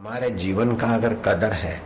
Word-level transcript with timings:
हमारे 0.00 0.30
जीवन 0.30 0.76
का 0.76 0.86
अगर 0.86 1.14
कदर 1.14 1.52
है, 1.52 1.82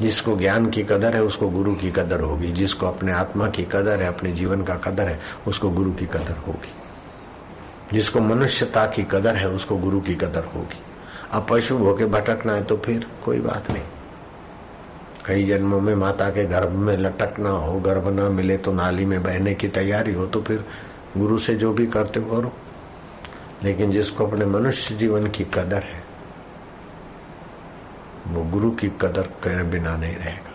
जिसको 0.00 0.36
ज्ञान 0.36 0.70
की 0.70 0.82
कदर 0.82 1.14
है, 1.14 1.22
उसको 1.22 1.48
गुरु 1.48 1.74
की 1.74 1.90
कदर 1.90 2.20
होगी। 2.20 2.52
जिसको 2.52 2.86
अपने 2.86 3.12
आत्मा 3.12 3.50
की 3.50 3.64
कदर 3.64 4.02
है, 4.02 4.08
अपने 4.08 4.32
जीवन 4.32 4.62
का 4.62 4.74
कदर 4.74 5.08
है, 5.08 5.20
उसको 5.48 5.70
गुरु 5.70 5.92
की 5.92 6.06
कदर 6.06 6.36
होगी। 6.46 6.72
जिसको 7.92 8.20
मनुष्यता 8.20 8.86
की 8.86 9.02
कदर 9.02 9.36
है, 9.36 9.48
उसको 9.48 9.76
गुरु 9.76 10.00
की 10.00 10.14
कदर 10.14 10.44
होगी। 10.44 10.78
अब 11.32 11.46
पशु 11.50 11.76
होके 11.76 12.04
भटकना 12.04 12.54
है 12.54 12.64
तो 12.64 12.76
फिर 12.76 13.06
कोई 13.24 13.40
बात 13.40 13.70
नहीं। 13.70 13.82
कई 15.24 15.44
जन्मों 15.44 15.80
में 15.80 15.94
माता 15.94 16.30
के 16.30 16.46
गर्भ 16.46 16.70
में 16.70 16.98
लटकना 16.98 17.50
हो, 17.50 17.80
गर्भ 17.80 18.08
न 18.08 18.32
मिले 18.32 18.56
तो 18.56 18.72
नाली 18.72 19.04
में 19.04 19.22
बहने 19.22 19.54
की 19.54 19.68
तैयारी 19.68 20.14
हो 20.14 20.26
तो 20.26 20.42
फिर 20.42 20.64
गुरु 21.18 21.38
से 21.38 21.54
जो 21.54 21.72
भी 21.72 21.86
करते 21.86 22.20
करो। 22.20 22.52
लेकिन 23.62 23.92
जिसको 23.92 24.26
अपने 24.26 24.44
मनुष्य 24.44 24.94
जीवन 24.94 25.26
की 25.26 25.44
कदर 25.44 25.82
है 25.82 25.97
वो 28.28 28.42
गुरु 28.44 28.70
की 28.70 28.88
कदर 28.88 29.28
करे 29.42 29.62
बिना 29.62 29.96
नहीं 29.96 30.16
रहेगा। 30.16 30.50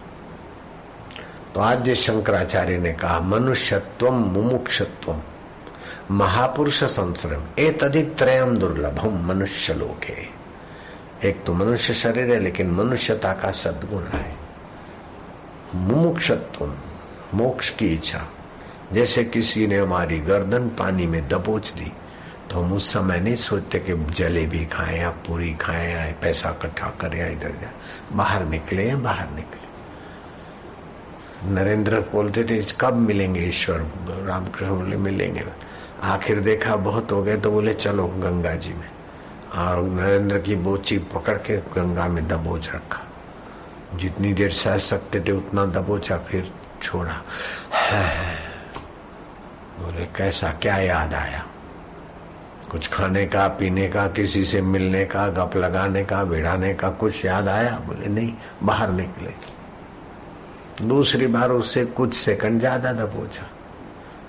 तो 1.55 1.61
आज 1.61 1.89
शंकराचार्य 1.89 2.77
ने 2.77 2.93
कहा, 2.93 3.19
मनुष्यत्व 3.19 4.11
मुमुक्षत्व, 4.11 5.19
महापुरुष 6.11 6.83
संश्रम 6.83 7.43
ए 7.59 7.71
तदिक 7.71 8.15
त्रयम 8.15 8.57
दुर्लभम 8.57 9.25
मनुष्य 9.25 9.73
लोग 9.73 10.03
है 10.03 10.29
एक 11.25 11.43
तो 11.43 11.53
मनुष्य 11.53 11.93
शरीर 11.93 12.31
है, 12.31 12.39
लेकिन 12.39 12.71
मनुष्यता 12.71 13.33
का 13.33 13.51
सदगुण 13.51 14.03
है। 14.03 14.35
मुमुक्षत्व, 15.75 16.73
मोक्ष 17.33 17.69
की 17.69 17.87
इच्छा। 17.87 18.27
जैसे 18.93 19.23
किसी 19.23 19.67
ने 19.67 19.77
हमारी 19.77 20.19
गर्दन 20.19 20.67
पानी 20.69 21.07
में 21.07 21.27
दबोच 21.27 21.71
दी 21.71 21.91
तो 22.53 22.61
हम 22.61 22.73
उस 22.73 22.93
समय 22.93 23.19
नहीं 23.19 23.35
सोचते 23.35 23.79
कि 23.79 23.93
जलेबी 23.93 24.65
खाएँ 24.65 24.99
या 24.99 25.09
पूरी 25.09 25.53
खाएँ 25.53 25.93
या 25.93 26.13
पैसा 26.21 26.49
इकट्ठा 26.49 26.87
करें 26.89 27.19
या 27.19 27.27
इधर 27.27 27.51
जाए 27.51 27.71
बाहर 28.13 28.45
निकले 28.45 28.89
या 28.89 28.97
बाहर 28.97 29.29
निकले। 29.29 29.63
नरेंद्र 31.49 31.99
बोलते 31.99 32.43
थे, 32.43 32.67
कब 32.81 32.93
मिलेंगे 32.93 33.39
ईश्वर? 33.39 33.77
रामकृष्ण 34.09 34.75
बोले, 34.75 34.97
मिलेंगे 34.97 35.43
आखिर 36.03 36.39
देखा 36.39 36.75
बहुत 36.75 37.11
हो 37.11 37.23
गए 37.23 37.37
तो 37.37 37.51
बोले, 37.51 37.73
चलो 37.73 38.07
गंगा 38.07 38.55
जी 38.55 38.73
में। 38.73 38.89
और 39.55 39.83
नरेंद्र 39.83 40.39
की 40.39 40.55
बोची 40.55 40.97
पकड़ 40.97 41.37
के 41.37 41.57
गंगा 41.57 42.07
में 42.07 42.27
दबोच 42.27 42.69
रखा। 42.75 43.01
जितनी 43.95 44.33
देर 44.33 44.53
सह 44.53 44.77
सकते 44.77 45.19
थे, 45.19 45.31
उतना 45.31 45.65
दबोचा, 45.65 46.17
फिर 46.17 46.53
छोड़ा। 46.83 47.13
बोले, 49.79 50.05
कैसा? 50.05 50.51
क्या 50.51 50.77
याद 50.77 51.13
आया? 51.13 51.45
कुछ 52.73 52.87
खाने 52.87 53.25
का, 53.25 53.47
पीने 53.47 53.87
का, 53.87 54.07
किसी 54.07 54.45
से 54.45 54.61
मिलने 54.61 55.05
का, 55.05 55.27
गप 55.27 55.57
लगाने 55.57 56.03
का, 56.03 56.23
भिड़ाने 56.23 56.73
का, 56.73 56.89
कुछ 56.89 57.25
याद 57.25 57.47
आया? 57.47 57.79
बोले, 57.87 58.07
नहीं, 58.07 58.33
बाहर 58.63 58.89
निकले। 58.89 59.53
दूसरी 60.87 61.27
बार 61.27 61.51
उससे 61.51 61.85
कुछ 61.85 62.13
सेकंड 62.13 62.59
ज़्यादा 62.59 62.93
दबोचा 62.93 63.43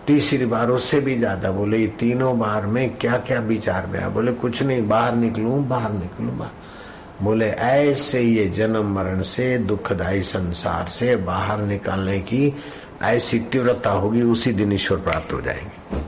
तीसरी 0.06 0.46
बार 0.46 0.68
उससे 0.70 1.00
भी 1.00 1.18
ज़्यादा 1.18 1.50
बोले, 1.50 1.78
ये 1.78 1.86
तीनों 1.86 2.38
बार 2.38 2.66
में 2.66 2.96
क्या 2.96 3.16
क्या 3.16 3.40
विचार 3.40 3.86
में 3.86 4.14
बोले, 4.14 4.32
कुछ 4.32 4.62
नहीं, 4.62 4.88
बाहर 4.88 5.14
निकलू 5.14 5.50
बाहर 5.50 5.92
निकलू, 5.92 6.28
बाहर। 6.28 6.50
बोले, 7.22 7.46
ऐसे 7.46 8.20
ये 8.20 8.46
जन्म 8.46 8.94
मरण 8.94 9.22
से, 9.22 9.58
दुखदायी 9.58 10.22
संसार 10.22 10.88
से 10.88 11.16
बाहर 11.16 11.58
निकालने 11.58 12.20
की 12.20 12.56
ऐसी 13.02 13.38
तीव्रता 13.38 13.90
होगी, 13.90 14.22
उसी 14.22 14.52
दिन 14.52 14.72
ईश्वर 14.72 14.98
प्राप्त 14.98 15.32
हो 15.32 15.40
जाएँगे। 15.40 16.03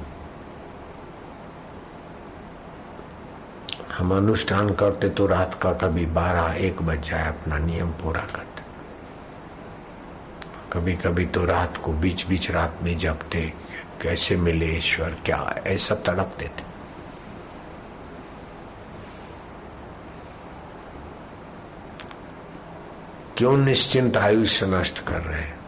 हम 3.99 4.17
अनुष्ठान 4.17 4.71
करते 4.75 5.09
तो 5.09 5.27
रात 5.27 5.55
का 5.63 5.73
कभी 5.73 6.07
बारह, 6.07 6.55
एक 6.55 6.83
बज 6.83 7.09
जाए 7.11 7.29
अपना 7.29 7.59
नियम 7.59 7.91
पूरा 7.91 8.21
करते। 8.21 8.63
कभी 10.73 10.93
कभी 10.93 11.27
तो 11.27 11.45
रात 11.45 11.77
को 11.77 11.93
बीच 11.93 12.27
बीच 12.27 12.51
रात 12.51 12.79
में 12.83 12.99
जपते, 12.99 13.53
कैसे 14.03 14.37
मिले 14.37 14.67
ईश्वर, 14.67 15.17
क्या, 15.25 15.63
ऐसा 15.67 15.95
तड़पते 15.95 16.45
थे 16.45 16.65
क्यों 23.39 23.57
निश्चिंत 23.57 24.17
आयुष्य 24.17 24.67
नष्ट 24.67 25.05
कर 25.05 25.21
रहे 25.21 25.41
हैं? 25.41 25.59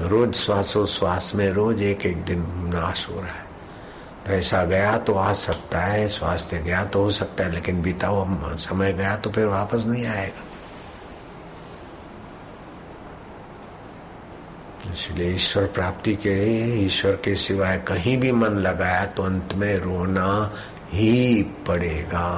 रोज 0.00 0.34
श्वासोश्वास 0.34 1.32
में 1.34 1.50
रोज 1.50 1.82
एक 1.82 2.06
एक 2.06 2.24
दिन 2.24 2.40
नाश 2.74 3.08
हो 3.08 3.14
रहा 3.14 3.32
है। 3.32 3.51
पैसा 4.26 4.62
गया 4.64 4.96
तो 4.98 5.14
आ 5.14 5.32
सकता 5.32 5.80
है, 5.80 6.08
स्वास्थ्य 6.08 6.58
गया 6.58 6.84
तो 6.84 7.02
हो 7.02 7.10
सकता 7.10 7.44
है, 7.44 7.50
लेकिन 7.50 7.82
बीता 7.82 8.06
हुआ 8.06 8.54
समय 8.60 8.92
गया 8.92 9.16
तो 9.16 9.30
फिर 9.30 9.46
वापस 9.46 9.84
नहीं 9.86 10.06
आएगा। 10.06 10.42
इसलिए 14.92 15.34
ईश्वर 15.34 15.66
प्राप्ति 15.66 16.14
के 16.16 16.34
ईश्वर 16.84 17.16
के 17.24 17.34
सिवाय 17.36 17.78
कहीं 17.78 18.16
भी 18.18 18.32
मन 18.32 18.58
लगाया 18.58 19.04
तो 19.06 19.22
अंत 19.22 19.54
में 19.54 19.74
रोना 19.76 20.28
ही 20.92 21.42
पड़ेगा। 21.68 22.28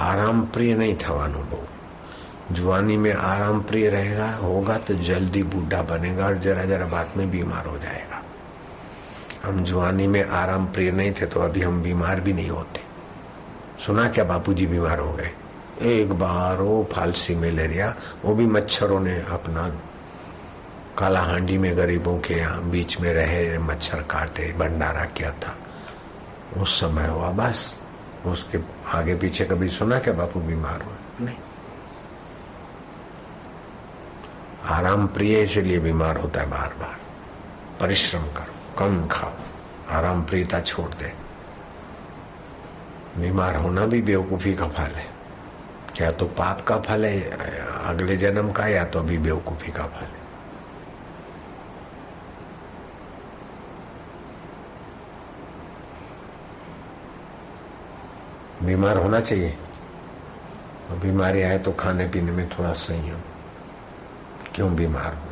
आराम 0.00 0.40
प्रिय 0.46 0.74
नहीं 0.74 0.94
था 0.96 1.22
अनुभव 1.24 2.54
जुआनी 2.54 2.96
में 2.96 3.12
आराम 3.12 3.60
प्रिय 3.62 3.88
रहेगा, 3.88 4.30
होगा 4.32 4.76
तो 4.78 4.94
जल्दी 4.94 5.42
बूढ़ा 5.44 5.82
बनेगा 5.82 6.26
और 6.26 6.38
जरा 6.38 6.64
जरा 6.64 6.86
बात 6.88 7.16
में 7.16 7.30
बीमार 7.30 7.66
हो 7.66 7.78
जाएगा। 7.78 8.19
हम 9.44 9.64
जुआनी 9.64 10.06
में 10.06 10.24
आराम 10.24 10.66
प्रिय 10.66 10.90
नहीं 10.90 11.12
थे 11.12 11.26
तो 11.26 11.40
अभी 11.40 11.60
हम 11.60 11.82
बीमार 11.82 12.20
भी 12.20 12.32
नहीं 12.32 12.50
होते। 12.50 12.80
सुना 13.86 14.08
क्या 14.08 14.24
बापूजी 14.24 14.66
बीमार 14.66 14.98
हो 14.98 15.12
गए? 15.12 15.30
एक 15.82 16.12
बार 16.12 16.56
वो 16.56 16.88
फालसी 16.92 17.34
मलेरिया 17.34 17.94
वो 18.24 18.34
भी 18.34 18.46
मच्छरों 18.46 19.00
ने 19.00 19.16
अपना 19.30 19.68
काला 20.98 21.20
हांडी 21.20 21.58
में 21.58 21.76
गरीबों 21.76 22.18
के 22.18 22.34
यहाँ 22.34 22.62
बीच 22.62 23.00
में 23.00 23.12
रहे, 23.12 23.58
मच्छर 23.58 24.02
काटे, 24.02 24.52
भंडारा 24.52 25.04
किया 25.04 25.30
था। 25.32 25.56
उस 26.60 26.80
समय 26.80 27.06
हुआ 27.06 27.30
बस। 27.30 27.74
उसके 28.26 28.58
आगे 28.88 29.14
पीछे 29.14 29.44
कभी 29.44 29.68
सुना 29.68 29.98
क्या 29.98 30.14
बापू 30.14 30.40
बीमार 30.40 30.82
हुआ 30.82 30.96
नहीं। 31.20 31.36
आराम 34.64 35.06
प्रिय 35.06 35.42
इसलिए 35.42 35.78
बीमार 35.78 36.16
होता 36.16 36.40
है 36.40 36.50
बार 36.50 36.74
बार 36.80 36.96
परिश्रम 37.80 38.22
करो। 38.22 38.59
कम 38.78 39.06
खाओ 39.06 39.32
आराम 39.90 40.24
प्रियता 40.24 40.60
छोड़ 40.60 40.94
दे। 40.94 41.12
बीमार 43.20 43.56
होना 43.56 43.86
भी 43.86 44.02
बेवकूफ़ी 44.02 44.54
का 44.54 44.68
फल 44.68 44.82
है। 44.82 45.06
या 46.00 46.10
तो 46.12 46.26
पाप 46.26 46.60
का 46.60 46.78
फल 46.78 47.04
है, 47.04 47.20
अगले 47.84 48.16
जन्म 48.16 48.52
का, 48.52 48.66
या 48.66 48.84
तो 48.84 48.98
अभी 48.98 49.18
बेवकूफ़ी 49.18 49.72
का 49.72 49.86
फल 49.86 50.06
है। 50.06 50.20
बीमार 58.66 58.96
होना 58.96 59.20
चाहिए। 59.20 59.58
बीमारी 60.90 61.42
आए 61.42 61.58
तो 61.58 61.72
खाने 61.72 62.06
पीने 62.06 62.32
में 62.32 62.48
थोड़ा 62.48 62.72
संयम। 62.72 63.20
क्यों 64.54 64.74
बीमार 64.74 65.14
हो? 65.14 65.29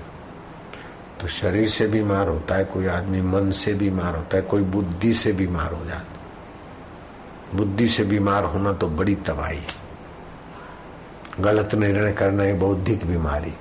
तो 1.21 1.29
शरीर 1.29 1.69
से 1.69 1.87
बीमार 1.87 2.29
होता 2.29 2.55
है, 2.55 2.65
कोई 2.65 2.87
आदमी 2.87 3.21
मन 3.23 3.51
से 3.53 3.75
बीमार 3.75 4.17
होता 4.17 4.37
है, 4.37 4.43
कोई 4.43 4.63
बुद्धि 4.63 5.13
से 5.15 5.33
बीमार 5.33 5.73
हो 5.73 5.85
जाता 5.85 7.57
बुद्धि 7.57 7.89
से 7.89 8.05
बीमार 8.05 8.45
होना 8.45 8.73
तो 8.73 8.89
बड़ी 8.89 9.15
तबाही 9.27 9.59
है। 9.59 9.87
गलत 11.41 11.75
निर्णय 11.75 12.13
करना 12.13 12.45
ये 12.45 12.53
बौद्धिक 12.55 13.07
बीमारी 13.07 13.53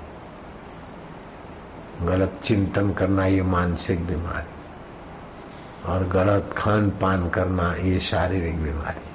गलत 2.02 2.40
चिंतन 2.44 2.92
करना 2.92 3.26
ये 3.26 3.42
मानसिक 3.42 4.06
बीमारी 4.06 4.56
और 5.84 6.06
गलत 6.08 6.54
खान 6.56 6.90
पान 7.00 7.28
करना 7.28 7.72
ये 7.74 8.00
शारीरिक 8.00 8.62
बीमारी 8.62 9.06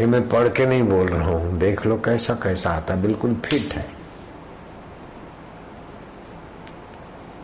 ये 0.00 0.06
मैं 0.06 0.28
पढ़ 0.28 0.48
के 0.48 0.66
नहीं 0.66 0.82
बोल 0.82 1.08
रहा 1.08 1.30
हूँ, 1.30 1.58
देख 1.58 1.86
लो 1.86 1.96
कैसा 1.96 2.34
कैसा 2.34 2.70
आता 2.70 2.94
बिल्कुल 2.96 3.34
फिट 3.44 3.74
है। 3.74 4.03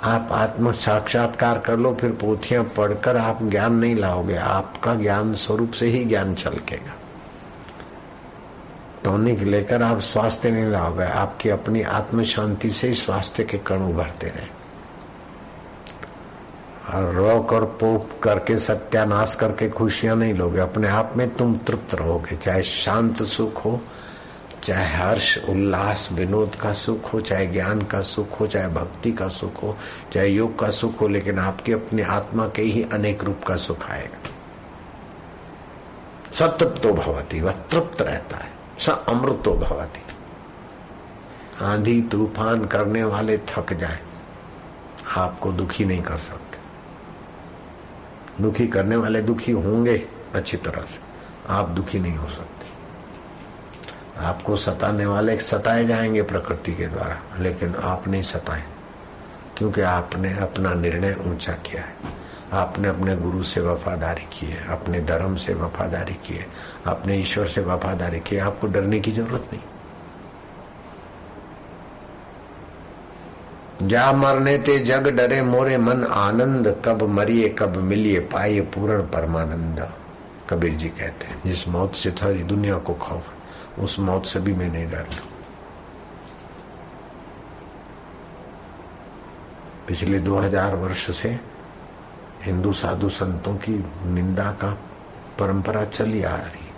आप 0.04 0.28
आत्म 0.32 0.72
साक्षात्कार 0.72 1.58
कर 1.58 1.76
लो, 1.76 1.94
फिर 1.94 2.10
पोथियाँ 2.10 2.64
पढ़कर 2.64 3.16
आप 3.16 3.42
ज्ञान 3.42 3.74
नहीं 3.74 3.96
लाओगे। 3.96 4.36
आपका 4.36 4.94
ज्ञान 4.94 5.34
स्वरूप 5.34 5.72
से 5.72 5.86
ही 5.86 6.04
ज्ञान 6.04 6.34
छलकेगा। 6.34 6.94
टॉनिक 9.04 9.40
लेकर 9.40 9.82
आप 9.82 9.98
स्वास्थ्य 9.98 10.50
नहीं 10.50 10.64
लाओगे, 10.64 11.04
आपकी 11.04 11.48
अपनी 11.48 11.82
आत्म 11.82 12.22
शांति 12.22 12.70
से 12.70 12.88
ही 12.88 12.94
स्वास्थ्य 12.94 13.44
के 13.44 13.58
कण 13.58 13.76
उभरते 13.76 14.26
रहे। 14.26 14.60
और 16.94 17.14
रोक 17.14 17.52
और 17.52 17.64
पोप 17.64 18.20
करके 18.22 18.58
सत्यानाश 18.58 19.34
करके 19.34 19.68
खुशियाँ 19.68 20.16
नहीं 20.16 20.34
लोगे, 20.34 20.60
अपने 20.60 20.88
आप 20.88 21.12
में 21.16 21.34
तुम 21.34 21.56
तृप्त 21.56 21.94
रहोगे, 21.94 22.36
चाहे 22.36 22.62
शांत 22.62 23.22
सुख 23.22 23.64
हो 23.64 23.80
चाहे 24.64 24.96
हर्ष, 24.96 25.38
उल्लास, 25.38 26.08
विनोद 26.12 26.54
का 26.54 26.72
सुख 26.72 27.12
हो, 27.12 27.20
चाहे 27.20 27.46
ज्ञान 27.46 27.82
का 27.82 28.02
सुख 28.02 28.40
हो, 28.40 28.46
चाहे 28.46 28.68
भक्ति 28.68 29.12
का 29.12 29.28
सुख 29.28 29.62
हो, 29.62 29.78
चाहे 30.12 30.28
योग 30.28 30.58
का 30.58 30.70
सुख 30.70 31.00
हो, 31.00 31.08
लेकिन 31.08 31.38
आपके 31.38 31.72
अपने 31.72 32.02
आत्मा 32.02 32.48
के 32.48 32.62
ही 32.62 32.82
अनेक 32.82 33.24
रूप 33.24 33.44
का 33.44 33.56
सुख 33.56 33.90
आएगा। 33.90 34.18
सतृप्तो 36.34 36.92
भवती, 36.92 37.40
वह 37.40 37.52
तृप्त 37.52 38.02
रहता 38.02 38.36
है। 38.36 38.52
स 38.80 38.88
अमृतो 38.88 39.54
भवती। 39.54 40.02
आंधी, 41.64 42.02
तूफ़ान 42.02 42.64
करने 42.64 43.04
वाले 43.04 43.38
थक 43.38 43.72
जाए। 43.72 43.98
आपको 45.16 45.52
दुखी 45.52 45.84
नहीं 45.84 46.02
कर 46.02 46.18
सकते। 46.18 46.58
दुखी 48.42 48.66
करने 48.66 48.96
वाले 48.96 49.22
दुखी 49.22 49.52
होंगे 49.52 50.08
अच्छी 50.34 50.56
तरह 50.56 50.82
से। 50.82 51.00
आप 51.48 51.68
दुखी 51.68 51.98
नहीं 51.98 52.16
हो 52.16 52.28
सकते। 52.28 52.59
आपको 54.20 54.56
सताने 54.56 55.06
वाले 55.06 55.38
सताए 55.38 55.86
जाएँगे 55.86 56.22
प्रकृति 56.22 56.72
के 56.72 56.86
द्वारा, 56.86 57.38
लेकिन 57.38 57.74
आप 57.74 58.08
नहीं 58.08 58.22
सताए, 58.22 58.62
क्योंकि 59.56 59.80
आपने 59.80 60.38
अपना 60.38 60.74
निर्णय 60.74 61.16
ऊँचा 61.20 61.52
किया 61.52 61.82
है। 61.82 61.94
आपने 62.52 62.88
अपने 62.88 63.16
गुरु 63.16 63.42
से 63.42 63.60
वफादारी 63.60 64.22
की 64.22 64.46
है, 64.46 64.68
अपने 64.68 65.00
धर्म 65.00 65.36
से 65.36 65.54
वफादारी 65.54 66.14
की 66.14 66.34
है, 66.34 66.46
अपने 66.86 67.16
ईश्वर 67.16 67.46
से 67.46 67.60
वफादारी 67.60 68.20
की 68.20 68.36
है। 68.36 68.42
आपको 68.42 68.66
डरने 68.66 69.00
की 69.00 69.12
ज़रूरत 69.12 69.48
नहीं। 69.52 69.62
जा 73.88 74.12
मरने 74.12 74.58
ते 74.58 74.78
जग 74.78 75.08
डरे 75.08 75.42
मोरे 75.42 75.78
मन 75.78 76.04
आनंद, 76.04 76.82
कब 76.84 77.02
मरिए, 77.02 77.48
कब 77.48 77.76
मिलिए 77.76 78.20
पाइए 78.20 78.60
पूर्ण 78.60 79.02
परमानंद, 79.02 79.90
कबीर 80.50 80.74
जी 80.74 80.88
कहते 80.88 81.26
हैं, 81.26 81.42
जिस 81.46 81.68
मौत 81.68 81.94
से 81.94 82.10
सारी 82.10 82.42
दुनिया 82.42 82.78
को 82.78 82.94
खौफ 82.94 83.32
उस 83.80 83.98
मौत 83.98 84.26
से 84.26 84.40
भी 84.40 84.54
मैं 84.54 84.72
नहीं 84.72 84.90
डरता। 84.90 85.26
पिछले 89.88 90.18
2000 90.18 90.74
वर्ष 90.74 91.16
से 91.16 91.40
हिंदू 92.42 92.72
साधु 92.72 93.08
संतों 93.08 93.54
की 93.56 93.84
निंदा 94.06 94.52
का 94.52 94.78
परंपरा 95.38 95.84
चली 95.84 96.22
आ 96.22 96.36
रही। 96.36 96.70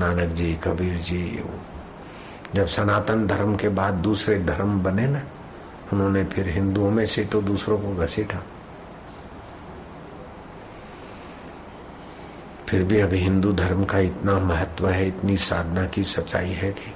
नानक 0.00 0.28
जी, 0.28 0.58
कबीर 0.64 0.98
जी 0.98 1.44
जब 2.54 2.66
सनातन 2.66 3.26
धर्म 3.26 3.56
के 3.56 3.68
बाद 3.68 3.94
दूसरे 3.94 4.38
धर्म 4.38 4.82
बने 4.82 5.06
ना, 5.06 5.22
उन्होंने 5.92 6.24
फिर 6.24 6.48
हिंदुओं 6.48 6.90
में 6.90 7.06
से 7.06 7.24
तो 7.24 7.42
दूसरों 7.42 7.78
को 7.78 7.94
घसीटा। 7.94 8.42
फिर 12.70 12.84
भी 12.84 13.00
अभी 13.00 13.18
हिंदू 13.18 13.52
धर्म 13.52 13.84
का 13.84 13.98
इतना 13.98 14.38
महत्व 14.38 14.88
है, 14.88 15.08
इतनी 15.08 15.36
साधना 15.36 15.86
की 15.86 16.04
सच्चाई 16.04 16.50
है 16.50 16.72
कि 16.72 16.94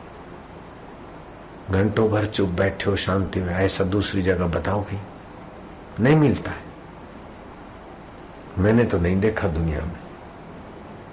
घंटों 1.71 2.09
भर 2.11 2.27
चुप 2.27 2.49
बैठे 2.49 2.91
हो 2.91 2.97
शांति 2.97 3.41
में, 3.41 3.55
ऐसा 3.55 3.85
दूसरी 3.85 4.23
जगह 4.23 4.47
बताओ 4.47 4.83
कि 4.83 4.99
नहीं 6.01 6.17
मिलता 6.17 6.51
है। 6.51 6.63
मैंने 8.59 8.85
तो 8.85 8.99
नहीं 8.99 9.21
देखा 9.21 9.49
दुनिया 9.49 9.81
में। 9.81 9.99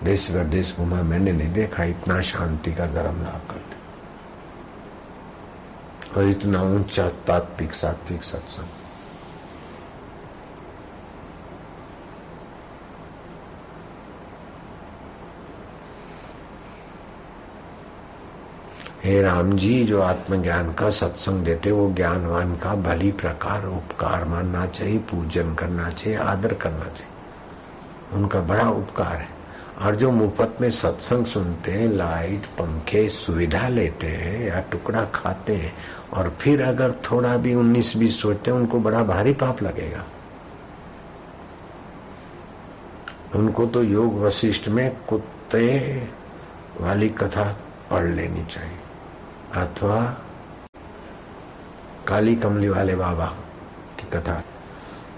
देश 0.04 0.32
भर 0.32 0.44
देश 0.44 0.76
घुमा, 0.78 1.02
मैंने 1.02 1.32
नहीं 1.32 1.54
देखा 1.54 1.84
इतना 1.84 2.22
शांति 2.22 2.74
का 2.74 2.86
धर्म 2.86 3.24
लाभ 3.24 3.42
करते 3.50 3.76
और 6.20 6.28
इतना 6.28 6.62
ऊँचा 6.62 7.10
तात्विक, 7.10 7.74
सात्विक 7.74 8.24
सत्संग। 8.24 8.81
हे 19.04 19.22
राम 19.22 19.54
जी, 19.54 19.84
जो 19.84 20.02
आत्मज्ञान 20.02 20.74
का 20.74 20.90
सत्संग 20.90 21.46
देते 21.46 21.72
वो 21.72 21.94
ज्ञानवान 21.94 22.56
का 22.56 22.76
भली 22.76 23.12
प्रकार, 23.12 23.66
उपकार 23.66 24.26
मानना 24.26 24.66
चाहिए, 24.66 24.98
पूजन 24.98 25.54
करना 25.54 25.90
चाहिए, 25.90 26.18
आदर 26.20 26.54
करना 26.54 26.80
चाहिए। 26.80 27.08
उनका 28.14 28.40
बड़ा 28.40 28.70
उपकार 28.70 29.16
है। 29.16 29.30
और 29.82 29.96
जो 29.96 30.12
मुफ़्त 30.12 30.62
में 30.62 30.72
सत्संग 30.72 31.26
सुनते 31.26 31.72
हैं, 31.72 31.88
लाइट, 31.88 32.46
पंखे, 32.46 33.10
सुविधा 33.10 33.68
लेते 33.68 34.08
हैं, 34.08 34.48
या 34.48 34.60
टुकड़ा 34.72 35.06
खाते 35.06 35.56
हैं, 35.56 35.74
और 36.14 36.38
फिर 36.42 36.64
अगर 36.64 36.92
थोड़ा 36.92 37.38
भी 37.38 37.56
उन्नीस 37.56 37.98
बीस 37.98 38.22
सोचते 38.22 38.52
हैं, 38.52 38.58
उनको 38.58 38.80
बड़ा 38.80 39.04
भारी 39.04 39.34
पाप 39.34 39.64
लगेगा। 39.64 40.06
उनको 43.36 43.66
तो 43.66 43.84
योग 43.84 44.22
वशिष्ठ 44.22 44.68
में 44.68 44.98
कुत्ते 45.10 46.02
वाली 46.82 47.10
कथा 47.10 47.58
पढ़ 47.92 48.08
लेनी 48.08 48.46
चाहिए। 48.46 48.81
अथवा 49.56 50.02
काली 52.08 52.36
कमली 52.36 52.70
वाले 52.70 52.96
बाबा 52.96 53.26
की 54.00 54.08
कथा। 54.18 54.44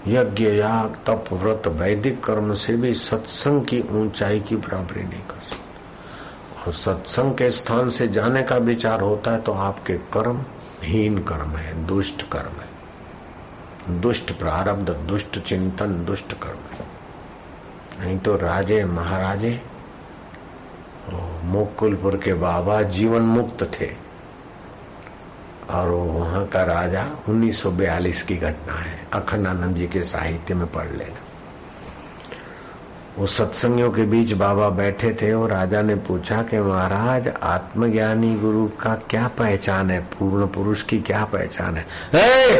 यज्ञ 0.08 0.44
याग 0.44 0.96
तप 1.06 1.24
व्रत 1.32 1.66
वैदिक 1.66 2.24
कर्म 2.24 2.54
से 2.54 2.76
भी 2.76 2.94
सत्संग 2.94 3.64
की 3.64 3.80
ऊंचाई 3.90 4.40
की 4.40 4.56
बराबरी 4.56 5.02
नहीं 5.02 5.22
कर 5.22 5.40
सकते। 5.40 6.62
और 6.62 6.74
सत्संग 6.74 7.34
के 7.34 7.50
स्थान 7.50 7.90
से 7.90 8.08
जाने 8.08 8.42
का 8.42 8.56
विचार 8.56 9.00
होता 9.00 9.30
है 9.30 9.40
तो 9.40 9.52
आपके 9.52 9.94
कर्म 9.94 10.44
हीन 10.82 11.18
कर्म 11.18 11.50
है, 11.50 11.86
दुष्ट 11.86 12.22
कर्म 12.22 12.60
है। 12.60 14.00
दुष्ट 14.00 14.32
प्रारब्ध, 14.38 14.90
दुष्ट 14.90 15.38
चिंतन, 15.38 16.04
दुष्ट 16.04 16.32
कर्म 16.32 16.74
है। 16.74 16.86
नहीं 18.00 18.18
तो 18.18 18.36
राजे, 18.36 18.84
महाराजे 18.84 19.60
मुकुलपुर 21.44 22.16
के 22.16 22.34
बाबा 22.34 22.82
जीवन 22.82 23.22
मुक्त 23.22 23.70
थे। 23.80 24.03
और 25.70 25.88
वहाँ 25.88 26.46
का 26.46 26.62
राजा 26.62 27.06
1942 27.28 28.22
की 28.22 28.36
घटना 28.36 28.72
है। 28.72 29.06
अखंडानंद 29.12 29.76
जी 29.76 29.86
के 29.86 30.02
साहित्य 30.02 30.54
में 30.54 30.66
पढ़ 30.66 30.88
लेना। 30.88 31.20
वो 33.18 33.26
सत्संगियों 33.26 33.90
के 33.90 34.02
बीच 34.02 34.32
बाबा 34.32 34.68
बैठे 34.68 35.18
थे 35.22 35.32
और 35.32 35.50
राजा 35.50 35.82
ने 35.82 35.94
पूछा 35.94 36.42
कि 36.42 36.58
महाराज 36.58 37.28
आत्मज्ञानी 37.42 38.34
गुरु 38.34 38.66
का 38.66 38.94
क्या 39.10 39.28
पहचान 39.28 39.90
है? 39.90 40.00
पूर्ण 40.00 40.46
पुरुष 40.46 40.82
की 40.82 41.00
क्या 41.00 41.24
पहचान 41.24 41.76
है? 41.76 41.86
ए, 42.14 42.56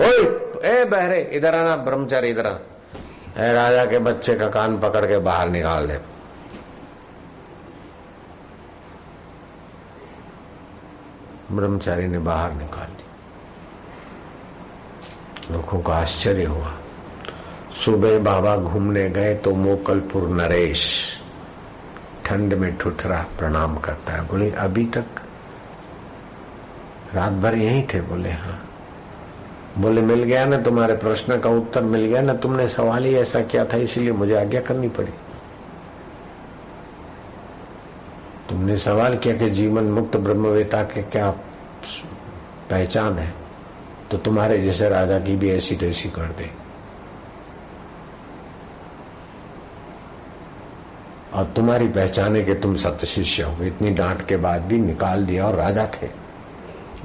ओए, 0.00 0.40
ए 0.70 0.84
बहरे 0.84 1.30
इधर 1.32 1.54
आना 1.54 1.76
ब्रह्मचारी 1.76 2.28
इधर 2.28 2.46
आना 2.46 3.52
राजा 3.52 3.84
के 3.84 3.98
बच्चे 3.98 4.34
का 4.34 4.46
कान 4.46 4.78
पकड़ 4.78 5.06
के 5.06 5.18
बाहर 5.18 5.48
निकाल 5.48 5.86
दे। 5.86 6.13
ब्रह्मचारी 11.56 12.06
ने 12.06 12.18
बाहर 12.18 12.52
निकाल 12.52 12.86
दी 12.86 13.04
लोगों 15.52 15.80
को 15.82 15.92
आश्चर्य 15.92 16.44
हुआ। 16.44 16.72
सुबह 17.84 18.18
बाबा 18.18 18.56
घूमने 18.56 19.10
गए 19.10 19.34
तो 19.34 19.54
मोकलपुर 19.54 20.28
नरेश 20.28 21.12
ठंड 22.24 22.54
में 22.54 22.76
ठुठरा 22.78 23.26
प्रणाम 23.38 23.76
करता 23.76 24.12
है। 24.12 24.28
बोले, 24.28 24.50
अभी 24.50 24.84
तक? 24.84 25.04
रात 27.14 27.32
भर 27.32 27.54
यही 27.54 27.82
थे, 27.82 28.00
बोले 28.00 28.30
हाँ। 28.30 28.60
बोले, 29.78 30.02
मिल 30.02 30.22
गया 30.22 30.44
ना 30.44 30.58
तुम्हारे 30.58 30.96
प्रश्न 30.96 31.40
का 31.40 31.50
उत्तर, 31.50 31.82
मिल 31.82 32.06
गया 32.06 32.22
ना 32.22 32.34
तुमने 32.34 32.68
सवाल 32.68 33.04
ही 33.04 33.14
ऐसा 33.14 33.40
किया 33.40 33.64
था, 33.64 33.76
इसीलिए 33.76 34.12
मुझे 34.12 34.34
आज्ञा 34.34 34.60
करनी 34.60 34.88
पड़ी। 34.88 35.12
तुमने 38.50 38.78
सवाल 38.78 39.18
किया 39.18 39.36
कि 39.36 39.50
जीवन 39.50 39.84
मुक्त 39.84 40.16
ब्रह्मवेता 40.16 40.82
के 40.82 41.02
क्या 41.02 41.30
पहचान 42.70 43.18
है? 43.18 43.34
तो 44.10 44.18
तुम्हारे 44.18 44.58
जैसे 44.58 44.88
राजा 44.88 45.18
की 45.18 45.36
भी 45.36 45.50
ऐसी 45.50 45.76
तैसी 45.76 46.10
कर 46.10 46.22
दे। 46.22 46.50
और 51.34 51.44
तुम्हारी 51.44 51.88
पहचान 51.88 52.44
कि 52.44 52.54
तुम 52.54 52.76
सत्य 52.76 53.06
शिष्य 53.06 53.42
हो। 53.42 53.64
इतनी 53.64 53.90
डांट 53.90 54.26
के 54.26 54.36
बाद 54.36 54.62
भी 54.62 54.78
निकाल 54.78 55.26
दिया 55.26 55.46
और 55.46 55.54
राजा 55.54 55.86
थे। 55.86 56.08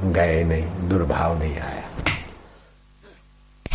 गए 0.01 0.43
नहीं, 0.43 0.89
दुर्भाव 0.89 1.39
नहीं 1.39 1.60
आया। 1.60 1.89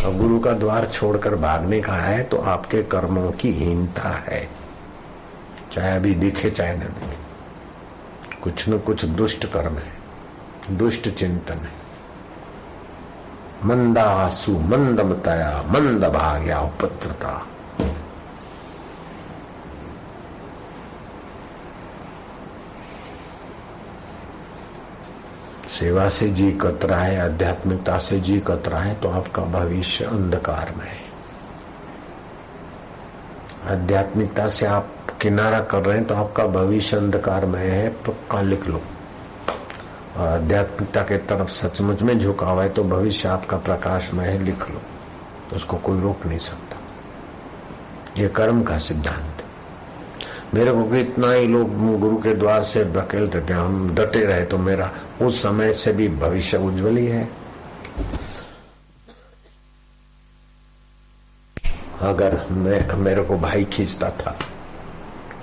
और 0.05 0.15
गुरु 0.15 0.39
का 0.39 0.51
द्वार 0.51 0.85
छोड़कर 0.85 1.35
भागने 1.35 1.81
का 1.81 1.93
है 1.93 2.23
तो 2.23 2.37
आपके 2.37 2.83
कर्मों 2.83 3.31
की 3.31 3.51
हीनता 3.51 4.09
है। 4.09 4.49
चाहे 5.71 5.95
अभी 5.95 6.15
दिखे, 6.15 6.51
चाहे 6.51 6.77
न 6.77 6.79
दिखे। 6.79 7.24
कुछ 8.45 8.67
न 8.69 8.77
कुछ 8.79 9.05
दुष्ट 9.05 9.45
कर्म 9.45 9.75
है, 9.75 9.91
दुष्ट 10.71 11.09
चिंतन 11.09 11.53
है। 11.53 11.71
मंदासु 13.65 14.51
मंदमतया 14.51 15.63
मंद 15.67 16.05
भाग्या, 16.05 16.59
उपत्रता। 16.59 17.33
सेवा 25.69 26.07
से 26.09 26.29
जी 26.29 26.51
कतरा 26.51 26.97
है 26.97 27.19
आध्यात्मिकता 27.21 27.97
से 27.97 28.19
जी 28.19 28.39
कतरा 28.39 28.79
है 28.79 28.93
तो 28.95 29.09
आपका 29.09 29.41
भविष्य 29.43 30.05
अंधकार 30.05 30.73
में 30.77 30.85
है। 30.85 31.03
आध्यात्मिकता 33.71 34.47
से 34.49 34.65
आप 34.65 34.94
किनारा 35.21 35.59
कर 35.61 35.79
रहे 35.79 35.97
हैं 35.97 36.05
तो 36.07 36.15
आपका 36.15 36.45
भविष्य 36.47 36.97
अंधकार 36.97 37.45
में 37.45 37.59
है 37.59 37.89
पक्का 38.03 38.41
लिख 38.41 38.67
लो। 38.67 38.81
और 40.17 40.27
आध्यात्मिकता 40.27 41.01
के 41.01 41.17
तरफ़ 41.17 41.49
सचमुच 41.49 42.01
में 42.01 42.17
झुकाव 42.19 42.61
है 42.61 42.69
तो 42.69 42.83
भविष्य 42.83 43.27
आपका 43.29 43.57
प्रकाश 43.57 44.09
में 44.13 44.25
है, 44.25 44.37
लिख 44.43 44.69
लो। 44.69 44.81
तो 45.49 45.55
उसको 45.55 45.77
कोई 45.77 46.01
रोक 46.01 46.25
नहीं 46.25 46.39
सकता। 46.39 46.77
ये 48.17 48.27
कर्म 48.27 48.63
का 48.63 48.77
सिद्धांत। 48.77 49.43
मेरे 50.53 50.71
को 50.71 50.83
भी 50.83 51.01
इतना 51.01 51.31
ही 51.31 51.47
लोग 51.47 51.99
गुरु 51.99 52.17
के 52.17 52.33
द्वार 52.33 52.63
से 52.63 52.83
धकेलते 52.85 53.41
थे, 53.41 53.53
हम 53.53 53.93
डटे 53.95 54.25
रहे 54.25 54.45
तो 54.45 54.57
मेरा 54.57 54.91
उस 55.21 55.41
समय 55.43 55.73
से 55.73 55.93
भी 55.93 56.07
भविष्य 56.09 56.57
उज्जवल 56.57 56.97
ही 56.97 57.05
है। 57.07 57.29
अगर 62.01 62.39
मैं, 62.51 62.93
मेरे 62.93 63.23
को 63.23 63.37
भाई 63.37 63.65
खींचता 63.65 64.09
था 64.09 64.37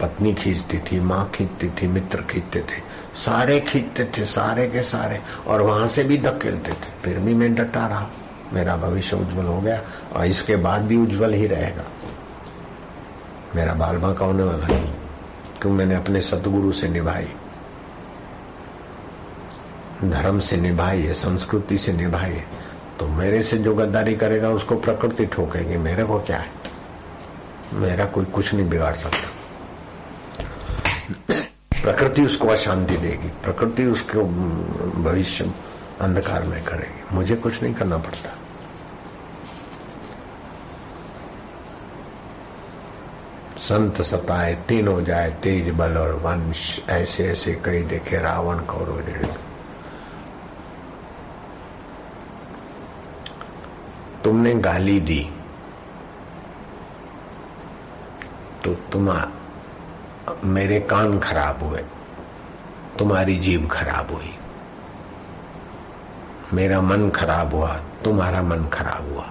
पत्नी 0.00 0.34
खींचती 0.34 0.78
थी, 0.78 1.00
माँ 1.00 1.30
खींचती 1.34 1.68
थी, 1.68 1.86
मित्र 1.86 2.22
खींचते 2.22 2.60
थे। 2.60 2.92
सारे 3.14 3.60
खींचते 3.60 4.04
थे, 4.04 4.26
सारे 4.26 4.68
के 4.68 4.82
सारे। 4.82 5.20
और 5.46 5.62
वहाँ 5.62 5.86
से 5.86 6.04
भी 6.04 6.18
धकेलते 6.18 6.72
थे। 6.72 7.02
फिर 7.02 7.18
भी 7.18 7.34
मैं 7.34 7.54
डटा 7.54 7.86
रहा। 7.86 8.06
मेरा 8.52 8.76
भविष्य 8.76 9.16
उज्जवल 9.16 9.44
हो 9.44 9.60
गया 9.60 9.82
और 10.12 10.26
इसके 10.26 10.56
बाद 10.56 10.82
भी 10.82 10.96
उज्जवल 10.96 11.32
ही 11.32 11.46
रहेगा। 11.46 11.84
मेरा 13.56 13.74
बाल 13.74 13.96
बांका 13.96 14.26
होने 14.26 14.42
वाला 14.42 14.66
नहीं। 14.66 14.92
क्यों? 15.62 15.72
मैंने 15.72 15.94
अपने 15.94 16.20
सदगुरु 16.20 16.72
से 16.72 16.88
निभाई। 16.88 17.34
धर्म 20.04 20.38
से 20.38 20.56
निभाई 20.56 21.02
है, 21.02 21.14
संस्कृति 21.14 21.78
से 21.78 21.92
निभाई 21.92 22.30
है। 22.30 22.46
तो 23.00 23.08
मेरे 23.08 23.42
से 23.42 23.58
जो 23.58 23.74
गद्दारी 23.74 24.16
करेगा, 24.16 24.48
उसको 24.50 24.76
प्रकृति 24.76 25.26
ठोकेगी। 25.26 25.76
मेरे 25.76 26.04
को 26.04 26.20
क्या 26.20 26.36
है? 26.36 26.48
मेरा 27.72 28.04
कोई 28.04 28.24
कुछ 28.24 28.54
नहीं 28.54 28.68
बिगाड़ 28.68 28.94
सकता। 28.94 29.31
प्रकृति 31.82 32.22
उसको 32.22 32.48
अशांति 32.48 32.96
देगी, 32.96 33.28
प्रकृति 33.28 33.84
उसको 33.84 34.24
भविष्य 35.02 35.54
अंधकार 36.00 36.42
में 36.42 36.64
करेगी। 36.64 37.16
मुझे 37.16 37.36
कुछ 37.36 37.62
नहीं 37.62 37.74
करना 37.74 37.98
पड़ता। 37.98 38.38
संत 43.58 44.02
सताए, 44.02 44.54
तीन 44.68 44.88
हो 44.88 45.02
जाए, 45.02 45.30
तेज 45.42 45.70
बल 45.70 45.98
और 45.98 46.14
वंश, 46.14 46.84
ऐसे 46.88 47.24
ऐसे 47.24 47.62
कई 47.64 47.82
देखे, 47.82 48.18
रावण 48.18 48.58
कौरव 48.58 49.02
तुमने 54.24 54.54
गाली 54.54 55.00
दी 55.00 55.30
तो 58.64 58.74
तुम 58.74 59.10
मेरे 60.44 60.80
कान 60.80 61.18
खराब 61.18 61.62
हुए 61.62 61.78
तुम्हारी 62.98 63.38
जीभ 63.38 63.68
खराब 63.70 64.14
हुई। 64.14 64.38
मेरा 66.52 66.80
मन 66.80 67.10
खराब 67.10 67.54
हुआ 67.54 67.76
तुम्हारा 68.04 68.42
मन 68.42 68.64
खराब 68.64 69.12
हुआ। 69.12 69.30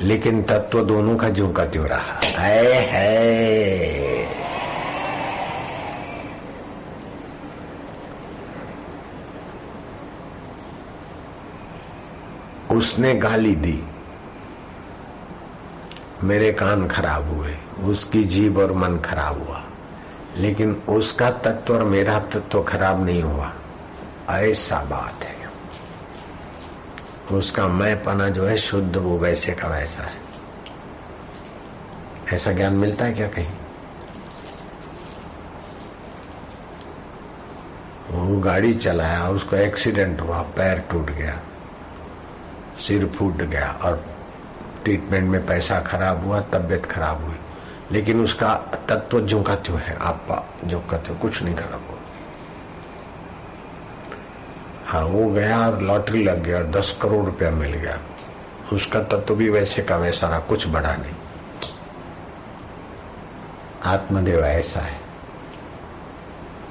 लेकिन 0.00 0.42
तत्व 0.42 0.84
दोनों 0.84 1.16
का 1.16 1.28
जो 1.28 1.52
का 1.52 1.66
त्यों 1.66 1.86
रहा। 1.86 2.20
है, 2.24 2.72
है 2.72 3.42
उसने 12.70 13.14
गाली 13.14 13.54
दी। 13.54 13.84
मेरे 16.24 16.52
कान 16.52 16.88
खराब 16.88 17.36
हुए 17.36 17.56
उसकी 17.80 18.24
जीभ 18.24 18.58
और 18.58 18.72
मन 18.72 18.98
खराब 18.98 19.48
हुआ। 19.48 19.64
लेकिन 20.36 20.82
उसका 20.88 21.30
तत्व 21.30 21.74
और 21.74 21.84
मेरा 21.84 22.18
तत्व 22.18 22.62
खराब 22.62 23.04
नहीं 23.04 23.22
हुआ। 23.22 23.52
ऐसा 24.30 24.84
बात 24.84 25.24
है। 25.24 25.42
उसका 27.38 27.68
मैं 27.68 28.04
पना 28.04 28.28
जो 28.28 28.44
है 28.44 28.56
शुद्ध 28.56 28.96
वो 28.96 29.18
वैसे 29.18 29.52
का 29.52 29.68
वैसा 29.68 30.02
है। 30.02 30.22
ऐसा 32.32 32.52
ज्ञान 32.52 32.72
मिलता 32.72 33.04
है 33.04 33.12
क्या 33.12 33.28
कहीं? 33.28 33.52
वो 38.10 38.40
गाड़ी 38.40 38.74
चलाया, 38.74 39.28
उसको 39.28 39.56
एक्सीडेंट 39.56 40.20
हुआ, 40.20 40.42
पैर 40.42 40.78
टूट 40.78 41.10
गया, 41.10 41.40
सिर 42.86 43.06
फूट 43.06 43.36
गया 43.36 43.80
और 43.82 44.04
ट्रीटमेंट 44.84 45.28
में 45.28 45.46
पैसा 45.46 45.80
खराब 45.80 46.26
हुआ, 46.26 46.40
तबियत 46.40 46.86
खराब 46.86 47.24
हुई। 47.24 47.38
लेकिन 47.92 48.24
उसका 48.24 48.54
तत्व 48.88 49.20
जो 49.20 49.42
का 49.42 49.54
त्यों 49.54 49.80
है, 49.80 49.96
आप 49.96 50.48
जो 50.64 50.80
का 50.80 50.96
त्यों 50.96 51.16
कुछ 51.16 51.42
नहीं 51.42 51.54
खराब 51.54 51.86
हो 51.90 51.98
हाँ 54.86 55.04
वो 55.04 55.28
गया 55.28 55.66
और 55.66 55.82
लॉटरी 55.82 56.22
लग 56.22 56.42
गया 56.42 56.58
और 56.58 56.64
दस 56.64 56.98
करोड़ 57.02 57.24
रुपया 57.24 57.50
मिल 57.50 57.70
गया। 57.70 57.98
उसका 58.72 59.02
तत्व 59.02 59.34
भी 59.34 59.50
वैसे 59.50 59.82
का 59.82 59.96
वैसा 59.96 60.28
रहा, 60.28 60.38
कुछ 60.38 60.68
बड़ा 60.68 60.96
नहीं। 60.96 61.14
आत्मदेव 63.84 64.40
ऐसा 64.40 64.80
है। 64.80 65.00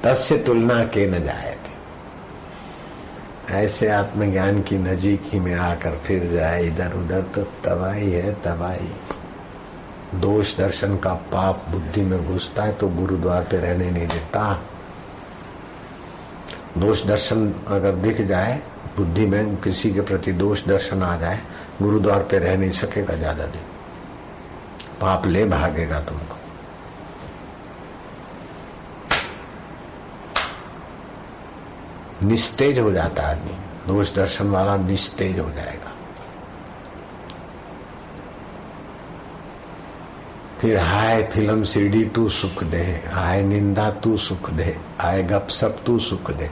तस्य 0.04 0.38
तुलना 0.38 0.84
के 0.84 1.06
न 1.06 1.22
जाए 1.24 1.56
थे। 1.56 1.72
ऐसे 3.54 3.88
आत्मज्ञान 3.88 4.62
की 4.62 4.78
नजीक 4.78 5.22
ही 5.24 5.40
में 5.40 5.54
आकर 5.54 5.90
फिर 5.90 6.32
जाए 6.32 6.62
इधर 6.62 6.92
उधर 6.94 7.22
तो 7.22 7.42
तबाही 7.42 8.12
है, 8.12 8.34
तबाही। 8.34 8.92
दोष 10.14 10.56
दर्शन 10.56 10.96
का 10.96 11.12
पाप 11.32 11.64
बुद्धि 11.70 12.02
में 12.02 12.26
घुसता 12.26 12.62
है 12.62 12.72
तो 12.72 12.88
गुरुद्वार 12.88 13.44
पे 13.44 13.58
रहने 13.58 13.90
नहीं 13.90 14.06
देता। 14.08 14.42
दोष 16.78 17.04
दर्शन 17.04 17.52
अगर 17.68 17.94
दिख 17.94 18.20
जाए, 18.20 18.60
बुद्धि 18.96 19.26
में 19.26 19.56
किसी 19.56 19.92
के 19.92 20.00
प्रति 20.00 20.32
दोष 20.32 20.64
दर्शन 20.66 21.02
आ 21.02 21.16
जाए, 21.16 21.40
गुरुद्वार 21.82 22.22
पे 22.22 22.38
रह 22.38 22.56
नहीं 22.56 22.70
सकेगा 22.70 23.14
ज़्यादा 23.14 23.46
दिन। 23.46 23.62
पाप 25.00 25.26
ले 25.26 25.44
भागेगा 25.44 26.00
तुमको। 26.00 26.36
निस्तेज 32.22 32.78
हो 32.78 32.92
जाता 32.92 33.22
आदमी। 33.22 33.58
दोष 33.86 34.14
दर्शन 34.14 34.50
वाला 34.50 34.76
निस्तेज 34.76 35.38
हो 35.38 35.50
जाएगा। 35.50 35.91
फिर 40.62 40.78
हाय 40.78 41.22
फ़िल्म 41.22 41.62
सीडी 41.64 42.04
तू 42.04 42.28
सुख 42.28 42.62
दे, 42.64 42.82
हाय 43.12 43.42
निंदा 43.42 43.90
तू 43.90 44.16
सुख 44.16 44.50
दे 44.50 44.76
आए 45.00 45.22
गपसप 45.22 45.78
तू 45.86 45.98
सुख 45.98 46.30
दे। 46.30 46.50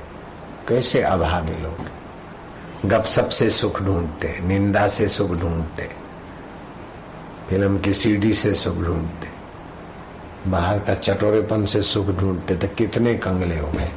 कैसे 0.69 1.03
अभागे 1.03 1.53
लोग? 1.53 1.79
गप 1.79 2.87
गपसप 2.87 3.29
से 3.29 3.51
सुख 3.51 3.81
ढूंढते, 3.83 4.39
निंदा 4.41 4.87
से 4.89 5.09
सुख 5.09 5.31
ढूंढते, 5.31 5.89
फ़िल्म 7.49 7.79
की 7.79 7.95
सीडी 7.95 8.33
से 8.35 8.55
सुख 8.55 8.77
ढूंढते, 8.77 9.29
बाहर 10.51 10.79
का 10.79 10.95
चटोरेपन 10.95 11.65
से 11.65 11.83
सुख 11.83 12.07
ढूंढते 12.07 12.55
तो 12.55 12.69
कितने 12.69 13.15
कंगले 13.15 13.59
हो 13.59 13.69
गए। 13.69 13.91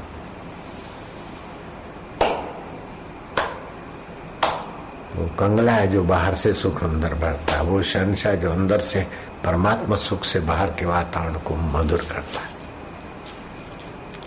वो 5.23 5.29
कंगला 5.29 5.71
है 5.71 5.87
जो 5.87 6.03
बाहर 6.03 6.33
से 6.33 6.53
सुख 6.53 6.83
अंदर 6.83 7.13
भरता 7.13 7.55
है। 7.55 7.63
वो 7.63 7.81
शहनशाह 7.81 8.35
जो 8.35 8.51
अंदर 8.51 8.79
से 8.79 9.01
परमात्मा 9.43 9.95
सुख 9.95 10.25
से 10.25 10.39
बाहर 10.39 10.67
के 10.67 10.85
वातावरण 10.85 11.33
को 11.33 11.55
मधुर 11.55 11.99
करता 11.99 12.39
है। 12.39 12.53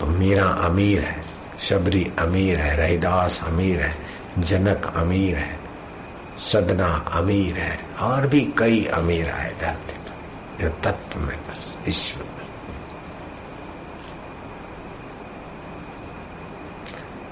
तो 0.01 0.07
मीरा 0.07 0.47
अमीर 0.47 1.01
है, 1.01 1.25
शबरी 1.61 2.13
अमीर 2.19 2.61
है 2.61 2.77
रहीदास 2.77 3.45
अमीर 3.47 3.81
है, 3.81 3.97
जनक 4.39 4.93
अमीर 4.97 5.37
है, 5.37 5.59
सदना 6.53 7.05
अमीर 7.13 7.59
है, 7.59 7.79
और 8.01 8.27
भी 8.27 8.41
कई 8.59 8.85
अमीर 8.85 9.31
आए 9.31 9.55
धरती 9.61 9.93
पर। 9.93 10.69
तत्व 10.85 11.21
में 11.21 11.37
बस 11.37 11.77
ईश्वर 11.89 12.26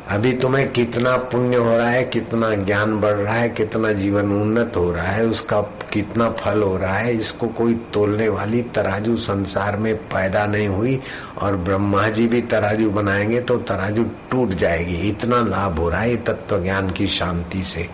अभी 0.08 0.32
तुम्हें 0.32 0.72
कितना 0.72 1.16
पुण्य 1.16 1.56
हो 1.56 1.76
रहा 1.76 1.90
है, 1.90 2.04
कितना 2.04 2.54
ज्ञान 2.54 3.00
बढ़ 3.00 3.14
रहा 3.14 3.34
है, 3.34 3.48
कितना 3.48 3.92
जीवन 3.92 4.32
उन्नत 4.32 4.72
हो 4.76 4.92
रहा 4.92 5.06
है, 5.06 5.26
उसका 5.26 5.60
कितना 5.92 6.30
फल 6.30 6.62
हो 6.62 6.76
रहा 6.76 6.94
है, 6.94 7.16
इसको 7.16 7.48
कोई 7.48 7.74
तोलने 7.74 8.28
वाली 8.28 8.62
तराजू 8.62 9.16
संसार 9.16 9.76
में 9.76 9.96
पैदा 9.96 10.46
नहीं 10.46 10.68
हुई 10.68 11.00
और 11.38 11.56
ब्रह्मा 11.56 12.08
जी 12.08 12.26
भी 12.26 12.42
तराजू 12.42 12.90
बनाएँगे 12.90 13.40
तो 13.40 13.56
तराजू 13.58 14.04
टूट 14.30 14.48
जाएगी। 14.48 14.96
इतना 14.96 15.40
लाभ 15.40 15.78
हो 15.78 15.88
रहा 15.88 16.00
है 16.00 16.16
तत्व 16.16 16.62
ज्ञान 16.62 16.90
की 16.90 17.06
शांति 17.06 17.62
से, 17.64 17.88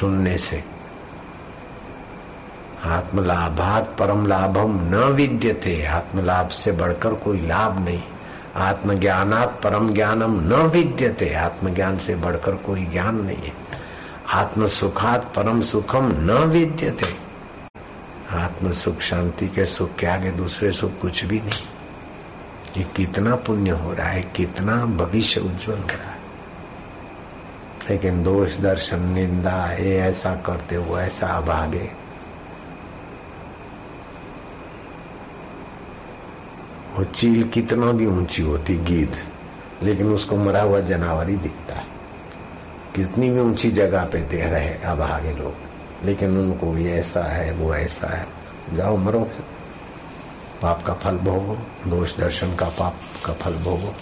सुनने 0.00 0.38
से। 0.38 0.64
आत्मलाभात 2.84 3.96
परम 3.98 4.26
लाभम 4.26 4.78
न 4.94 5.12
विद्य 5.12 5.52
थे 5.66 5.86
आत्मलाभ 5.86 6.48
से 6.48 6.72
बढ़कर 6.72 7.14
कोई 7.14 7.46
लाभ 7.46 7.84
नहीं। 7.84 8.02
आत्मज्ञानात 8.56 9.60
परम 9.64 9.94
ज्ञानम 9.94 10.40
न 10.40 10.52
विद्यते। 10.52 11.34
आत्मज्ञान 11.34 11.98
से 11.98 12.14
बढ़कर 12.16 12.54
कोई 12.54 12.84
ज्ञान 12.84 13.16
नहीं 13.16 13.36
है। 13.36 13.52
आत्म 14.28 14.66
सुखात 14.66 15.32
परम 15.36 15.62
सुखम 15.62 16.12
न 16.12 16.30
विद्यते। 16.30 17.26
आत्म 18.30 18.72
सुख 18.72 19.00
शांति 19.00 19.48
के 19.48 19.66
सुख 19.66 19.94
के 19.94 20.06
आगे 20.06 20.30
दूसरे 20.30 20.72
सुख 20.72 20.98
कुछ 21.00 21.24
भी 21.24 21.40
नहीं। 21.40 21.62
ये 22.76 22.84
कितना 22.96 23.36
पुण्य 23.36 23.70
हो 23.70 23.92
रहा 23.92 24.08
है, 24.08 24.22
कितना 24.22 24.86
भविष्य 24.86 25.40
उज्जवल 25.40 25.78
हो 25.78 25.86
रहा 25.86 26.10
है। 26.10 26.16
लेकिन 27.90 28.22
दोष, 28.22 28.58
दर्शन, 28.58 29.00
निंदा, 29.00 29.72
ये 29.72 29.98
ऐसा 29.98 30.34
करते 30.34 30.74
हो 30.74 30.98
ऐसा 30.98 31.26
अभागे। 31.26 32.05
वो 36.96 37.04
चील 37.04 37.42
कितना 37.48 37.92
भी 37.92 38.06
ऊँची 38.06 38.42
होती 38.42 38.76
गीद 38.76 39.16
लेकिन 39.82 40.06
उसको 40.06 40.36
मरा 40.36 40.62
हुआ 40.62 40.80
जानवर 40.80 41.28
ही 41.28 41.36
दिखता 41.36 41.74
है। 41.74 41.84
कितनी 42.94 43.30
भी 43.30 43.40
ऊँची 43.40 43.70
जगह 43.70 44.04
पे 44.04 44.18
दे 44.18 44.40
रहे 44.42 44.74
अब 44.74 45.00
आगे 45.00 45.32
लोग, 45.32 45.54
लेकिन 46.04 46.38
उनको 46.38 46.76
ये 46.78 46.92
ऐसा 46.92 47.22
है, 47.22 47.52
वो 47.52 47.74
ऐसा 47.74 48.06
है। 48.06 48.26
जाओ 48.74 48.96
मरो। 48.96 49.30
पाप 50.62 50.82
का 50.82 50.92
फल 50.94 51.16
भोगो, 51.16 51.58
दोष 51.86 52.16
दर्शन 52.16 52.54
का 52.54 52.66
पाप 52.66 52.96
का 53.24 53.32
फल 53.32 53.52
भोगो। 53.52 53.94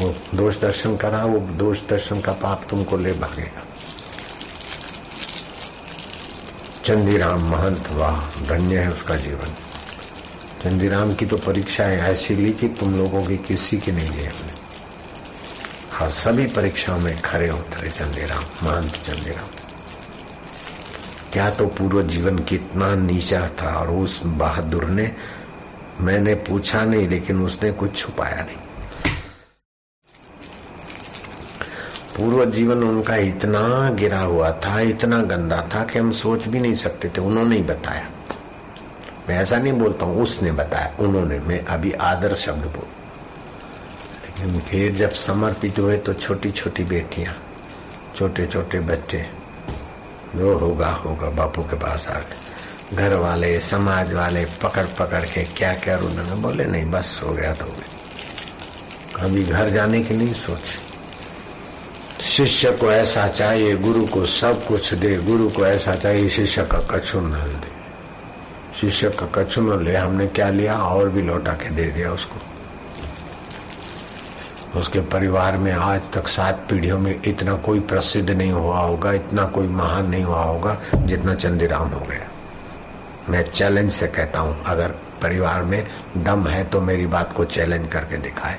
वो 0.00 0.14
दोष 0.34 0.60
दर्शन 0.60 0.96
करा, 0.96 1.24
वो 1.24 1.38
दोष 1.38 1.88
दर्शन 1.88 2.20
का 2.20 2.32
पाप 2.32 2.66
तुमको 2.70 2.96
ले 2.96 3.12
भागेगा। 3.12 3.62
चंदीराम 6.84 7.50
महंत 7.50 7.88
वाह, 7.90 8.20
धन्य 8.44 8.78
है 8.78 8.92
उसका 8.92 9.16
जीवन। 9.16 9.65
चंदीराम 10.66 11.14
की 11.14 11.26
तो 11.26 11.36
परीक्षा 11.36 11.84
है 11.84 11.98
ऐसी 12.10 12.34
ली 12.34 12.52
कि 12.52 12.68
तुम 12.68 12.94
लोगों 12.96 13.22
की 13.24 13.36
किसी 13.38 13.76
की 13.78 13.92
नहीं 13.92 14.10
ली 14.10 14.24
हमने 14.24 14.52
हाँ 15.92 16.08
सभी 16.10 16.46
परीक्षाओं 16.46 16.98
में 16.98 17.20
खड़े 17.22 17.50
उतरे 17.50 17.90
चंदीराम 17.90 18.66
महंत 18.66 18.96
चंदीराम। 19.06 19.48
क्या 21.32 21.50
तो 21.50 21.66
पूर्व 21.66 22.02
जीवन 22.02 22.38
कितना 22.38 22.94
नीचा 22.94 23.48
था 23.62 23.72
और 23.74 23.90
उस 23.90 24.20
बहादुर 24.24 24.84
ने 24.84 25.10
मैंने 26.00 26.34
पूछा 26.34 26.84
नहीं, 26.84 27.08
लेकिन 27.08 27.40
उसने 27.40 27.70
कुछ 27.72 27.96
छुपाया 27.96 28.42
नहीं। 28.42 28.58
पूर्व 32.16 32.44
जीवन 32.50 32.82
उनका 32.82 33.16
इतना 33.16 33.90
गिरा 33.90 34.20
हुआ 34.20 34.50
था, 34.66 34.80
इतना 34.80 35.22
गंदा 35.22 35.68
था 35.74 35.84
कि 35.84 35.98
हम 35.98 36.12
सोच 36.12 36.48
भी 36.48 36.60
नहीं 36.60 36.74
सकते 36.74 37.08
थे, 37.08 37.20
उन्होंने 37.20 37.56
ही 37.56 37.62
बताया। 37.62 38.10
मैं, 39.28 39.36
ऐसा 39.36 39.58
नहीं 39.58 39.72
बोलता 39.72 40.06
हूँ, 40.06 40.22
उसने 40.22 40.52
बताया, 40.52 40.96
उन्होंने 40.98 41.38
मैं 41.40 41.64
अभी 41.64 41.92
आदर 41.92 42.34
शब्द 42.34 42.66
बोल। 42.66 42.86
लेकिन 44.24 44.60
फिर 44.60 44.94
जब 44.94 45.10
समर्पित 45.10 45.78
हुए 45.78 45.96
तो 45.98 46.12
छोटी 46.14 46.50
छोटी 46.50 46.84
बेटियाँ 46.84 47.34
छोटे 48.16 48.46
छोटे 48.46 48.80
बच्चे, 48.80 49.18
जो 50.36 50.56
होगा 50.58 50.90
होगा, 50.90 51.30
बापू 51.30 51.62
के 51.62 51.76
पास 51.76 52.08
आ 52.08 52.18
गए 52.18 52.96
घर 52.96 53.14
वाले, 53.14 53.60
समाज 53.60 54.12
वाले 54.12 54.44
पकड़ 54.44 54.86
पकड़ 54.86 55.24
के 55.24 55.44
क्या 55.44 55.74
क्या 55.74 55.98
उन्होंने 55.98 56.34
बोले, 56.34 56.64
नहीं, 56.64 56.90
बस 56.90 57.20
हो 57.24 57.32
गया 57.32 57.52
तो 57.54 57.66
कभी 59.16 59.44
घर 59.44 59.70
जाने 59.70 60.02
की 60.02 60.14
नहीं 60.14 60.32
सोची। 60.32 60.78
शिष्य 62.24 62.72
को 62.72 62.92
ऐसा 62.92 63.28
चाहिए, 63.28 63.76
गुरु 63.76 64.06
को 64.06 64.26
सब 64.26 64.66
कुछ 64.66 64.94
दे, 64.94 65.16
गुरु 65.16 65.50
को 65.50 65.66
ऐसा 65.66 65.96
चाहिए, 65.96 66.28
शिष्य 66.30 66.62
का 66.64 66.78
कछु 66.90 67.20
न 67.20 67.32
दे। 67.32 67.75
शिष्य 68.80 69.10
का 69.22 69.44
न 69.58 69.82
ले 69.84 69.96
हमने 69.96 70.26
क्या 70.26 70.48
लिया, 70.50 70.76
और 70.78 71.08
भी 71.08 71.22
लौटा 71.22 71.52
के 71.52 71.70
दे 71.70 71.84
दिया 71.84 72.12
उसको। 72.12 72.40
उसके 74.80 75.00
परिवार 75.00 75.56
में 75.56 75.72
आज 75.72 76.00
तक 76.14 76.28
सात 76.28 76.66
पीढ़ियों 76.70 76.98
में 76.98 77.22
इतना 77.24 77.54
कोई 77.56 77.80
प्रसिद्ध 77.80 78.30
नहीं 78.30 78.52
हुआ 78.52 78.80
होगा, 78.80 79.12
इतना 79.12 79.44
कोई 79.44 79.68
महान 79.68 80.06
नहीं 80.06 80.24
हुआ 80.24 80.42
होगा, 80.42 80.76
जितना 80.96 81.34
चंदीराम 81.34 81.88
हो 81.88 82.00
गया। 82.00 82.28
मैं 83.28 83.42
चैलेंज 83.42 83.92
से 83.92 84.06
कहता 84.06 84.40
हूँ, 84.40 84.62
अगर 84.64 84.88
परिवार 85.22 85.62
में 85.62 85.86
दम 86.16 86.46
है 86.46 86.64
तो 86.64 86.80
मेरी 86.80 87.06
बात 87.06 87.32
को 87.32 87.44
चैलेंज 87.44 87.86
करके 87.92 88.16
दिखाए। 88.16 88.58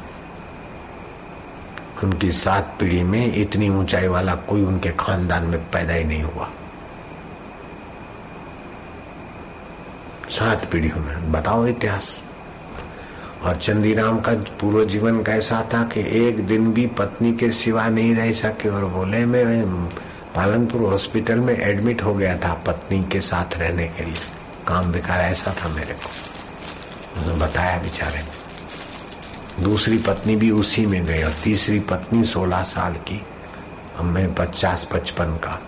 उनकी 2.03 2.31
सात 2.31 2.75
पीढ़ी 2.79 3.03
में 3.03 3.33
इतनी 3.33 3.69
ऊंचाई 3.69 4.07
वाला 4.07 4.35
कोई 4.35 4.63
उनके 4.63 4.91
खानदान 4.91 5.43
में 5.43 5.59
पैदा 5.69 5.93
ही 5.93 6.03
नहीं 6.03 6.23
हुआ। 6.23 6.49
सात 10.29 10.71
पीढ़ियों 10.71 11.03
में 11.03 11.31
बताओ 11.31 11.67
इतिहास। 11.67 12.19
और 13.43 13.55
चंदीराम 13.55 14.19
का 14.19 14.33
पूर्व 14.33 14.85
जीवन 14.85 15.23
कैसा 15.23 15.69
था 15.73 15.83
कि 15.83 16.27
एक 16.27 16.47
दिन 16.47 16.73
भी 16.73 16.87
पत्नी 16.87 17.33
के 17.33 17.51
सिवा 17.51 17.87
नहीं 17.87 18.15
रह 18.15 18.31
सके 18.31 18.69
और 18.69 18.85
बोले, 18.85 19.25
मैं 19.25 19.65
पालनपुर 20.35 20.81
हॉस्पिटल 20.81 21.35
में 21.35 21.57
एडमिट 21.57 22.03
हो 22.03 22.13
गया 22.13 22.37
था 22.37 22.53
पत्नी 22.53 23.03
के 23.03 23.21
साथ 23.21 23.57
रहने 23.57 23.87
के 23.87 24.05
लिए। 24.05 24.15
काम 24.67 24.91
बेकार 24.91 25.19
ऐसा 25.19 25.55
था 25.63 25.69
मेरे 25.69 25.93
को। 25.93 26.09
उसने 27.19 27.33
बताया 27.33 27.77
बेचारे 27.77 28.19
ने। 28.19 29.63
दूसरी 29.63 29.97
पत्नी 29.97 30.35
भी 30.35 30.51
उसी 30.51 30.85
में 30.85 31.05
गई 31.05 31.23
और 31.23 31.33
तीसरी 31.43 31.79
पत्नी 31.79 32.23
सोलह 32.23 32.63
साल 32.63 32.93
की। 32.93 33.25
मैं 34.01 34.33
पचास 34.33 34.87
पचपन 34.91 35.25
का 35.25 35.61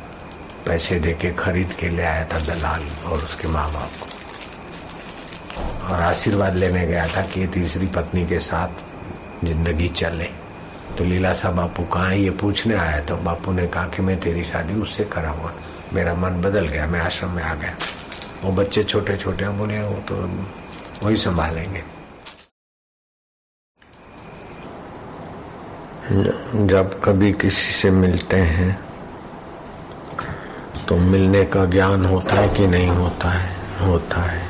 पैसे 0.66 1.00
देके 1.00 1.32
खरीद 1.32 1.74
के 1.80 1.90
ले 1.90 2.04
आया 2.04 2.26
था 2.26 2.40
दलाल 2.40 3.08
और 3.08 3.18
उसके 3.18 3.48
माँ 3.48 3.74
बाप 3.74 3.92
को। 4.02 4.19
और 5.90 6.02
आशीर्वाद 6.02 6.56
लेने 6.56 6.86
गया 6.88 7.08
था 7.08 7.22
कि 7.28 7.46
तीसरी 7.48 7.88
पत्नी 7.88 8.26
के 8.28 8.40
साथ 8.40 9.46
ज़िंदगी 9.46 9.88
चले। 9.90 10.30
तो 10.98 11.04
लीला 11.04 11.34
सा 11.34 11.50
बापू, 11.52 11.84
कहा 11.84 12.12
ये 12.12 12.30
पूछने 12.32 12.76
आया 12.76 13.00
तो 13.02 13.16
बापू 13.18 13.52
ने 13.52 13.68
कहा 13.68 13.88
कि 13.88 14.02
मैं 14.02 14.20
तेरी 14.20 14.44
शादी 14.44 14.74
उससे 14.74 15.04
कराऊँगा। 15.06 15.54
मेरा 15.94 16.14
मन 16.14 16.42
बदल 16.42 16.68
गया, 16.68 16.88
मैं 16.88 17.00
आश्रम 17.00 17.32
में 17.32 17.44
आ 17.44 17.54
गया। 17.56 17.76
वो 18.44 18.52
बच्चे 18.52 18.84
छोटे 18.84 19.18
छोटे 19.18 19.50
बोले, 19.50 19.82
वो 19.82 20.02
तो 20.10 20.16
वही 21.06 21.18
संभालेंगे। 21.18 21.84
जब 26.68 27.00
कभी 27.04 27.32
किसी 27.32 27.72
से 27.72 27.92
मिलते 27.92 28.38
हैं 28.38 28.78
तो 30.88 30.96
मिलने 30.98 31.44
का 31.46 31.66
ज्ञान 31.66 32.06
होता 32.06 32.36
है 32.36 32.48
कि 32.50 32.68
नहीं 32.68 32.88
होता 32.90 33.30
है? 33.30 33.50
होता 33.88 34.22
है। 34.22 34.49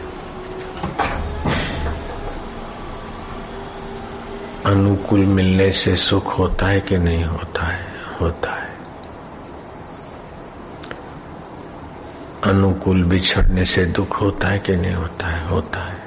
अनुकूल 4.66 5.20
मिलने 5.20 5.72
से 5.72 5.96
सुख 5.96 6.40
होता 6.40 6.68
है 6.68 6.80
कि 6.80 6.98
नहीं 6.98 7.24
होता 7.24 7.66
है? 7.66 7.86
होता 8.22 8.54
है। 8.54 8.78
अनुकूल 12.44 13.04
बिछड़ने 13.04 13.66
से 13.66 13.86
दुख 13.86 14.22
होता 14.22 14.48
है 14.48 14.60
कि 14.60 14.76
नहीं 14.76 14.94
होता 14.94 15.28
है? 15.28 15.48
होता 15.48 15.80
है। 15.80 16.00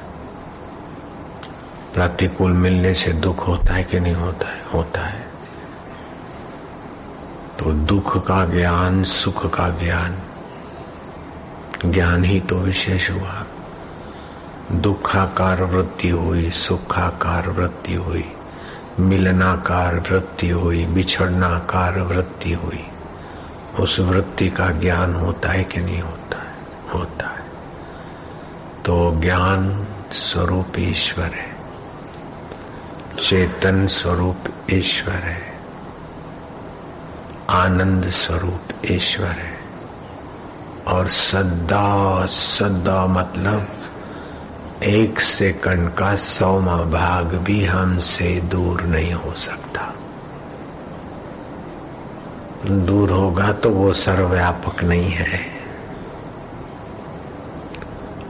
प्रतिकूल 1.95 2.53
मिलने 2.53 2.95
से 2.95 3.13
दुख 3.13 3.49
होता 3.49 3.75
है 3.75 3.85
कि 3.85 4.01
नहीं 4.01 4.15
होता 4.15 4.49
है? 4.49 4.63
होता 4.75 5.01
है। 5.01 5.27
तो 7.59 7.73
दुख 7.73 8.27
का 8.27 8.47
ज्ञान, 8.47 9.05
सुख 9.05 9.55
का 9.55 9.69
ज्ञान। 9.69 10.19
ज्ञान 11.87 12.25
ही 12.25 12.41
तो 12.41 12.57
विशेष 12.57 13.11
हुआ। 13.11 13.45
दुखाकार 14.73 15.63
वृत्ति 15.63 16.09
हुई, 16.09 16.51
सुखाकार 16.51 17.49
वृत्ति 17.49 17.95
हुई। 17.95 18.33
मिलनाकार 19.03 19.95
वृत्ति 19.95 20.49
हुई, 20.49 20.87
बिछड़नाकार 20.87 22.01
वृत्ति 22.01 22.53
हुई। 22.53 22.87
उस 23.81 24.01
वृत्ति 24.01 24.51
का 24.51 24.71
ज्ञान 24.71 25.15
होता 25.15 25.49
है 25.49 25.65
कि 25.65 25.81
नहीं 25.81 26.03
होता 26.03 26.39
है? 26.39 26.55
होता 26.95 27.27
है। 27.27 27.45
तो 28.85 29.21
ज्ञान 29.21 29.87
स्वरूप 30.13 30.79
ईश्वर 30.79 31.25
है। 31.25 31.57
चेतन 33.29 33.87
स्वरूप 33.87 34.39
ईश्वर 34.71 35.15
है। 35.15 35.59
आनंद 37.51 38.05
स्वरूप 38.05 38.63
ईश्वर 38.85 39.27
है। 39.27 39.63
और 40.89 41.09
सदा 41.09 42.27
सदा 42.27 43.07
मतलब 43.07 43.82
एक 44.83 45.21
सेकंड 45.21 45.95
का 45.95 46.17
सौमा 46.17 46.77
भाग 46.77 47.25
भी 47.25 47.65
हमसे 47.65 48.41
दूर 48.41 48.83
नहीं 48.83 49.13
हो 49.13 49.35
सकता। 49.35 49.95
दूर 52.67 53.11
होगा 53.11 53.53
तो 53.53 53.71
वो 53.71 53.93
सर्वव्यापक 53.93 54.85
नहीं 54.85 55.11
है। 55.11 55.41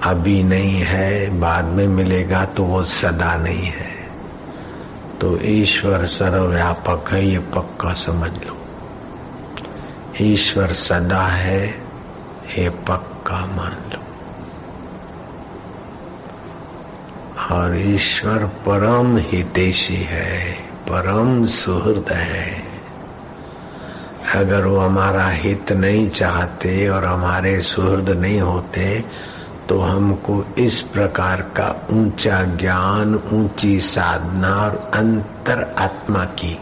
अभी 0.02 0.42
नहीं 0.42 0.80
है, 0.80 1.40
बाद 1.40 1.64
में 1.64 1.88
मिलेगा 1.88 2.44
तो 2.44 2.64
वो 2.64 2.84
सदा 2.84 3.36
नहीं 3.36 3.66
है। 3.66 3.92
तो 5.20 5.38
ईश्वर 5.42 6.06
सर्वव्यापक 6.06 7.04
है, 7.12 7.26
ये 7.26 7.38
पक्का 7.38 7.92
समझ 7.92 8.30
लो। 8.30 8.58
ईश्वर 10.20 10.72
सदा 10.72 11.26
है, 11.26 11.68
ये 12.58 12.70
पक्का 12.70 13.46
मान 13.46 13.72
लो। 13.72 13.91
और 17.52 17.76
ईश्वर 17.78 18.44
परम 18.66 19.16
हितेशी 19.16 19.94
है, 19.94 20.52
परम 20.88 21.44
सुहृद 21.46 22.08
है। 22.10 22.62
अगर 24.34 24.66
वो 24.66 24.78
हमारा 24.78 25.28
हित 25.28 25.72
नहीं 25.72 26.08
चाहते 26.10 26.88
और 26.88 27.04
हमारे 27.04 27.60
सुहृद 27.62 28.10
नहीं 28.10 28.40
होते 28.40 29.04
तो 29.68 29.78
हमको 29.80 30.44
इस 30.58 30.80
प्रकार 30.82 31.40
का 31.56 31.68
ऊँचा 31.90 32.42
ज्ञान, 32.56 33.14
ऊँची 33.32 33.80
साधना 33.80 34.54
और 34.56 34.90
अंतर 34.94 35.62
आत्मा 35.78 36.24
की, 36.24 36.54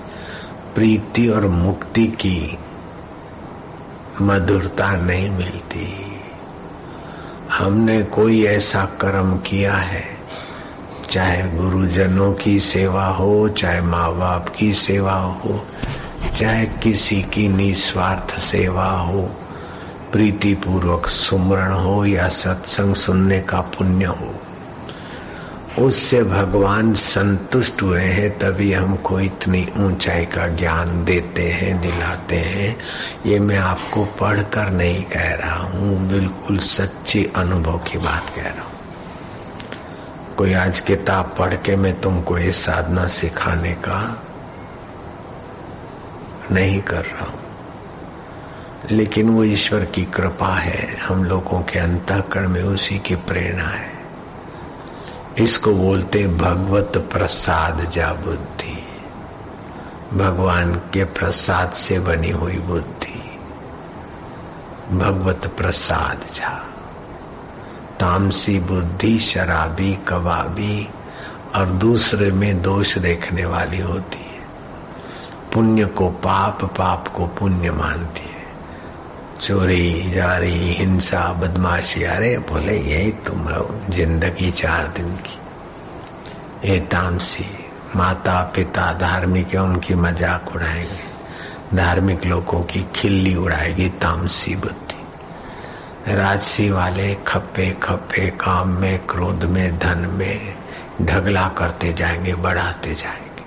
प्रीति 0.74 1.28
और 1.28 1.46
मुक्ति 1.46 2.06
की 2.06 2.58
मधुरता 4.22 4.90
नहीं 4.92 5.30
मिलती। 5.30 5.88
हमने 7.52 8.02
कोई 8.02 8.44
ऐसा 8.44 8.84
कर्म 9.00 9.36
किया 9.38 9.74
है 9.74 10.19
चाहे 11.10 11.42
गुरुजनों 11.50 12.32
की 12.32 12.60
सेवा 12.60 13.06
हो, 13.06 13.48
चाहे 13.48 13.80
माँ 13.80 14.16
बाप 14.16 14.48
की 14.58 14.72
सेवा 14.74 15.12
हो, 15.12 15.66
चाहे 16.38 16.66
किसी 16.66 17.22
की 17.22 17.48
निस्वार्थ 17.48 18.38
सेवा 18.40 18.90
हो 18.90 19.22
प्रीति 20.12 20.54
पूर्वक 20.54 21.06
सुमरण 21.06 21.72
हो 21.72 22.04
या 22.04 22.28
सत्संग 22.28 22.94
सुनने 22.94 23.40
का 23.40 23.60
पुण्य 23.60 24.04
हो, 24.04 24.34
उससे 25.78 26.22
भगवान 26.22 26.94
संतुष्ट 26.94 27.82
हुए 27.82 28.00
हैं, 28.00 28.30
तभी 28.38 28.72
हमको 28.72 29.20
इतनी 29.20 29.66
ऊंचाई 29.78 30.24
का 30.24 30.48
ज्ञान 30.48 31.04
देते 31.04 31.42
हैं, 31.42 31.80
दिलाते 31.80 32.36
हैं। 32.36 32.76
ये 33.26 33.38
मैं 33.38 33.58
आपको 33.58 34.04
पढ़कर 34.04 34.70
नहीं 34.70 35.02
कह 35.02 35.34
रहा 35.34 35.62
हूँ, 35.62 36.08
बिल्कुल 36.08 36.58
सच्ची 36.58 37.32
अनुभव 37.36 37.78
की 37.78 37.98
बात 37.98 38.30
कह 38.36 38.42
रहा 38.42 38.62
हूँ। 38.62 38.79
कोई 40.40 40.52
आज 40.52 40.80
किताब 40.80 41.36
पढ़ 41.38 41.54
के 41.54 41.76
मैं 41.76 42.00
तुमको 42.00 42.38
ये 42.38 42.52
साधना 42.52 43.06
सिखाने 43.06 43.72
का 43.72 44.22
नहीं 46.50 46.82
कर 46.82 47.04
रहा 47.04 47.24
हूँ। 47.24 47.40
लेकिन 48.90 49.30
वो 49.30 49.44
ईश्वर 49.44 49.84
की 49.84 50.04
कृपा 50.04 50.54
है। 50.54 50.96
हम 50.96 51.24
लोगों 51.24 51.62
के 51.62 51.78
अंतकरण 51.78 52.48
में 52.48 52.62
उसी 52.62 52.98
की 52.98 53.14
प्रेरणा 53.14 53.64
है। 53.64 53.92
इसको 55.38 55.74
बोलते 55.74 56.26
भगवत 56.26 57.08
प्रसाद 57.12 57.90
जा 57.90 58.12
बुद्धि। 58.12 58.86
भगवान 60.14 60.74
के 60.74 61.04
प्रसाद 61.04 61.72
से 61.72 62.00
बनी 62.00 62.30
हुई 62.30 62.58
बुद्धि। 62.58 63.38
भगवत 64.96 65.54
प्रसाद 65.58 66.34
जा। 66.34 66.69
तामसी 68.00 68.58
बुद्धि, 68.58 69.18
शराबी, 69.18 69.98
कबाबी 70.08 70.88
और 71.54 71.66
दूसरे 71.66 72.30
में 72.30 72.62
दोष 72.62 72.98
देखने 72.98 73.44
वाली 73.44 73.78
होती 73.78 74.18
है। 74.18 74.40
पुण्य 75.52 75.84
को 75.84 76.08
पाप 76.08 76.64
पाप 76.64 77.08
को 77.08 77.26
पुण्य 77.26 77.70
मानती 77.70 78.22
है। 78.22 78.40
चोरी, 79.40 80.10
जारी, 80.10 80.74
हिंसा, 80.74 81.32
बदमाशी, 81.32 82.02
अरे 82.02 82.38
बोले 82.38 82.76
यही 82.78 83.12
तुम 83.12 83.48
ज़िंदगी 83.90 84.50
चार 84.50 84.86
दिन 84.96 85.16
की। 85.16 85.38
ये 86.72 86.80
तामसी 86.80 87.46
माता, 87.96 88.52
पिता, 88.56 88.92
धार्मिक 88.92 89.54
है 89.54 89.62
उनकी 89.62 89.94
मज़ाक 89.94 90.52
उड़ाएँगे। 90.54 91.76
धार्मिक 91.76 92.24
लोगों 92.24 92.62
की 92.62 92.86
खिल्ली 92.96 93.34
उड़ाएगी 93.34 93.88
तामसी 93.88 94.56
बुद्धि। 94.56 94.89
राजसी 96.14 96.70
वाले 96.70 97.14
खप्पे 97.14 97.70
खप्पे, 97.82 98.30
काम 98.30 98.68
में, 98.68 98.98
क्रोध 98.98 99.44
में, 99.44 99.78
धन 99.78 99.98
में 99.98 100.54
ढगला 101.02 101.48
करते 101.48 101.92
जाएँगे, 101.92 102.34
बढ़ाते 102.34 102.94
जाएँगे। 102.94 103.44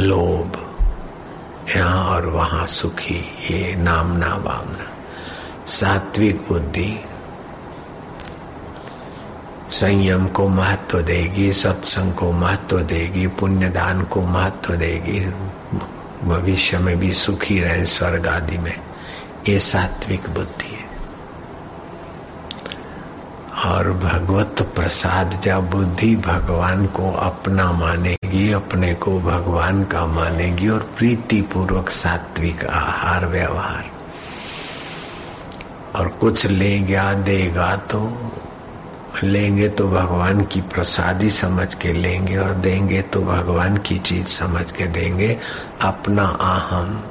लोभ, 0.00 0.76
यहाँ 1.76 2.04
और 2.04 2.26
वहाँ 2.26 2.66
सुखी, 2.66 3.36
ये 3.50 3.74
नामना 3.74 4.26
वामना। 4.26 4.88
सात्विक 5.66 6.46
बुद्धि 6.48 7.04
संयम 9.70 10.26
को 10.26 10.48
महत्व 10.48 11.00
देगी, 11.00 11.52
सत्संग 11.52 12.14
को 12.14 12.32
महत्व 12.32 12.80
देगी 12.80 13.26
पुण्य 13.26 13.68
दान 13.68 14.04
को 14.04 14.22
महत्व 14.22 14.74
देगी। 14.74 15.20
भविष्य 16.28 16.78
में 16.78 16.98
भी 16.98 17.12
सुखी 17.12 17.60
रहे 17.60 17.86
स्वर्ग 17.86 18.26
आदि 18.26 18.58
में। 18.58 18.80
ये 19.48 19.60
सात्विक 19.60 20.30
बुद्धि 20.30 20.77
और 23.66 23.92
भगवत 23.92 24.72
प्रसाद 24.76 25.40
जब 25.44 25.70
बुद्धि 25.70 26.16
भगवान 26.16 26.86
को 26.86 27.12
अपना 27.12 27.72
मानेगी, 27.72 28.52
अपने 28.52 28.94
को 28.94 29.20
भगवान 29.20 29.84
का 29.84 30.06
मानेगी 30.06 30.68
और 30.68 30.78
प्रीति 30.98 31.40
पूर्वक 31.40 31.90
सात्विक 31.90 32.64
आहार 32.64 33.26
व्यवहार। 33.26 33.84
और 35.94 36.08
कुछ 36.08 36.46
ले 36.46 36.78
गया 36.78 37.12
देगा 37.12 37.76
तो 37.76 38.32
लेंगे 39.24 39.68
तो 39.68 39.88
भगवान 39.88 40.40
की 40.44 40.60
प्रसादी 40.60 41.30
समझ 41.30 41.74
के 41.74 41.92
लेंगे 41.92 42.36
और 42.36 42.52
देंगे 42.52 43.02
तो 43.02 43.20
भगवान 43.22 43.76
की 43.76 43.98
चीज़ 43.98 44.26
समझ 44.26 44.70
के 44.70 44.86
देंगे। 44.86 45.38
अपना 45.80 46.24
अहम 46.24 47.02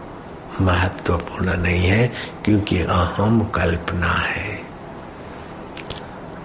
महत्वपूर्ण 0.62 1.58
नहीं 1.58 1.86
है, 1.88 2.12
क्योंकि 2.46 2.82
अहम 2.82 3.44
कल्पना 3.44 4.14
है। 4.14 4.47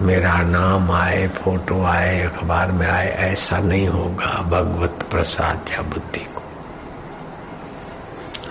मेरा 0.01 0.37
नाम 0.37 0.91
आए, 0.91 1.27
फ़ोटो 1.27 1.83
आए, 1.83 2.21
अखबार 2.21 2.71
में 2.71 2.87
आए, 2.87 3.07
ऐसा 3.07 3.59
नहीं 3.59 3.87
होगा 3.87 4.41
भगवत 4.41 5.07
प्रसाद 5.11 5.65
या 5.71 5.81
बुद्धि 5.81 6.19
को। 6.19 6.41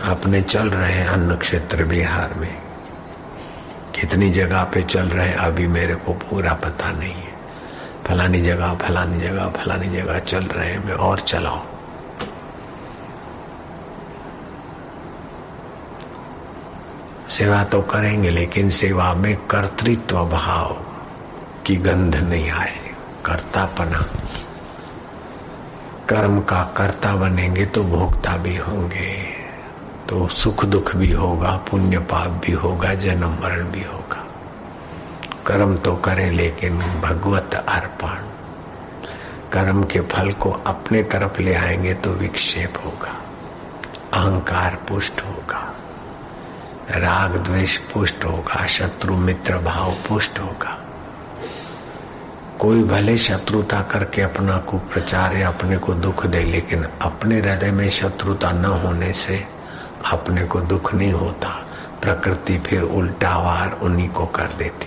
अपने 0.05 0.43
चल 0.43 0.71
रहे 0.71 1.07
अन्न 1.07 1.37
क्षेत्र 1.37 1.85
बिहार 1.85 2.35
में। 2.35 2.63
कितनी 3.95 4.31
जगह 4.31 4.63
पे 4.65 4.83
चल 4.83 5.09
रहे 5.09 5.33
अभी 5.33 5.67
मेरे 5.67 5.95
को 5.95 6.13
पूरा 6.13 6.55
पता 6.55 6.91
नहीं 6.91 7.15
है। 7.15 7.33
फलानी 8.07 8.41
जगह 8.41 8.75
फलानी 8.75 9.21
जगह 9.21 9.49
फलानी 9.49 9.89
जगह 9.89 10.19
चल 10.19 10.45
रहे 10.45 10.79
मैं 10.79 10.95
और 10.95 11.21
चलाओ 11.21 11.63
सेवा 17.31 17.65
तो 17.65 17.83
करेंगे, 17.83 18.31
लेकिन 18.31 18.71
सेवा 18.71 19.15
में 19.15 19.37
कर्तृत्व 19.37 20.25
भाव 20.25 20.82
की 21.67 21.77
गंध 21.77 22.17
नहीं 22.17 22.51
आए। 22.51 22.95
कर्तापना। 23.25 23.99
कर्म 26.09 26.41
का 26.41 26.75
कर्ता 26.77 27.17
बनेंगे 27.17 27.67
तो 27.67 27.85
भोक्ता 27.85 28.37
भी 28.37 28.57
होंगे। 28.57 29.25
तो 30.09 30.29
सुख 30.29 30.65
दुख 30.65 30.97
भी 30.97 31.13
होगा 31.13 31.51
पुण्य 31.51 31.99
पाप 31.99 32.31
भी 32.31 32.53
होगा 32.53 32.95
जन्म 32.95 33.31
मरण 33.31 33.65
भी 33.65 33.83
होगा। 33.83 34.27
कर्म 35.47 35.77
तो 35.77 35.97
करें, 35.97 36.31
लेकिन 36.31 36.79
भगवत 36.79 37.55
अर्पण। 37.55 38.15
कर्म 39.53 39.85
के 39.85 40.01
फल 40.01 40.33
को 40.33 40.51
अपने 40.51 41.03
तरफ़ 41.03 41.43
ले 41.43 41.55
आएँगे 41.55 41.95
तो 41.95 42.11
विक्षेप 42.11 42.75
होगा। 42.85 43.23
अहंकार 44.13 44.79
पुष्ट 44.89 45.21
होगा। 45.21 45.75
राग 46.91 47.37
द्वेष 47.37 47.77
पुष्ट 47.77 48.25
होगा। 48.25 48.67
शत्रु 48.67 49.17
मित्र 49.17 49.59
भाव 49.59 49.93
पुष्ट 50.09 50.39
होगा। 50.39 50.92
कोई 52.63 52.83
भले 52.83 53.17
शत्रुता 53.17 53.81
करके 53.81 54.23
अपना 54.23 54.57
को 54.57 54.79
प्रचार 54.79 55.37
या 55.37 55.49
अपने 55.49 55.77
को 55.77 55.95
दुख 55.95 56.27
दे, 56.27 56.45
लेकिन 56.45 56.85
अपने 57.03 57.39
हृदय 57.39 57.71
में 57.71 57.91
शत्रुता 57.91 58.53
न 58.53 58.65
होने 58.65 59.13
से 59.13 59.45
अपने 60.13 60.43
को 60.43 60.61
दुख 60.61 60.95
नहीं 60.95 61.13
होता। 61.13 61.49
प्रकृति 62.03 62.59
फिर 62.59 62.83
उल्टा 62.83 63.39
वार 63.39 63.79
उन्हीं 63.83 64.09
को 64.09 64.27
कर 64.27 64.49
देती। 64.59 64.87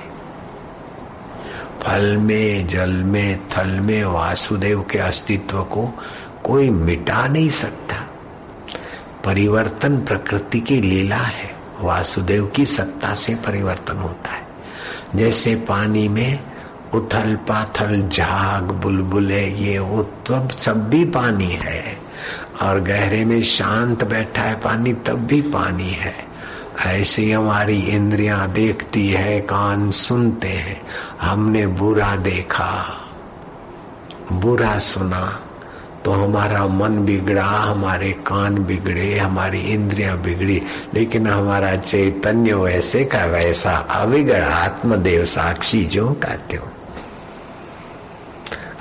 फल 1.82 2.18
में, 2.18 2.68
जल 2.68 2.90
में, 2.90 3.48
थल 3.48 3.68
में 3.68 4.04
वासुदेव 4.04 4.82
के 4.82 4.98
अस्तित्व 4.98 5.64
को 5.64 5.94
कोई 6.44 6.70
मिटा 6.70 7.28
नहीं 7.28 7.50
सकता। 7.50 7.96
परिवर्तन 9.24 9.98
प्रकृति 9.98 10.60
की 10.60 10.82
लीला 10.82 11.16
है। 11.16 11.56
वासुदेव 11.82 12.48
की 12.48 12.66
सत्ता 12.66 13.16
से 13.16 13.36
परिवर्तन 13.36 13.98
होता 13.98 14.32
है। 14.32 14.48
जैसे 15.16 15.56
पानी 15.56 16.08
में 16.08 16.55
उथल 16.94 17.36
पाथल 17.36 18.10
झाग 18.10 18.64
बुलबुले, 18.64 19.48
ये 19.48 19.80
वो 19.80 20.04
सब 20.28 20.50
सब 20.50 20.90
भी 20.90 21.06
पानी 21.06 21.50
है। 21.52 21.98
और 22.62 22.80
गहरे 22.80 23.26
में 23.26 23.42
शांत 23.42 24.04
बैठा 24.04 24.42
है 24.42 24.56
पानी, 24.56 24.94
तब 24.94 25.14
भी 25.14 25.42
पानी 25.42 25.90
है। 25.90 26.16
ऐसे 26.86 27.32
हमारी 27.32 27.80
इंद्रियाँ 27.80 28.52
देखती 28.52 29.08
है, 29.08 29.40
कान 29.40 29.92
सुनते 29.92 30.48
हैं। 30.48 30.82
हमने 31.22 31.68
बुरा 31.68 32.16
देखा, 32.16 33.02
बुरा 34.32 34.80
सुना 34.80 35.40
तो 36.06 36.12
हमारा 36.12 36.68
मन 36.68 37.06
बिगड़ा, 37.06 37.46
हमारे 37.46 38.12
कान 38.12 38.56
बिगड़े, 38.56 39.18
हमारी 39.18 39.60
इंद्रियाँ 39.60 40.18
बिगड़ी। 40.18 40.62
लेकिन 40.94 41.28
हमारा 41.28 41.76
चैतन्य 41.76 42.54
वैसे 42.54 43.06
का 43.06 43.26
वैसा 43.26 43.72
अविगड़ा 43.72 44.48
आत्मदेव 44.48 45.26
साक्षी 45.26 45.84
जो 45.84 46.14
कहते 46.14 46.58
हो। 46.58 46.68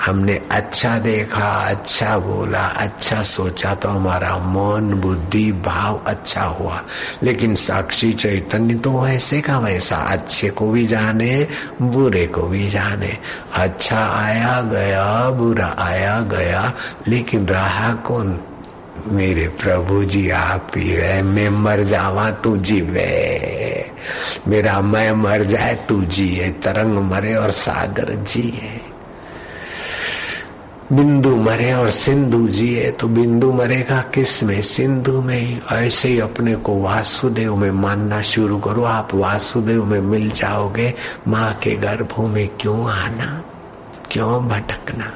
हमने 0.06 0.40
अच्छा 0.50 0.98
देखा 0.98 1.48
अच्छा 1.48 2.18
बोला 2.18 2.66
अच्छा 2.66 3.22
सोचा 3.22 3.74
तो 3.74 3.88
हमारा 3.88 4.36
मन, 4.38 4.94
बुद्धि, 4.94 5.52
भाव 5.52 6.02
अच्छा 6.06 6.42
हुआ। 6.42 6.82
लेकिन 7.22 7.54
साक्षी 7.54 8.12
चैतन्य 8.12 8.74
तो 8.74 9.00
वैसे 9.00 9.40
का 9.40 9.58
वैसा, 9.58 9.96
अच्छे 9.96 10.50
को 10.50 10.70
भी 10.70 10.86
जाने, 10.86 11.48
बुरे 11.82 12.26
को 12.26 12.42
भी 12.42 12.68
जाने। 12.68 13.18
अच्छा 13.54 13.98
आया 13.98 14.60
गया, 14.60 15.30
बुरा 15.30 15.76
आया 15.78 16.20
गया, 16.20 16.72
लेकिन 17.08 17.46
रहा 17.46 17.92
कौन? 17.92 18.40
मेरे 19.06 19.48
प्रभु 19.48 20.04
जी, 20.04 20.30
आप 20.30 20.70
ही 20.76 20.96
रहे। 20.96 21.22
मैं 21.22 21.48
मर 21.48 21.82
जावा, 21.82 22.30
तू 22.30 22.56
जीवे। 22.56 23.90
मेरा 24.48 24.80
मैं 24.80 25.12
मर 25.12 25.44
जाए, 25.44 25.74
तू 25.74 26.02
जिए, 26.02 26.48
तरंग 26.50 26.98
मरे 26.98 27.34
और 27.34 27.50
सागर 27.50 28.14
जिए। 28.14 28.83
बिंदु 30.92 31.36
मरे 31.36 31.72
और 31.72 31.90
सिंधु 31.90 32.48
जिए 32.48 32.90
तो 32.90 33.08
बिंदु 33.08 33.52
मरेगा 33.52 34.00
किसमें? 34.14 34.62
सिंधु 34.62 35.20
में 35.22 35.38
ही। 35.38 35.60
ऐसे 35.72 36.08
ही 36.08 36.20
अपने 36.20 36.56
को 36.56 36.80
वासुदेव 36.80 37.56
में 37.56 37.70
मानना 37.70 38.22
शुरू 38.22 38.58
करो। 38.58 38.84
आप 38.84 39.08
वासुदेव 39.14 39.84
में 39.84 40.00
मिल 40.00 40.30
जाओगे। 40.30 40.94
माँ 41.28 41.54
के 41.54 41.74
गर्भों 41.74 42.28
में 42.28 42.48
क्यों 42.60 42.90
आना? 42.90 43.42
क्यों 44.10 44.48
भटकना? 44.48 45.14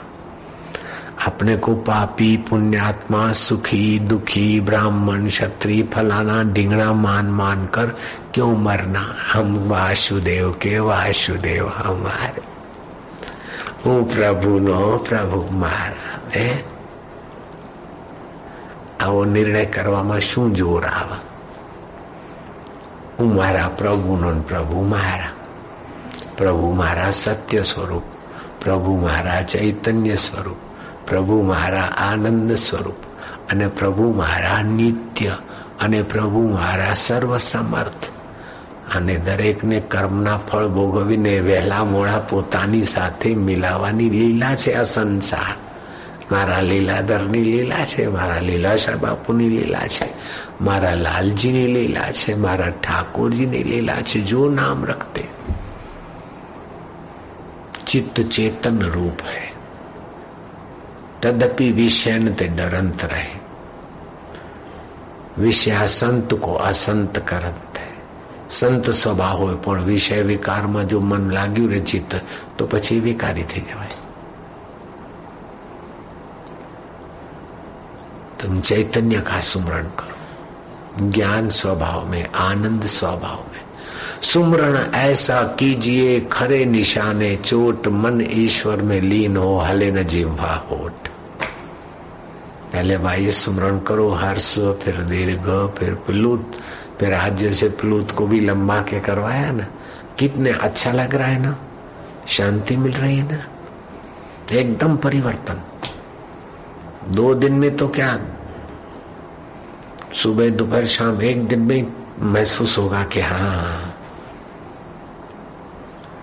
अपने 1.26 1.57
को 1.57 1.74
पापी, 1.74 2.37
पुण्यात्मा, 2.37 3.33
सुखी, 3.33 3.98
दुखी, 3.98 4.61
ब्राह्मण, 4.61 5.26
क्षत्रिय, 5.26 5.83
फलाना, 5.83 6.42
डिंगड़ा, 6.42 6.92
मान 6.92 7.26
मान 7.26 7.66
कर 7.66 7.87
क्यों 8.35 8.59
मरना? 8.59 9.14
हम 9.33 9.68
वासुदेव 9.68 10.50
के 10.50 10.78
वासुदेव 10.78 11.72
हमारे। 11.76 12.58
હું 13.88 14.10
પ્રભુનો 14.10 14.98
પ્રભુ 14.98 15.52
મારા 15.52 16.19
હે 16.36 16.63
આવો 19.00 19.26
નિર્ણય 19.26 19.65
કરવામાં 19.65 20.22
શું 20.22 20.54
જોર 20.54 20.86
આવે 20.86 21.17
હું 23.19 23.36
મારા 23.36 23.69
પ્રભુનો 23.69 24.34
પ્રભુ 24.41 24.84
મારા 24.84 25.34
પ્રભુ 26.38 26.74
મારા 26.74 27.12
સત્ય 27.12 27.63
સ્વરૂપ 27.63 28.04
પ્રભુ 28.62 28.98
મારા 28.98 29.41
ચૈતન્ય 29.41 30.15
સ્વરૂપ 30.15 30.58
પ્રભુ 31.08 31.43
મારા 31.43 31.89
આનંદ 32.10 32.52
સ્વરૂપ 32.52 33.00
અને 33.52 33.67
પ્રભુ 33.67 34.13
મારા 34.13 34.62
નિત્ય 34.62 35.34
અને 35.80 36.04
પ્રભુ 36.04 36.48
મારા 36.48 36.96
સર્વ 36.96 37.38
સમર્થ 37.38 38.16
અને 38.96 39.15
દરેકને 39.17 39.80
કર્મના 39.80 40.38
ફળ 40.38 40.67
ભોગવીને 40.67 41.39
વહેલા 41.39 41.84
મોડા 41.84 42.19
પોતાની 42.19 42.84
સાથે 42.84 43.36
મિલાવાની 43.36 44.10
લીલા 44.10 44.56
છે 44.56 44.74
આ 44.74 44.84
સંસાર 44.84 45.56
મારા 46.32 46.62
લીલાધરની 46.62 47.43
લીલા 47.43 47.86
છે 47.86 48.08
મારા 48.08 48.39
લીલાશા 48.39 48.96
બાપુની 48.96 49.50
લીલા 49.50 49.88
છે 49.88 50.08
મારા 50.62 50.96
લાલજીની 50.96 51.67
લીલા 51.67 52.12
છે 52.12 52.36
મારા 52.36 52.69
ઠાકોરજીની 52.69 53.63
લીલા 53.63 54.02
છે 54.02 54.19
જો 54.19 54.50
નામ 54.50 54.86
રખતે 54.86 55.26
चित्त 57.86 58.19
चेतन 58.22 58.82
रूप 58.82 59.22
है 59.22 59.52
तदपि 61.24 61.72
विषय 61.72 62.30
ते 62.30 62.48
डरंत 62.48 63.04
रहे 63.04 63.41
विषय 65.38 65.88
संत 65.88 66.34
को 66.34 66.54
असंत 66.54 67.17
करत 67.28 67.66
સંત 68.52 68.86
સ્વભાવ 68.93 69.38
હોય 69.39 69.60
પણ 69.60 69.86
વિષય 69.86 70.24
વિકારમાં 70.26 70.88
જો 70.88 71.00
મન 71.02 71.30
લાગ્યું 71.32 71.69
રે 71.69 71.84
ચિત્ત 71.91 72.17
તો 72.58 72.63
પછી 72.67 73.00
વિકારી 73.02 73.48
થઈ 73.54 73.67
જવાય 73.69 74.02
तुम 78.39 78.60
चैतन्य 78.62 79.19
का 79.22 79.39
सुमरण 79.41 79.86
करो 80.00 81.10
ज्ञान 81.12 81.50
स्वभाव 81.50 82.08
में 82.08 82.24
आनंद 82.41 82.86
स्वभाव 82.89 83.43
में 83.52 83.62
सुमरण 84.24 84.76
ऐसा 84.96 85.41
कीजिए 85.60 86.19
खरे 86.32 86.63
निशाने 86.65 87.36
चोट 87.46 87.88
मन 88.02 88.22
ईश्वर 88.34 88.82
में 88.89 89.00
लीन 89.02 89.38
हो 89.38 89.58
हले 89.60 89.89
न 89.91 90.04
जिह्वा 90.08 90.54
होठ 90.69 91.08
पहले 92.74 92.98
भाई 92.98 93.32
सुमरण 93.39 93.80
करो 93.88 94.10
हर्ष 94.15 94.54
फिर 94.84 95.02
दीर्घ 95.12 95.48
फिर 95.80 95.93
प्लुत 96.06 96.60
फिर 97.01 97.15
आज 97.15 97.37
जैसे 97.37 97.69
प्लूत 97.69 98.11
को 98.11 98.27
भी 98.27 98.41
लंबा 98.41 98.81
के 98.81 99.01
करवाया 99.01 99.51
ना? 99.51 99.67
कितने 100.19 100.51
अच्छा 100.51 100.93
लग 100.93 101.15
रहा 101.15 101.29
है 101.29 101.39
ना? 101.39 101.59
शांति 102.29 102.77
मिल 102.77 102.93
रही 102.93 103.17
है 103.17 103.33
ना? 103.33 103.39
एकदम 104.55 104.97
परिवर्तन। 104.97 105.63
दो 107.09 107.35
दिन 107.35 107.53
में 107.53 107.77
तो 107.77 107.89
क्या? 107.89 108.21
सुबह, 110.15 110.51
दोपहर, 110.51 110.87
शाम, 110.87 111.23
एक 111.23 111.49
दिन 111.49 111.61
में 111.61 111.93
महसूस 112.21 112.79
होगा 112.79 113.05
कि 113.05 113.21
हाँ। 113.21 113.95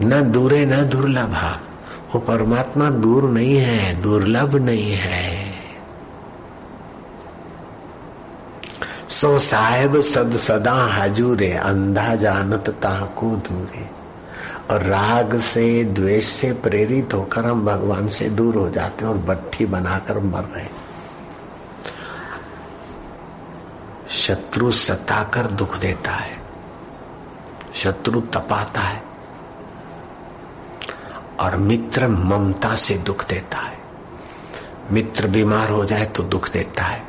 न 0.01 0.31
दूरे, 0.31 0.65
न 0.65 0.83
दुर्लभ। 0.83 1.59
वो 2.15 2.19
परमात्मा 2.19 2.89
दूर 2.89 3.23
नहीं 3.23 3.57
है, 3.57 4.01
दुर्लभ 4.01 4.55
नहीं 4.55 4.91
है। 4.91 5.44
सो 9.09 9.39
साहेब 9.39 10.01
सद 10.01 10.35
सदा 10.35 10.73
हाजूरे 10.73 11.51
अंधा 11.51 12.15
जानत 12.15 12.69
ताको 12.69 13.35
दूरे। 13.35 13.89
और 14.71 14.83
राग 14.83 15.39
से, 15.39 15.83
द्वेष 15.83 16.25
से 16.25 16.53
प्रेरित 16.53 17.13
होकर 17.13 17.45
हम 17.45 17.65
भगवान 17.65 18.07
से 18.07 18.29
दूर 18.29 18.55
हो 18.55 18.69
जाते 18.69 19.05
हैं 19.05 19.11
और 19.11 19.17
बट्ठी 19.17 19.65
बनाकर 19.65 20.19
मर 20.19 20.41
रहे 20.41 20.67
शत्रु 24.09 24.71
सताकर 24.71 25.47
दुख 25.47 25.77
देता 25.77 26.11
है। 26.11 26.37
शत्रु 27.75 28.21
तपाता 28.21 28.81
है। 28.81 29.03
और 31.39 31.55
मित्र 31.55 32.07
ममता 32.07 32.75
से 32.75 32.97
दुख 32.97 33.27
देता 33.27 33.57
है। 33.57 33.79
मित्र 34.91 35.27
बीमार 35.27 35.69
हो 35.69 35.85
जाए 35.85 36.05
तो 36.05 36.23
दुख 36.23 36.51
देता 36.51 36.83
है। 36.83 37.04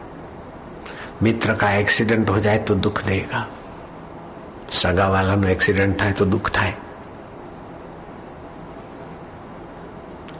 मित्र 1.23 1.55
का 1.55 1.73
एक्सीडेंट 1.73 2.31
हो 2.31 2.41
जाए 2.41 2.59
तो 2.59 2.75
दुख 2.75 3.03
देगा। 3.03 3.47
सगा 4.73 5.09
वाला 5.09 5.37
में 5.37 5.51
एक्सीडेंट 5.51 6.03
था 6.03 6.11
तो 6.11 6.25
दुख 6.25 6.51
था 6.51 6.73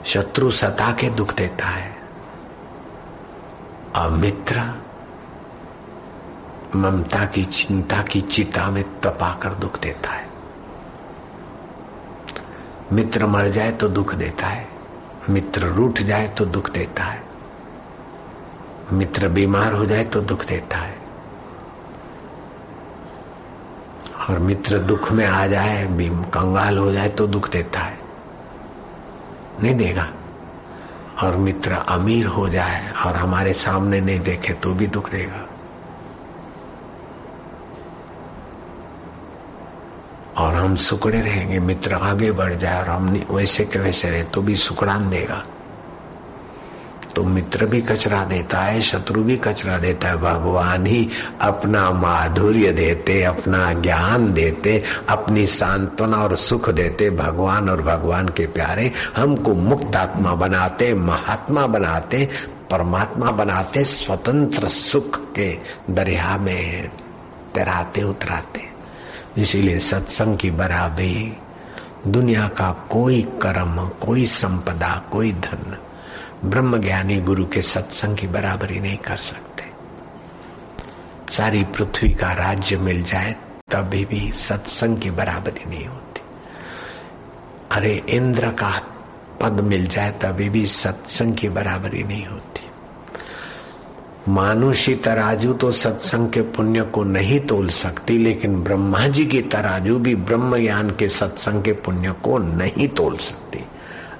शत्रु 0.05 0.51
सता 0.51 0.93
के 0.93 1.09
दुख 1.09 1.33
देता 1.33 1.67
है। 1.67 1.97
और 3.95 4.09
मित्र 4.09 4.81
ममता 6.75 7.25
की, 7.25 7.45
चिंता 7.45 8.01
की 8.01 8.21
चिता 8.21 8.71
में 8.71 8.99
तपाकर 8.99 9.53
दुख 9.53 9.79
देता 9.79 10.09
है। 10.09 10.27
मित्र 12.91 13.25
मर 13.25 13.47
जाए 13.47 13.71
तो 13.71 13.87
दुख 13.87 14.15
देता 14.15 14.47
है। 14.47 14.67
मित्र 15.29 15.61
रूठ 15.61 15.99
जाए 15.99 16.27
तो 16.27 16.45
दुख 16.45 16.71
देता 16.71 17.03
है। 17.03 17.26
मित्र 18.91 19.27
बीमार 19.27 19.73
हो 19.73 19.85
जाए 19.85 20.03
तो 20.03 20.21
दुख 20.21 20.45
देता 20.45 20.77
है। 20.77 20.95
और 24.29 24.39
मित्र 24.39 24.77
दुख 24.79 25.11
में 25.11 25.25
आ 25.25 25.47
जाए 25.47 25.83
कंगाल 26.33 26.77
हो 26.77 26.91
जाए 26.91 27.09
तो 27.09 27.27
दुख 27.27 27.49
देता 27.49 27.79
है। 27.79 27.97
नहीं 29.63 29.75
देगा। 29.75 30.07
और 31.23 31.35
मित्र 31.35 31.71
अमीर 31.71 32.25
हो 32.25 32.49
जाए 32.49 32.91
और 33.05 33.15
हमारे 33.15 33.53
सामने 33.53 34.01
नहीं 34.01 34.19
देखे 34.19 34.53
तो 34.53 34.73
भी 34.73 34.87
दुख 34.87 35.09
देगा। 35.11 35.47
और 40.37 40.53
हम 40.53 40.75
सुकड़े 40.75 41.21
रहेंगे, 41.21 41.59
मित्र 41.59 41.93
आगे 41.93 42.31
बढ़ 42.31 42.53
जाए 42.53 42.79
और 42.79 42.89
हम 42.89 43.09
वैसे 43.31 43.65
के 43.65 43.79
वैसे 43.79 44.09
रहे 44.09 44.23
तो 44.23 44.41
भी 44.41 44.55
सुकड़ान 44.55 45.09
देगा। 45.09 45.43
तो 47.17 47.23
मित्र 47.23 47.65
भी 47.65 47.81
कचरा 47.81 48.23
देता 48.23 48.59
है, 48.59 48.81
शत्रु 48.81 49.23
भी 49.23 49.37
कचरा 49.37 49.77
देता 49.77 50.07
है। 50.07 50.17
भगवान 50.17 50.85
ही 50.85 51.09
अपना 51.41 51.91
माधुर्य 51.91 52.71
देते, 52.71 53.23
अपना 53.23 53.73
ज्ञान 53.73 54.33
देते, 54.33 54.83
अपनी 55.09 55.47
सांत्वना 55.47 56.17
और 56.17 56.35
सुख 56.35 56.69
देते। 56.69 57.09
भगवान 57.09 57.69
और 57.69 57.81
भगवान 57.81 58.29
के 58.29 58.45
प्यारे 58.45 58.91
हमको 59.15 59.53
मुक्त 59.53 59.95
आत्मा 59.95 60.35
बनाते, 60.35 60.93
महात्मा 60.93 61.67
बनाते, 61.67 62.29
परमात्मा 62.71 63.31
बनाते, 63.31 63.83
स्वतंत्र 63.83 64.67
सुख 64.67 65.33
के 65.33 65.57
दरिया 65.89 66.37
में 66.37 66.89
तैराते, 67.55 68.03
उतराते। 68.03 68.61
इसीलिए 69.41 69.79
सत्संग 69.79 70.37
की 70.37 70.51
बराबरी, 70.51 71.37
दुनिया 72.07 72.47
का 72.47 72.87
कोई 72.89 73.21
कर्म, 73.21 73.87
कोई 73.87 74.25
संपदा, 74.25 75.03
कोई 75.11 75.31
धन 75.31 75.77
ब्रह्म 76.45 76.77
ज्ञानी 76.77 77.17
गुरु 77.21 77.45
के 77.45 77.61
सत्संग 77.61 78.17
की 78.17 78.27
बराबरी 78.27 78.79
नहीं 78.79 78.97
कर 78.97 79.15
सकते। 79.15 79.63
सारी 81.33 81.63
पृथ्वी 81.63 82.09
का 82.09 82.33
राज्य 82.33 82.77
मिल 82.77 83.03
जाए, 83.03 83.35
तभी 83.71 84.05
भी 84.05 84.31
सत्संग 84.31 84.97
की 84.97 85.11
बराबरी 85.11 85.69
नहीं 85.69 85.87
होती। 85.87 86.21
अरे 87.71 88.03
इंद्र 88.09 88.49
का 88.49 88.81
पद 89.41 89.51
मिल 89.51 89.87
जाए, 89.87 90.11
तभी 90.11 90.49
भी 90.49 90.67
सत्संग 90.67 91.35
की 91.35 91.49
बराबरी 91.49 92.03
नहीं 92.03 92.25
होती। 92.25 92.61
मानुषी 94.31 94.95
तराजू 94.95 95.53
तो 95.53 95.71
सत्संग 95.71 96.29
के 96.31 96.41
पुण्य 96.41 96.81
को 96.81 97.03
नहीं 97.03 97.39
तोल 97.39 97.67
सकती, 97.67 98.17
लेकिन 98.17 98.63
ब्रह्मा 98.63 99.07
जी 99.07 99.25
की 99.25 99.41
तराजू 99.41 99.99
भी 99.99 100.15
ब्रह्म 100.15 100.57
ज्ञान 100.57 100.89
के 100.89 101.09
सत्संग 101.09 101.63
के 101.63 101.71
पुण्य 101.71 102.11
को 102.11 102.37
नहीं 102.37 102.87
तोल 102.87 103.17
सकती। 103.17 103.65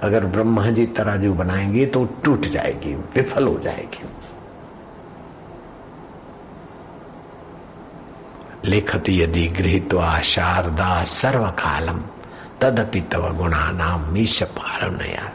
अगर 0.01 0.25
ब्रह्मा 0.25 0.69
जी 0.69 0.86
तराजू 0.86 1.33
बनाएँगे 1.33 1.86
तो 1.86 2.05
टूट 2.05 2.41
जाएगी, 2.41 2.95
विफल 2.95 3.47
हो 3.47 3.60
जाएगी। 3.60 4.03
लिखत 8.65 9.03
यदि 9.10 9.47
गृहित्वा 9.47 10.19
शारदा 10.19 11.03
सर्व 11.03 11.47
कालम 11.47 12.01
तदपि 12.62 13.01
तव 13.01 13.36
गुणा 13.38 13.71
नाम 13.71 14.01
मीश 14.01 14.43
पार 14.43 15.33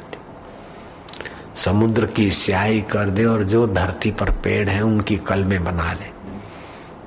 समुद्र 1.57 2.07
की 2.07 2.31
स्याही 2.31 2.81
कर 2.81 3.11
दे 3.11 3.25
और 3.25 3.42
जो 3.42 3.66
धरती 3.66 4.11
पर 4.11 4.31
पेड़ 4.31 4.68
है 4.68 4.83
उनकी 4.83 5.16
कल 5.16 5.44
में 5.44 5.64
बना 5.64 5.92
ले। 5.92 6.12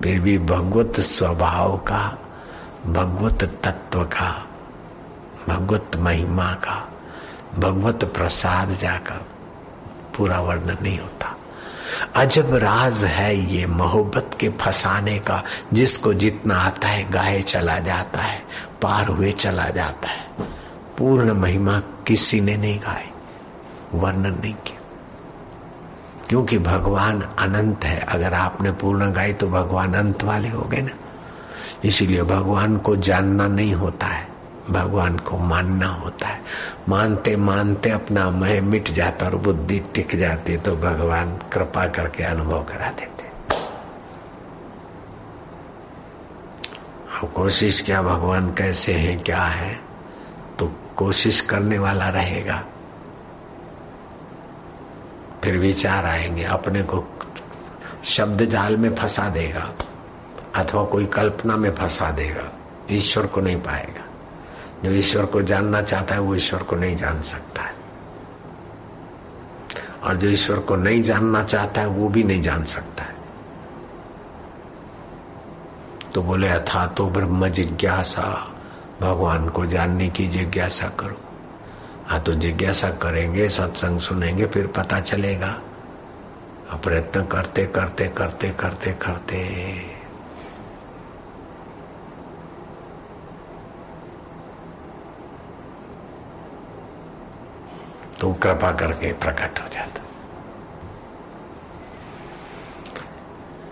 फिर 0.03 0.19
भी 0.19 0.37
भगवत 0.37 0.99
स्वभाव 0.99 1.77
का, 1.77 2.17
भगवत 2.87 3.43
तत्व 3.63 4.03
का, 4.03 4.45
भगवत 5.49 5.91
महिमा 5.95 6.51
का 6.51 6.91
भगवत 7.59 8.03
प्रसाद 8.03 8.69
जाकर 8.69 9.25
पूरा 10.17 10.39
वर्णन 10.39 10.77
नहीं 10.81 10.99
होता। 10.99 11.35
अजब 12.15 12.53
राज 12.53 13.03
है 13.03 13.35
ये 13.35 13.65
मोहब्बत 13.65 14.31
के 14.39 14.49
फसाने 14.49 15.19
का, 15.19 15.43
जिसको 15.73 16.13
जितना 16.13 16.55
आता 16.55 16.87
है 16.87 17.11
गाए 17.11 17.41
चला 17.41 17.79
जाता 17.79 18.21
है, 18.21 18.43
पार 18.81 19.07
हुए 19.07 19.31
चला 19.31 19.65
जाता 19.65 20.09
है। 20.09 20.27
पूर्ण 20.97 21.31
महिमा 21.31 21.79
किसी 21.79 22.41
ने 22.41 22.57
नहीं 22.57 22.79
गाई, 22.79 23.09
वर्णन 23.93 24.31
नहीं 24.41 24.53
किया। 24.53 24.81
क्योंकि 26.29 26.57
भगवान 26.57 27.21
अनंत 27.21 27.85
है, 27.85 27.99
अगर 27.99 28.33
आपने 28.33 28.71
पूर्ण 28.71 29.11
गाई 29.11 29.33
तो 29.33 29.47
भगवान 29.47 29.93
अंत 29.93 30.23
वाले 30.23 30.49
हो 30.49 30.61
गए 30.61 30.81
ना। 30.81 30.91
इसीलिए 31.85 32.23
भगवान 32.23 32.77
को 32.77 32.95
जानना 32.95 33.47
नहीं 33.47 33.73
होता 33.73 34.07
है। 34.07 34.34
भगवान 34.69 35.17
को 35.17 35.37
मानना 35.37 35.87
होता 35.87 36.27
है। 36.27 36.41
मानते 36.89 37.35
मानते 37.35 37.89
अपना 37.89 38.29
मह 38.29 38.61
मिट 38.61 38.89
जाता 38.89 39.25
और 39.25 39.35
बुद्धि 39.35 39.79
टिक 39.79 40.15
जाती 40.15 40.57
तो 40.57 40.75
भगवान 40.75 41.37
कृपा 41.37 41.87
करके 41.87 42.23
अनुभव 42.23 42.63
करा 42.63 42.91
देते 42.91 43.15
कोशिश 47.35 47.81
क्या, 47.81 48.01
भगवान 48.01 48.53
कैसे 48.53 48.93
हैं, 48.93 49.23
क्या 49.23 49.43
है? 49.43 49.79
तो 50.59 50.75
कोशिश 50.97 51.41
करने 51.41 51.77
वाला 51.77 52.09
रहेगा। 52.09 52.63
फिर 55.43 55.57
विचार 55.57 56.05
आएँगे, 56.05 56.43
अपने 56.43 56.83
को 56.83 57.05
शब्द 58.03 58.45
जाल 58.45 58.77
में 58.77 58.95
फंसा 58.95 59.29
देगा, 59.29 59.71
अथवा 60.55 60.83
कोई 60.83 61.05
कल्पना 61.05 61.57
में 61.57 61.75
फंसा 61.75 62.11
देगा, 62.11 62.51
ईश्वर 62.91 63.25
को 63.25 63.41
नहीं 63.41 63.61
पाएगा। 63.61 64.04
जो 64.85 64.91
ईश्वर 64.91 65.25
को 65.25 65.41
जानना 65.41 65.81
चाहता 65.81 66.15
है, 66.15 66.21
वो 66.21 66.35
ईश्वर 66.35 66.63
को 66.63 66.75
नहीं 66.75 66.97
जान 66.97 67.21
सकता 67.21 67.61
है। 67.61 67.73
और 70.03 70.15
जो 70.15 70.29
ईश्वर 70.29 70.59
को 70.59 70.75
नहीं 70.75 71.03
जानना 71.03 71.43
चाहता 71.43 71.81
है, 71.81 71.87
वो 71.87 72.09
भी 72.09 72.23
नहीं 72.23 72.41
जान 72.41 72.63
सकता 72.63 73.03
है। 73.03 73.15
तो 76.13 76.23
बोले, 76.23 76.49
अथा 76.49 76.87
तो 76.87 77.09
ब्रह्म 77.09 77.47
जिज्ञासा, 77.47 78.55
भगवान 79.01 79.49
को 79.49 79.65
जानने 79.65 80.09
की 80.09 80.27
जिज्ञासा 80.27 80.87
करो। 80.87 81.17
हाँ 82.07 82.21
तो 82.21 82.33
जिज्ञासा 82.33 82.89
करेंगे, 82.89 83.49
सत्संग 83.49 83.99
सुनेंगे, 83.99 84.45
फिर 84.45 84.67
पता 84.67 84.99
चलेगा। 84.99 85.59
प्रयत्न 86.83 87.25
करते 87.25 87.65
करते 87.65 88.07
करते 88.07 88.49
करते 88.49 88.91
करते 88.91 89.35
तो 98.19 98.33
कृपा 98.33 98.71
करके 98.71 99.11
प्रकट 99.13 99.59
हो 99.59 99.67
जाता। 99.67 100.01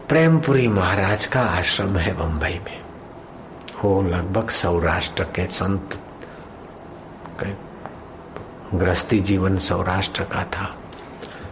प्रेमपुरी 0.09 0.67
महाराज 0.67 1.25
का 1.25 1.41
आश्रम 1.41 1.97
है 1.97 2.13
बंबई 2.13 2.59
में। 2.65 2.81
वो 3.83 4.01
लगभग 4.01 4.49
सौराष्ट्र 4.49 5.23
के 5.23 5.45
संत 5.51 5.99
गृहस्थी 8.73 9.19
जीवन 9.19 9.57
सौराष्ट्र 9.57 10.23
का 10.23 10.43
था। 10.43 10.75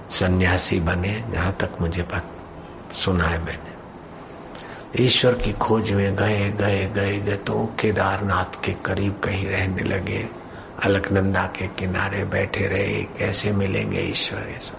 सन्यासी 0.09 0.79
बने, 0.79 1.23
जहाँ 1.31 1.51
तक 1.53 1.81
मुझे 1.81 2.01
बात 2.03 2.95
सुना 2.95 3.23
है 3.23 3.39
मैंने। 3.39 3.69
ईश्वर 5.05 5.33
की 5.33 5.53
खोज 5.53 5.91
में 5.91 6.15
गए 6.15 6.49
गए 6.51 6.85
गए 6.87 7.19
गए 7.19 7.35
तो 7.37 7.65
केदारनाथ 7.79 8.63
के 8.63 8.73
करीब 8.85 9.19
कहीं 9.23 9.47
रहने 9.47 9.83
लगे। 9.83 10.27
अलकनंदा 10.79 11.45
के 11.47 11.67
किनारे 11.67 12.23
बैठे 12.25 12.67
रहे, 12.67 13.03
कैसे 13.19 13.51
मिलेंगे 13.51 13.99
ईश्वर 13.99 14.41
ऐसा 14.41 14.77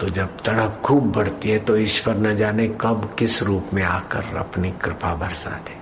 तो 0.00 0.08
जब 0.08 0.36
तड़प 0.38 0.80
खूब 0.84 1.12
बढ़ती 1.12 1.50
है 1.50 1.58
तो 1.58 1.76
ईश्वर 1.76 2.16
न 2.16 2.36
जाने 2.36 2.66
कब 2.80 3.14
किस 3.18 3.42
रूप 3.42 3.70
में 3.74 3.82
आकर 3.82 4.36
अपनी 4.36 4.70
कृपा 4.72 5.14
बरसा 5.14 5.50
दे। 5.50 5.76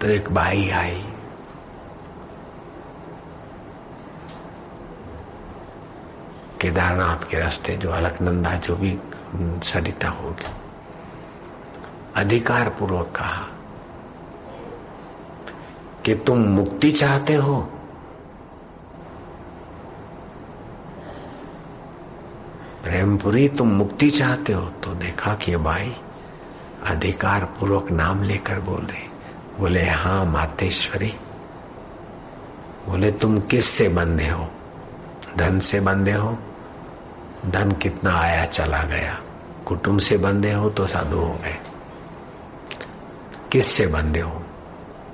तो 0.00 0.06
एक 0.06 0.30
बाई 0.30 0.68
आई। 0.70 1.02
केदारनाथ 6.60 7.28
के 7.30 7.38
रास्ते 7.38 7.76
जो 7.76 7.90
अलकनंदा 7.90 8.54
जो 8.56 8.76
भी 8.76 8.98
सरिता 9.68 10.08
होगी। 10.08 10.50
अधिकार 12.16 12.68
पूर्वक 12.68 13.12
कहा 13.16 13.46
कि 16.06 16.14
तुम 16.14 16.38
मुक्ति 16.38 16.92
चाहते 16.92 17.34
हो? 17.34 17.60
प्रेमपुरी, 22.82 23.48
तुम 23.48 23.68
मुक्ति 23.68 24.10
चाहते 24.10 24.52
हो? 24.52 24.66
तो 24.66 24.94
देखा 24.94 25.34
कि 25.34 25.56
भाई 25.56 25.96
अधिकार 26.86 27.44
पूर्वक 27.44 27.90
नाम 27.90 28.22
लेकर 28.22 28.60
बोल 28.60 28.82
रहे 28.82 29.02
बोले 29.60 29.90
हाँ 29.90 30.24
मातेश्वरी। 30.24 31.14
बोले, 32.88 33.12
तुम 33.12 33.40
किस 33.40 33.66
से 33.66 33.88
बंधे 33.88 34.28
हो? 34.28 34.50
धन 35.36 35.58
से 35.58 35.80
बंधे 35.80 36.12
हो? 36.12 36.38
धन 37.46 37.72
कितना 37.72 38.18
आया 38.18 38.46
चला 38.46 38.82
गया? 38.82 39.20
कुटुंब 39.66 39.98
से 39.98 40.18
बंधे 40.18 40.52
हो 40.52 40.70
तो 40.70 40.86
साधु 40.86 41.16
हो 41.16 41.34
गए। 41.34 41.58
किस 43.52 43.66
से 43.66 43.86
बंधे 43.86 44.20
हो? 44.20 44.45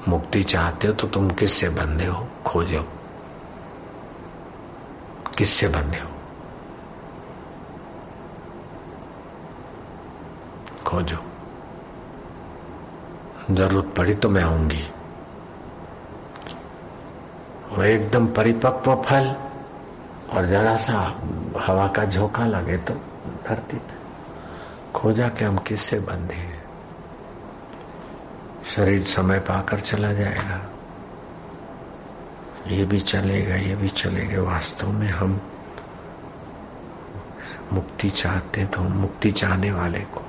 मुक्ति 0.08 0.42
चाहते 0.42 0.86
हो 0.86 0.92
तो 0.92 1.08
तुम 1.08 1.30
किससे 1.30 1.68
बंधे 1.68 2.06
हो? 2.06 2.28
खोजो। 2.46 2.82
किससे 5.38 5.68
बंधे 5.68 5.98
हो? 5.98 6.10
खोजो। 10.86 11.16
ज़रूरत 13.54 13.94
पड़ी 13.96 14.14
तो 14.14 14.28
मैं 14.28 14.42
आऊँगी। 14.42 14.90
वो 17.72 17.82
एकदम 17.82 18.26
परिपक्व 18.26 18.94
फल 18.94 19.36
और 20.32 20.46
जरा 20.46 20.76
सा 20.76 21.20
हवा 21.60 21.88
का 21.88 22.04
झोंका 22.04 22.46
लगे 22.46 22.76
तो 22.76 22.94
धरती 23.48 23.76
पे। 23.76 24.02
खोजा 24.92 25.28
कि 25.28 25.44
हम 25.44 25.58
किससे 25.58 26.00
बंधे 26.00 26.34
हैं? 26.34 26.61
शरीर 28.70 29.04
समय 29.04 29.38
पाकर 29.38 29.80
चला 29.80 30.12
जाएगा। 30.12 30.68
ये 32.66 32.84
भी 32.84 33.00
चलेगा, 33.00 33.54
ये 33.54 33.76
भी 33.76 33.88
चलेगा। 33.88 34.42
वास्तव 34.42 34.92
में 34.92 35.08
हम 35.08 35.40
मुक्ति 37.72 38.10
चाहते 38.10 38.60
हैं 38.60 38.70
तो 38.70 38.80
हम 38.80 38.92
मुक्ति 38.92 39.30
चाहने 39.30 39.72
वाले 39.72 40.00
को। 40.00 40.20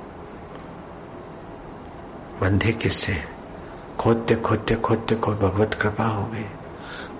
बंधे 2.40 2.72
किससे? 2.72 3.24
खोदते 3.98 4.36
खोदते 4.36 4.74
खोदते 4.74 5.14
खो 5.14 5.32
भगवत 5.32 5.74
कृपा 5.74 6.04
हो 6.04 6.26
गई। 6.26 6.46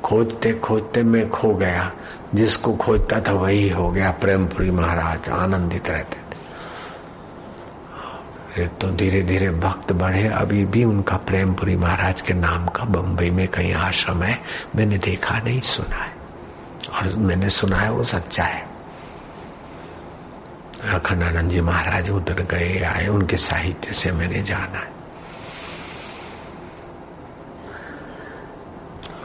खोदते 0.04 0.54
खोदते 0.54 1.02
मैं 1.02 1.30
खो 1.30 1.54
गया। 1.54 1.92
जिसको 2.34 2.76
खोजता 2.76 3.20
था 3.20 3.32
वही 3.32 3.68
हो 3.68 3.90
गया 3.90 4.10
प्रेमपुरी 4.10 4.70
महाराज, 4.70 5.28
आनंदित 5.28 5.88
रहते। 5.88 6.23
फिर 8.54 8.66
तो 8.68 8.90
धीरे 8.90 9.22
धीरे 9.22 9.50
भक्त 9.50 9.92
बढ़े। 9.92 10.28
अभी 10.28 10.64
भी 10.64 10.84
उनका 10.84 11.16
प्रेमपुरी 11.16 11.76
महाराज 11.76 12.20
के 12.20 12.34
नाम 12.34 12.66
का 12.66 12.84
बम्बई 12.84 13.30
में 13.30 13.48
कहीं 13.48 13.74
आश्रम 13.74 14.22
है, 14.22 14.40
मैंने 14.76 14.98
देखा 14.98 15.38
नहीं, 15.38 15.60
सुना 15.60 15.96
है। 15.96 16.12
और 16.92 17.16
मैंने 17.16 17.50
सुना 17.50 17.76
है, 17.76 17.90
वो 17.90 18.04
सच्चा 18.04 18.44
है। 18.44 18.68
अखंडानंद 20.84 21.50
जी 21.50 21.60
महाराज 21.60 22.10
उधर 22.10 22.42
गए, 22.42 22.80
आए, 22.80 23.06
उनके 23.06 23.36
साहित्य 23.36 23.92
से 23.92 24.12
मैंने 24.12 24.42
जाना 24.42 24.78
है। 24.78 24.94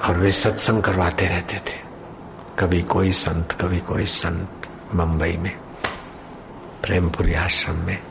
और 0.06 0.18
वे 0.18 0.32
सत्संग 0.32 0.84
करवाते 0.84 1.28
रहते 1.28 1.58
थे। 1.58 1.78
कभी 2.60 2.82
कोई 2.82 3.12
संत, 3.12 3.52
कभी 3.52 3.80
कोई 3.80 4.06
संत 4.06 4.68
मुंबई 4.96 5.38
में, 5.38 5.58
प्रेमपुरी 6.84 7.34
आश्रम 7.34 7.76
में। 7.76 8.04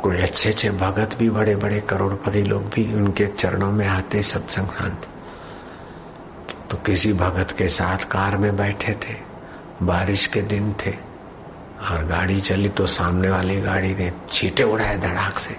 कोई 0.00 0.16
अच्छे 0.16 0.48
अच्छे 0.48 0.70
भगत 0.70 1.16
भी 1.18 1.28
बड़े 1.30 1.54
बड़े 1.56 1.80
करोड़पति 1.80 2.42
लोग 2.42 2.62
भी 2.64 2.92
उनके 2.94 3.26
चरणों 3.28 3.70
में 3.72 3.86
आते 3.86 4.22
सत्संग 4.22 4.68
शांति। 4.68 5.08
तो 6.70 6.76
किसी 6.76 7.12
भगत 7.12 7.52
के 7.52 7.68
साथ 7.68 8.04
कार 8.04 8.36
में 8.36 8.56
बैठे 8.56 8.92
थे, 8.92 9.14
बारिश 9.82 10.26
के 10.26 10.42
दिन 10.42 10.72
थे, 10.72 10.90
और 11.90 12.04
गाड़ी 12.04 12.40
चली 12.40 12.68
तो 12.68 12.86
सामने 12.86 13.30
वाली 13.30 13.60
गाड़ी 13.60 13.94
ने 13.94 14.10
छीटे 14.30 14.62
उड़ाए 14.62 14.96
धड़ाक 14.98 15.38
से। 15.38 15.56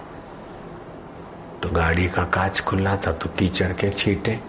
तो 1.64 1.70
गाड़ी 1.70 2.08
का 2.08 2.24
कांच 2.24 2.60
खुला 2.60 2.96
था 2.98 3.12
तो 3.12 3.30
कीचड़ 3.30 3.72
के 3.74 3.90
छीटे 3.90 4.40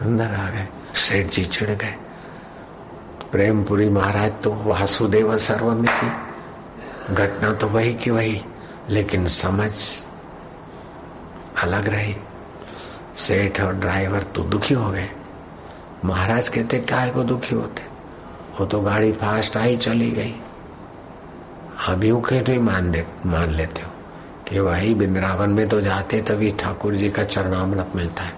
अंदर 0.00 0.34
आ 0.34 0.48
गए, 0.50 0.66
सेठ 0.96 1.26
जी 1.26 1.44
चिड़ 1.44 1.70
गए। 1.70 1.94
प्रेमपुरी 3.32 3.88
महाराज 3.88 4.32
तो 4.44 4.54
वासुदेव 4.64 5.36
सर्वमिति, 5.38 6.10
घटना 7.14 7.52
तो 7.52 7.68
वही 7.68 7.94
की 7.94 8.10
वही। 8.10 8.42
लेकिन 8.90 9.28
समझ 9.28 9.70
अलग 11.62 11.88
रही। 11.88 12.16
सेठ 13.16 13.60
और 13.60 13.74
ड्राइवर 13.74 14.22
तो 14.22 14.42
दुखी 14.42 14.74
हो 14.74 14.90
गए। 14.90 15.10
महाराज 16.04 16.48
कहते 16.48 16.78
काय 16.78 17.10
को 17.10 17.24
दुखी 17.24 17.54
होते? 17.54 17.82
वो 18.60 18.66
तो 18.66 18.80
गाड़ी 18.80 19.12
फास्ट 19.12 19.56
आई 19.56 19.76
चली 19.76 20.10
गई। 20.10 20.34
अभी 21.88 22.08
यूँ 22.08 22.22
नहीं 22.32 22.58
मान 22.58 22.90
दे, 22.90 23.06
मान 23.26 23.50
लेते 23.50 23.82
हो? 23.82 23.90
कि 24.48 24.58
वही 24.58 24.94
बिंद्रावन 24.94 25.50
में 25.50 25.68
तो 25.68 25.80
जाते 25.80 26.20
तभी 26.20 26.52
ठाकुर 26.52 26.94
जी 26.94 27.10
का 27.10 27.24
चरणामृत 27.24 27.92
मिलता 27.96 28.22
है। 28.22 28.32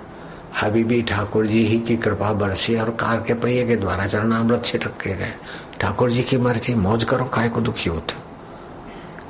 अभी 0.62 0.84
भी 0.84 1.02
ठाकुर 1.02 1.46
जी 1.46 1.66
ही 1.66 1.78
की 1.78 1.96
कृपा 1.96 2.32
बरसी 2.32 2.76
और 2.76 2.90
कार 2.90 3.24
के 3.26 3.34
पहिए 3.34 3.66
के 3.66 3.76
द्वारा 3.76 4.06
चरणामृत 4.06 4.62
छिटक 4.64 5.00
के 5.00 5.14
गए। 5.14 5.32
ठाकुर 5.80 6.10
जी 6.10 6.22
की 6.22 6.36
मर्ज़ी, 6.36 6.74
मौज 6.74 7.04
करो 7.04 7.24
काय 7.24 7.48
को 7.48 7.60
दुखी 7.60 7.90
होते 7.90 8.25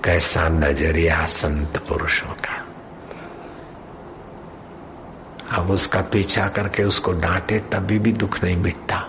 कैसा 0.06 0.48
नज़रिया 0.48 1.26
संत 1.26 1.78
पुरुषों 1.78 2.28
का। 2.28 2.66
अब 5.56 5.70
उसका 5.70 6.00
पीछा 6.00 6.48
करके 6.48 6.84
उसको 6.84 7.12
डांटे 7.12 7.58
तभी 7.58 7.98
भी 7.98 8.12
दुख 8.12 8.44
नहीं 8.44 8.56
मिटता। 8.56 9.08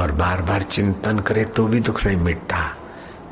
और 0.00 0.12
बार 0.12 0.42
बार 0.42 0.62
चिंतन 0.62 1.18
करे 1.18 1.44
तो 1.44 1.66
भी 1.66 1.80
दुख 1.80 2.06
नहीं 2.06 2.16
मिटता। 2.16 2.74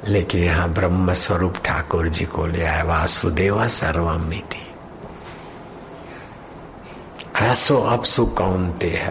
लेकिन 0.09 0.45
यहाँ 0.45 0.69
ब्रह्म 0.69 1.15
स्वरूप 1.15 1.55
ठाकुर 1.65 2.09
जी 2.09 2.25
को 2.25 2.47
ले 2.47 2.65
आया 2.65 2.83
वासुदेवा 2.83 3.69
सर्वमी 3.69 4.41
थी 4.41 4.75
रसो 7.43 7.81
अपसु 7.81 8.27
कौनते 8.27 8.91
है? 8.91 9.11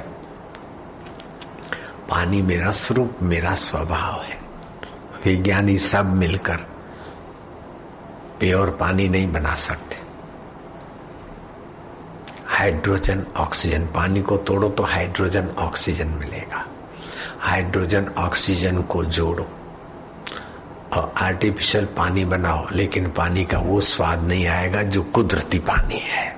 पानी 2.09 2.41
मेरा 2.41 2.71
स्वरूप, 2.71 3.17
मेरा 3.21 3.55
स्वभाव 3.55 4.21
है। 4.21 4.42
विज्ञानी 5.25 5.77
सब 5.77 6.05
मिलकर 6.05 6.55
प्योर 8.39 8.69
पानी 8.69 9.09
नहीं 9.09 9.31
बना 9.31 9.55
सकते। 9.55 9.97
हाइड्रोजन, 12.45 13.25
ऑक्सीजन, 13.37 13.85
पानी 13.85 14.21
को 14.21 14.37
तोड़ो 14.37 14.69
तो 14.69 14.83
हाइड्रोजन, 14.83 15.47
ऑक्सीजन 15.57 16.07
मिलेगा। 16.07 16.65
हाइड्रोजन, 17.39 18.11
ऑक्सीजन 18.17 18.81
को 18.81 19.05
जोड़ो। 19.05 19.47
और 20.93 21.13
आर्टिफिशियल 21.17 21.85
पानी 21.85 22.25
बनाओ, 22.25 22.67
लेकिन 22.71 23.11
पानी 23.11 23.45
का 23.45 23.57
वो 23.57 23.81
स्वाद 23.81 24.23
नहीं 24.23 24.47
आएगा 24.47 24.83
जो 24.83 25.03
कुदरती 25.03 25.59
पानी 25.59 25.97
है। 25.97 26.37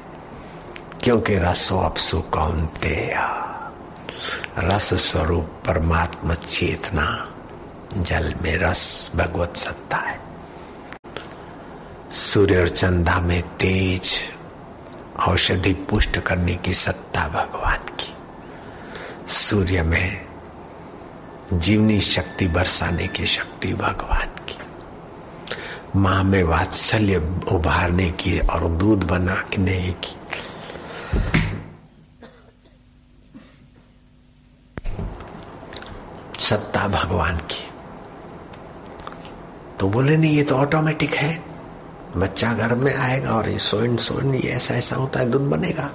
क्योंकि 1.04 1.36
रसो 1.36 1.80
अपसु 1.80 2.22
कौनते 2.22 3.16
रस 4.58 4.94
स्वरूप 4.94 5.44
परमात्मा 5.68 6.34
चेतना। 6.34 7.35
जल 7.98 8.36
में 8.42 8.58
रस 8.58 9.12
भगवत 9.16 9.58
सत्ता 9.58 9.98
है। 9.98 10.20
सूर्य 12.12 12.62
और 12.62 12.70
चंदा 12.70 13.20
में 13.20 13.42
तेज 13.42 14.22
औषधि 15.28 15.74
पुष्ट 15.74 16.20
करने 16.20 16.56
की 16.56 16.74
सत्ता 16.74 17.28
भगवान 17.28 17.78
की। 17.78 18.14
सूर्य 19.34 19.84
में 19.84 20.26
जीवनी 21.54 22.02
शक्ति 22.02 22.48
बरसाने 22.48 23.08
की 23.08 23.26
शक्ति 23.26 23.74
भगवान 23.74 24.28
की। 24.28 24.58
माँ 25.96 26.24
में 26.24 26.44
वात्सल्य 26.44 27.18
उभारने 27.52 28.10
की 28.10 28.40
और 28.40 28.68
दूध 28.68 29.04
बनाने 29.04 29.92
की। 29.92 30.16
सत्ता 36.40 36.88
भगवान 36.88 37.38
की। 37.38 37.65
तो 39.86 39.90
बोले, 39.90 40.18
नहीं, 40.18 40.36
ये 40.36 40.44
तो 40.44 40.56
ऑटोमेटिक 40.56 41.14
है। 41.14 41.44
बच्चा 42.18 42.54
घर 42.54 42.76
में 42.76 42.96
आएगा 42.96 43.32
और 43.32 43.50
ये 43.50 43.60
सोइन 43.60 43.98
सोइन 43.98 44.36
ये 44.36 44.52
ऐसा 44.52 44.74
ऐसा 44.74 44.96
होता 44.96 45.20
है 45.20 45.30
दूध 45.30 45.42
बनेगा। 45.42 45.90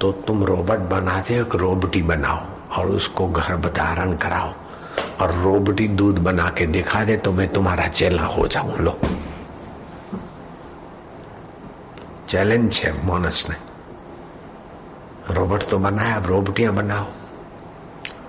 तो 0.00 0.12
तुम 0.12 0.44
रोबोट 0.44 0.78
बनाते 0.78 1.36
हो, 1.36 1.46
एक 1.46 1.54
रोबोटी 1.54 2.02
बनाओ 2.02 2.38
और 2.76 2.86
उसको 2.86 3.28
घर 3.28 3.56
धारण 3.56 4.16
कराओ 4.16 4.52
और 5.20 5.34
रोबटी 5.34 5.88
दूध 5.88 6.18
बना 6.18 6.48
के 6.48 6.66
दिखा 6.66 7.04
दे 7.04 7.16
तो 7.16 7.32
मैं 7.32 7.52
तुम्हारा 7.52 7.86
चेला 7.86 8.22
हो 8.22 8.48
जाऊँ। 8.48 8.78
लो। 8.78 8.98
चैलेंज 12.28 12.80
है 12.84 13.06
मोनस 13.06 13.46
ने 13.50 13.56
रोबोट 15.34 15.62
तो 15.62 15.78
बनाया 15.78 16.16
अब 16.16 16.26
रोबटियाँ 16.26 16.74
बनाओ। 16.74 17.06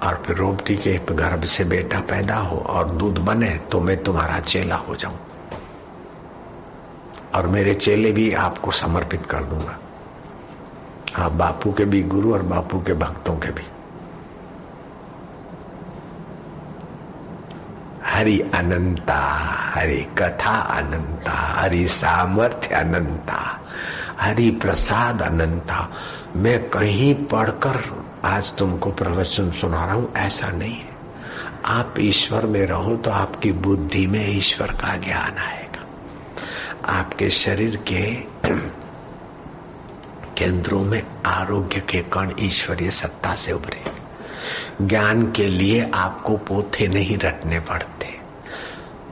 और 0.04 0.24
फिर 0.28 0.36
रोबोटी 0.36 0.76
के 0.76 0.98
गर्भ 0.98 1.44
से 1.44 1.64
बेटा 1.64 2.00
पैदा 2.00 2.38
हो 2.38 2.58
और 2.58 2.90
दूध 2.90 3.18
बने 3.18 3.50
तो 3.50 3.82
मैं 3.82 4.04
तुम्हारा 4.04 4.40
चेला 4.40 4.76
हो 4.76 4.96
जाऊँ। 4.96 5.18
और 7.36 7.48
मेरे 7.48 7.74
चेले 7.74 8.12
भी 8.12 8.34
आपको 8.34 8.72
समर्पित 8.72 9.26
कर 9.26 9.44
दूँगा। 9.44 9.80
आप 11.18 11.32
बापू 11.32 11.74
के 11.74 11.86
भी 11.86 12.04
गुरु 12.04 12.34
और 12.34 12.42
बापू 12.42 12.80
के 12.80 12.94
भक्तों 12.94 13.36
के 13.38 13.52
भी। 13.52 13.64
हरि 18.06 18.40
अनंता, 18.40 19.20
हरि 19.74 20.08
कथा 20.18 20.56
अनंता, 20.56 21.32
हरि 21.32 21.88
सामर्थ्य 21.88 22.76
अनंता, 22.76 23.60
हरि 24.20 24.52
प्रसाद 24.52 25.22
अनंता। 25.22 25.90
मैं 26.36 26.70
कहीं 26.70 27.26
पढ़कर 27.26 28.09
आज 28.26 28.58
तुमको 28.58 28.92
प्रवचन 28.92 29.52
सुना 29.52 29.86
रहा 29.86 29.94
हूँ, 29.94 30.14
ऐसा 30.18 30.50
नहीं 30.50 30.76
है। 30.76 30.98
आप 31.66 31.94
ईश्वर 32.00 32.46
में 32.46 32.66
रहो 32.66 32.96
तो 32.96 33.12
आपकी 33.12 33.52
बुद्धि 33.52 34.08
में 34.08 34.38
ईश्वर 34.38 34.68
का 34.68 34.96
ज्ञान 34.98 35.38
आएगा। 35.38 35.86
आपके 36.86 37.30
शरीर 37.30 37.76
के 37.76 38.16
केंद्रों 40.38 40.84
में 40.84 41.04
आरोग्य 41.26 41.80
के 41.80 42.00
कण 42.00 42.32
ईश्वरीय 42.40 42.92
सत्ता 42.92 43.36
से 43.36 43.52
उभरे। 43.52 43.84
ज्ञान 44.82 45.32
के 45.32 45.48
लिए 45.48 45.92
आपको 45.94 46.38
पोथे 46.38 46.88
नहीं 46.88 47.18
रटने 47.18 47.60
पड़ते 47.60 48.20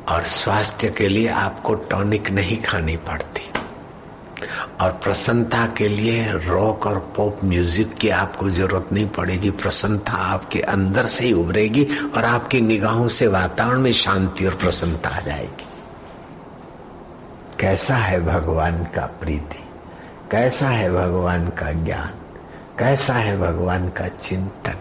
और 0.09 0.23
स्वास्थ्य 0.23 0.89
के 0.89 1.07
लिए 1.07 1.27
आपको 1.27 1.73
टॉनिक 1.73 2.29
नहीं 2.29 2.63
खानी 2.63 2.97
पड़ती। 2.97 3.51
और 4.81 4.91
प्रसन्नता 4.91 5.65
के 5.65 5.87
लिए 5.87 6.31
रॉक 6.31 6.85
और 6.85 7.13
पॉप 7.17 7.39
म्यूज़िक 7.43 7.93
की 7.93 8.09
आपको 8.09 8.49
ज़रूरत 8.49 8.89
नहीं 8.93 9.09
पड़ेगी। 9.09 9.49
प्रसन्नता 9.49 10.13
आपके 10.13 10.59
अंदर 10.59 11.05
से 11.05 11.25
ही 11.25 11.33
उभरेगी 11.33 11.87
और 12.15 12.25
आपकी 12.25 12.61
निगाहों 12.61 13.07
से 13.07 13.27
वातावरण 13.27 13.79
में 13.79 13.91
शांति 13.93 14.45
और 14.45 14.55
प्रसन्नता 14.55 15.09
आ 15.09 15.19
जाएगी। 15.19 15.67
कैसा 17.59 17.95
है 17.95 18.25
भगवान 18.25 18.83
का 18.83 19.05
प्रीति? 19.05 19.63
कैसा 20.31 20.69
है 20.69 20.91
भगवान 20.91 21.47
का 21.47 21.71
ज्ञान? 21.71 22.11
कैसा 22.79 23.13
है 23.13 23.39
भगवान 23.39 23.89
का 23.89 24.07
चिंतन? 24.07 24.75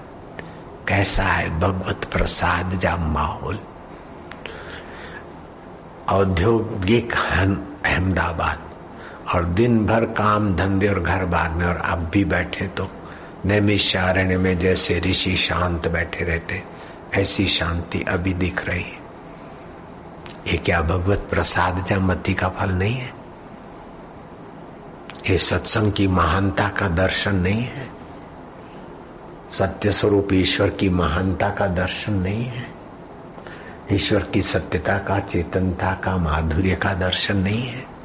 कैसा 0.89 1.23
है 1.23 1.61
भगवत 1.61 2.05
प्रसाद 2.13 2.71
जा 2.71 2.97
माहौल? 2.97 3.59
औद्योगिक 6.09 7.13
अहमदाबाद। 7.85 8.76
और 9.35 9.45
दिन 9.45 9.87
भर 9.87 10.05
काम 10.05 10.55
धंधे 10.57 10.89
और 10.89 11.01
घर 11.01 11.25
बार 11.25 11.51
में, 11.51 11.67
और 11.67 11.77
अब 11.77 11.99
भी 11.99 12.25
बैठे 12.25 12.67
तो 12.67 12.89
नैमिषारण्य 13.45 14.39
में 14.39 14.59
जैसे 14.59 15.01
ऋषि 15.01 15.37
शांत 15.37 15.89
बैठे 15.89 16.25
रहते, 16.25 16.63
ऐसी 17.15 17.47
शांति 17.47 18.03
अभी 18.03 18.35
दिख 18.35 18.69
रही 18.69 18.83
है। 18.83 19.05
ये 20.47 20.57
क्या 20.57 20.81
भगवत 20.83 21.27
प्रसाद 21.31 21.89
या 21.93 21.99
मति 22.01 22.35
का 22.35 22.49
फल 22.49 22.71
नहीं 22.71 22.95
है? 22.95 23.13
ये 25.31 25.39
सत्संग 25.39 25.93
की 25.93 26.09
महानता 26.09 26.69
का 26.69 26.89
दर्शन 26.89 27.35
नहीं 27.35 27.63
है? 27.63 27.89
सत्य 29.53 29.93
स्वरूप 29.93 30.29
ईश्वर 30.33 30.71
की 30.71 30.89
महानता 30.89 31.49
का 31.51 31.67
दर्शन 31.67 32.13
नहीं 32.13 32.45
है? 32.45 32.67
ईश्वर 33.93 34.23
की 34.23 34.43
सत्यता 34.43 34.99
का, 34.99 35.19
चेतनता 35.19 35.95
का, 35.95 36.17
माधुर्य 36.17 36.77
का 36.77 36.95
दर्शन 36.95 37.37
नहीं 37.37 37.63
है? 37.63 37.96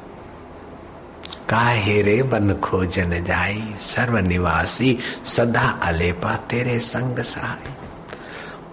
काहे 1.52 2.02
रे 2.02 2.22
बन 2.22 2.54
खोजन 2.54 3.24
जाई 3.24 3.74
सर्व 3.78 4.18
निवासी 4.18 4.98
सदा 5.24 5.80
अलेपा 5.82 6.36
तेरे 6.36 6.80
संग 6.80 7.18
सहाय 7.18 7.72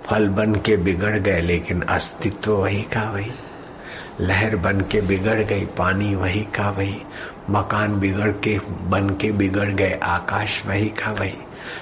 फल 0.05 0.27
बन 0.27 0.55
के 0.55 0.77
बिगड़ 0.77 1.15
गए, 1.15 1.41
लेकिन 1.41 1.81
अस्तित्व 1.81 2.51
वही 2.51 2.81
का 2.81 3.11
वही। 3.11 3.31
लहर 4.21 4.55
बन 4.55 4.81
के 4.81 5.01
बिगड़ 5.01 5.41
गई, 5.41 5.65
पानी 5.65 6.15
वही 6.15 6.41
का 6.41 6.69
वही। 6.69 7.01
मकान 7.49 7.99
बिगड़ 7.99 8.31
के, 8.31 8.59
बन 8.81 9.09
के 9.09 9.31
बिगड़ 9.31 9.69
गए, 9.69 9.99
आकाश 10.03 10.65
वही 10.65 10.85
का 10.85 11.11
वही। 11.11 11.37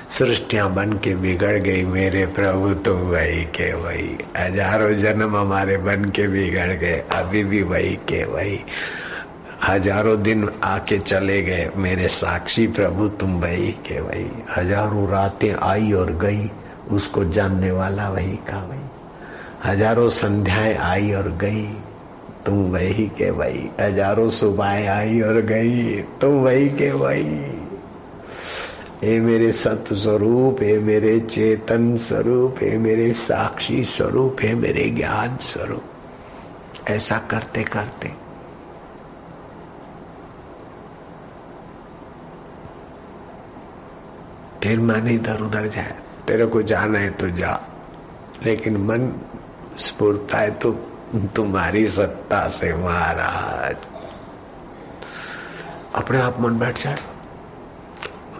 सृष्टिया 0.10 0.68
बन 0.68 0.94
के 0.94 1.16
बिगड़ 1.16 1.58
गई, 1.58 1.86
मेरे 1.86 2.26
प्रभु 2.26 2.74
तुम 2.74 2.98
वही 2.98 3.44
के 3.44 3.74
वही। 3.74 4.18
हज़ारों 4.38 4.94
जन्म 4.94 5.36
हमारे 5.36 5.78
बन 5.78 6.06
के 6.06 6.28
बिगड़ 6.28 6.72
गए, 6.74 7.04
अभी 7.12 7.44
भी 7.44 7.62
वही 7.62 7.96
के 7.96 8.26
वही। 8.26 8.60
हज़ारों 9.64 10.22
दिन 10.22 10.50
आके 10.64 10.98
चले 10.98 11.42
गए। 11.42 11.70
मेरे 11.76 12.08
साक्षी 12.08 12.68
प्रभु, 12.68 13.08
तुम 13.08 13.40
वही 13.40 13.72
के 13.72 14.00
वही। 14.00 14.30
हज़ारों 14.58 15.10
रातें 15.10 15.54
आई 15.54 15.92
और 15.92 16.12
गई, 16.12 16.52
उसको 16.92 17.24
जानने 17.26 17.72
वाला 17.72 18.10
वही 18.10 18.36
का 18.50 18.58
वही। 18.58 19.70
हज़ारों 19.70 20.10
संध्याएँ 20.10 20.76
आई 20.76 21.14
और 21.14 21.30
गई, 21.30 21.66
तुम 22.46 22.56
वही 22.56 23.08
के 23.08 23.30
वही। 23.30 23.70
हज़ारों 23.80 24.30
सुबह 24.30 24.94
आई 24.94 25.22
और 25.22 25.42
गई, 25.42 26.02
तुम 26.02 26.30
वही 26.30 26.70
के 26.70 26.92
वही। 26.92 27.40
हे 29.04 29.20
मेरे 29.20 29.52
सत्य 29.54 29.96
स्वरूप 29.96 30.58
हे 30.62 30.78
मेरे 30.80 31.20
चेतन 31.20 31.98
स्वरूप 31.98 32.56
हे 32.62 32.78
मेरे 32.78 33.14
साक्षी 33.14 33.84
स्वरूप 33.86 34.38
हे 34.42 34.54
मेरे 34.56 34.90
ज्ञान 34.90 35.38
स्वरूप। 35.38 36.90
ऐसा 36.90 37.18
करते 37.18 37.64
करते 37.64 38.27
फिर 44.68 44.80
मन 44.80 45.08
इधर 45.08 45.42
उधर 45.42 45.68
जाए। 45.68 46.00
तेरे 46.28 46.46
को 46.46 46.62
जाना 46.62 47.00
है 47.00 47.10
तो 47.10 47.30
जा। 47.30 47.62
लेकिन 48.44 48.78
मन 48.78 49.22
स्फूर्ता 49.78 50.38
है 50.38 50.52
तो 50.52 50.72
तुम्हारी 51.16 51.88
सत्ता 51.88 52.50
से 52.50 52.74
महाराज। 52.74 53.78
अपने 55.96 56.22
आप 56.22 56.40
मन 56.40 56.58
बैठ 56.58 56.84
जाए। 56.84 56.98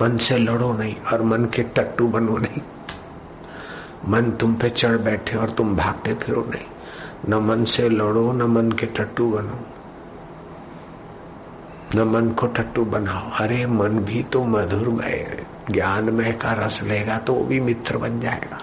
मन 0.02 0.18
से 0.18 0.38
लड़ो 0.38 0.74
नहीं 0.74 0.96
और 0.96 1.22
मन 1.22 1.46
के 1.46 1.64
टट्टू 1.64 2.08
बनो 2.08 2.38
नहीं। 2.38 2.62
मन 4.08 4.32
तुम 4.32 4.56
पे 4.56 4.70
चढ़ 4.70 4.98
बैठे 4.98 5.38
और 5.38 5.50
तुम 5.50 5.76
भागते 5.76 6.14
फिरो 6.14 6.42
नहीं। 6.42 6.66
न 7.30 7.34
मन 7.34 7.66
से 7.66 7.90
लड़ो, 7.90 8.32
न 8.32 8.42
मन 8.42 8.72
के 8.72 8.86
टट्टू 8.86 9.32
बनो। 9.32 9.60
न 11.96 12.08
मन 12.08 12.30
को 12.30 12.48
टट्टू 12.48 12.86
बनाओ। 12.86 13.32
अरे 13.32 13.66
मन 13.66 13.90
भी 13.90 14.24
तो 14.24 14.44
मधुरमय 14.44 15.47
ज्ञान 15.72 16.04
में 16.04 16.38
का 16.38 16.52
रस 16.52 16.84
लेगा 16.84 17.18
तो 17.18 17.34
वो 17.34 17.44
भी 17.44 17.60
मित्र 17.60 17.98
बन 17.98 18.20
जाएगा। 18.20 18.58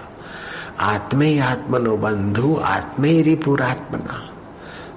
आत्मे 0.79 1.39
आत्मनो 1.39 1.97
बंधु 1.97 2.61
आत्मे 2.63 3.21
रिपुरात्मना। 3.21 4.29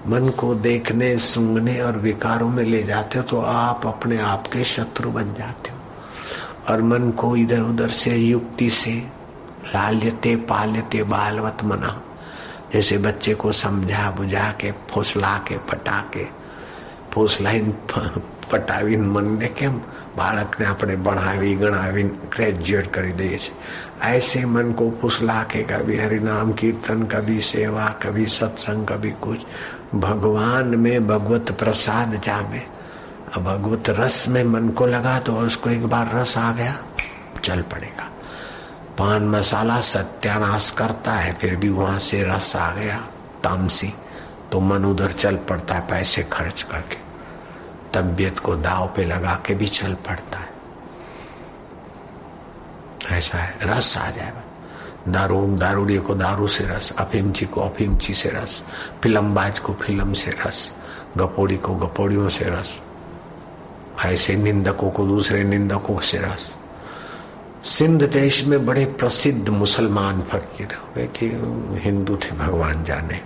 मन 0.07 0.29
को 0.29 0.55
देखने, 0.55 1.19
सुनने 1.19 1.81
और 1.81 1.97
विकारों 1.97 2.49
में 2.49 2.65
ले 2.65 2.83
जाते 2.83 3.19
हो 3.19 3.25
तो 3.25 3.41
आप 3.41 3.87
अपने 3.87 4.19
आप 4.19 4.47
के 4.47 4.65
शत्रु 4.65 5.11
बन 5.11 5.25
जाते 5.25 5.71
हो। 5.71 5.79
और 6.69 6.83
मन 6.83 7.11
को 7.11 7.37
इधर 7.37 7.61
उधर 7.61 7.89
से, 7.89 8.17
युक्ति 8.17 8.71
से 8.71 8.93
लाल्यते 9.67 10.37
पाल्यते 10.37 11.03
बालवत 11.03 11.59
मना। 11.65 12.03
जैसे 12.73 12.99
बच्चे 12.99 13.35
को 13.35 13.53
समझा 13.53 14.11
बुझा 14.11 14.55
के, 14.61 14.73
फुसला 14.73 15.39
के 15.39 15.59
पटा 15.59 16.05
के 16.13 16.27
फुसलाइन 17.13 17.75
પટાવીને 18.50 19.08
મનને 19.08 19.50
કેમ 19.54 19.80
બાળકને 20.18 20.66
આપણે 20.66 20.96
ભણાવી 21.00 21.56
ગણાવી 21.56 22.04
ગ્રેજ્યુએટ 22.32 22.92
કરી 22.92 23.14
દઈએ 23.14 23.38
છીએ 23.38 23.56
ऐसे 24.06 24.46
मन 24.46 24.72
को 24.72 24.90
फुसला 25.02 25.42
के 25.44 25.64
कभी 25.64 25.98
हरिनाम 25.98 26.52
कीर्तन 26.54 27.04
कभी 27.04 27.40
सेवा 27.42 27.88
कभी 28.04 28.26
सत्संग 28.30 28.88
कभी 28.88 29.12
कुछ 29.22 29.46
भगवान 29.96 30.76
में 30.76 31.08
भगवत 31.08 31.52
प्रसाद 31.60 32.20
जामे 32.26 32.62
अब 33.36 33.44
भगवत 33.44 33.90
रस 33.90 34.28
में 34.28 34.44
मन 34.46 34.70
को 34.70 34.86
लगा 34.86 35.18
तो 35.20 35.34
उसको 35.38 35.70
एक 35.70 35.86
बार 35.86 36.12
रस 36.16 36.38
आ 36.38 36.52
गया 36.52 36.74
चल 37.44 37.62
पड़ेगा 37.72 38.10
पान 38.98 39.28
मसाला 39.30 39.80
सत्यानाश 39.84 40.70
करता 40.78 41.14
है 41.14 41.34
फिर 41.34 41.56
भी 41.56 41.70
वहां 41.70 41.98
से 42.00 42.22
रस 42.24 42.56
आ 42.56 42.70
गया 42.72 42.98
तामसी 43.44 43.94
तो 44.52 44.60
मन 44.62 44.86
उधर 44.86 45.12
चल 45.16 45.36
पड़ता 45.50 45.76
है 45.76 45.88
पैसे 45.90 46.24
खर्च 46.32 46.62
करके 46.62 46.98
तबियत 47.95 48.39
को 48.39 48.55
दाव 48.57 48.93
पे 48.97 49.05
लगा 49.05 49.41
के 49.47 49.55
भी 49.55 49.67
चल 49.67 49.95
पड़ता 49.95 50.39
है। 50.39 50.59
ऐसा 53.19 53.39
है, 53.39 53.59
रस 53.63 53.97
आ 53.99 54.11
जाएगा 54.11 54.43
दारू 55.09 55.57
दारूडिये 55.57 55.99
को 55.99 56.15
दारू 56.15 56.49
से 56.49 56.65
रस, 56.65 56.93
अफीमची 56.99 57.47
को 57.47 57.61
अफीमची 57.61 58.15
से 58.15 58.29
रस, 58.29 58.63
फिल्मबाज 59.03 59.59
को 59.59 59.75
फ़िल्म 59.75 60.13
से 60.13 60.31
रस, 60.31 60.71
गपोड़ी 61.17 61.57
को 61.57 61.75
गपोड़ियों 61.75 62.29
से 62.29 62.45
रस, 62.45 62.79
ऐसे 64.05 64.37
निंदकों 64.37 64.91
को 64.91 65.07
दूसरे 65.07 65.45
निंदकों 65.45 66.01
से 66.01 66.19
रस। 66.19 66.53
सिंध 67.63 68.13
देश 68.13 68.45
में 68.45 68.67
बड़े 68.67 68.85
प्रसिद्ध 68.85 69.49
मुसलमान 69.49 70.23
फकीर 70.23 70.75
हुए 70.75 71.07
कि 71.07 71.27
हिंदू 71.85 72.17
थे, 72.17 72.31
भगवान 72.31 72.85
जाने। 72.85 73.21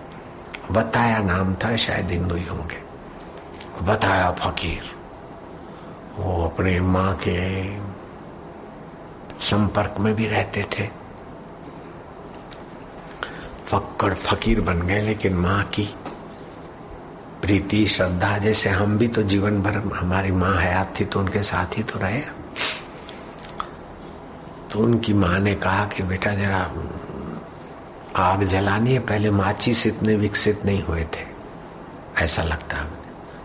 बताया 0.71 1.19
नाम 1.19 1.55
था, 1.55 1.77
शायद 1.77 2.11
हिंदू 2.11 2.35
ही 2.35 2.45
होंगे। 2.45 2.92
बताया 3.85 4.31
फकीर। 4.31 4.83
वो 6.17 6.45
अपने 6.45 6.81
माँ 6.81 7.17
के 7.29 7.69
संपर्क 9.41 9.95
में 10.01 10.15
भी 10.15 10.27
रहते 10.27 10.63
थे। 10.63 10.87
फक्कड़ 13.67 14.15
फकीर 14.15 14.61
बन 14.61 14.83
गए, 14.83 15.01
लेकिन 15.01 15.35
माँ 15.35 15.65
की 15.65 15.95
प्रीति, 17.43 17.87
श्रद्धा, 17.87 18.39
जैसे 18.39 18.69
हम 18.69 18.99
भी 18.99 19.09
तो 19.09 19.23
जीवन 19.23 19.63
भर 19.63 19.77
हमारी 19.77 20.33
माँ 20.33 20.57
हयात 20.57 21.01
थी 21.01 21.05
तो 21.05 21.21
उनके 21.21 21.43
साथ 21.43 21.79
ही 21.79 21.83
तो 21.83 21.99
रहे। 21.99 22.21
तो 24.71 24.79
उनकी 24.79 25.13
माँ 25.13 25.39
ने 25.39 25.55
कहा 25.55 25.87
कि, 25.87 26.03
बेटा, 26.03 26.35
जरा 26.35 26.73
आग 28.17 28.45
जलानी 28.45 28.93
है, 28.93 28.99
पहले 28.99 29.31
माचिस 29.31 29.87
इतने 29.87 30.15
विकसित 30.15 30.65
नहीं 30.65 30.83
हुए 30.83 31.05
थे। 31.05 31.33
ऐसा 32.19 32.43
लगता 32.43 32.77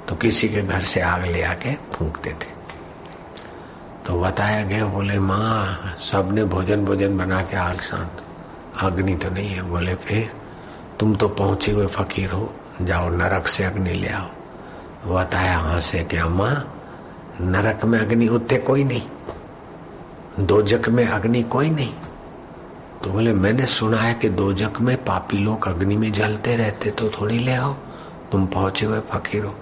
तो 0.08 0.16
किसी 0.16 0.50
के 0.50 0.62
घर 0.62 0.82
से 0.82 1.02
आग 1.02 1.26
ले 1.26 1.42
आके 1.42 1.76
फूंकते 1.76 2.30
थे 2.30 2.58
तो 4.06 4.22
बताया 4.22 4.64
गया, 4.64 4.86
बोले, 4.86 5.20
माँ, 5.20 5.96
सबने 6.00 6.44
भोजन 6.44 6.86
भोजन 6.86 7.18
बना 7.18 7.42
के 7.42 7.58
आग 7.58 7.80
शांत। 7.80 8.24
अग्नि 8.82 9.16
तो 9.16 9.30
नहीं 9.30 9.50
है। 9.50 9.62
बोले, 9.62 9.96
फिर 9.96 10.32
तुम 11.00 11.16
तो 11.16 11.28
पहुँचे 11.28 11.72
हुए 11.72 11.88
फकीर 11.88 12.32
हो। 12.32 12.54
जाओ, 12.82 13.10
नरक 13.10 13.48
से 13.48 13.64
अग्नि 13.64 13.94
ले 13.94 14.08
आओ। 14.08 14.30
बताया 15.16 15.60
वहाँ 15.60 15.80
से 15.80 16.04
क्या 16.04 16.28
माँ 16.28 16.82
नरक 17.42 17.86
में 17.86 18.00
अग्नि 18.00 18.28
उतने 18.28 18.58
कोई 18.58 18.84
नहीं। 18.84 19.02
दोजक 20.40 20.90
में 20.90 21.08
अग्नि 21.08 21.44
कोई 21.44 21.70
नहीं। 21.70 21.94
तो 23.04 23.10
बोले, 23.10 23.34
मैंने 23.34 23.66
सुना 23.66 23.98
है 23.98 24.14
कि 24.14 24.30
दोजक 24.30 24.82
में 24.82 25.04
पापी 25.04 25.38
लोग 25.38 25.68
अग्नि 25.68 25.98
में 25.98 26.12
जलते 26.12 26.56
रहते 26.56 26.92
तो 26.92 27.10
थोड़ी 27.10 27.40
ले 27.40 27.54
आओ। 27.54 27.74
तुम 28.32 28.48
पहुँचे 28.48 28.86
हुए 28.86 29.00
फकीर 29.00 29.44
हो। 29.44 29.56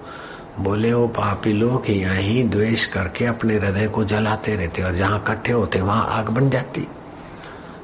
बोले 0.60 0.92
वो 0.92 1.08
पापी 1.08 1.52
लोग, 1.52 1.90
यहाँ 1.90 2.48
द्वेष 2.48 2.86
करके 2.86 3.24
अपने 3.24 3.54
हृदय 3.54 3.88
को 3.88 4.04
जलाते 4.04 4.56
रहते 4.56 4.82
और 4.82 4.94
जहाँ 4.94 5.18
इकट्ठे 5.18 5.52
होते 5.52 5.80
वहाँ 5.80 6.06
आग 6.08 6.28
बन 6.28 6.50
जाती। 6.50 6.88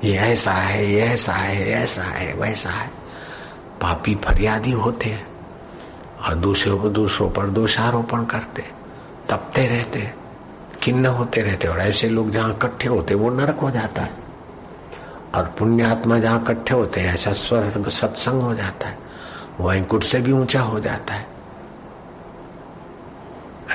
ये 0.04 0.16
ऐसा 0.16 0.52
है, 0.52 0.92
ये 0.92 1.00
ऐसा 1.00 1.32
है 1.32 1.70
ऐसा 1.70 2.02
है, 2.02 2.34
वैसा 2.34 2.70
है। 2.70 2.90
पापी 3.80 4.14
फरियादी 4.14 4.70
होते 4.70 5.10
हैं 5.10 5.26
और 6.28 6.34
दूसरों 6.34 6.78
को 6.78 6.88
दूसरों 6.88 7.30
पर 7.30 7.46
दोषारोपण 7.46 8.24
करते, 8.24 8.64
तपते 9.30 9.66
रहते 9.66 10.12
किन्न 10.82 11.06
होते 11.06 11.42
रहते 11.42 11.68
और 11.68 11.78
ऐसे 11.78 12.08
लोग 12.08 12.30
जहाँ 12.30 12.50
इकट्ठे 12.50 12.88
होते 12.88 13.14
वो 13.14 13.30
नरक 13.30 13.56
हो 13.56 13.70
जाता 13.70 14.02
है। 14.02 14.10
और 15.34 15.54
पुण्यात्मा 15.58 16.18
जहाँ 16.18 16.42
इकट्ठे 16.42 16.74
होते 16.74 17.00
हैं, 17.00 17.14
ऐसा 17.14 17.32
स्वर्ग 17.32 17.88
सत्संग 17.88 18.42
हो 18.42 18.54
जाता 18.54 18.88
है। 18.88 18.98
वैंकुट 19.60 20.02
से 20.02 20.20
भी 20.20 20.32
ऊँचा 20.32 20.60
हो 20.60 20.80
जाता 20.80 21.14
है। 21.14 21.31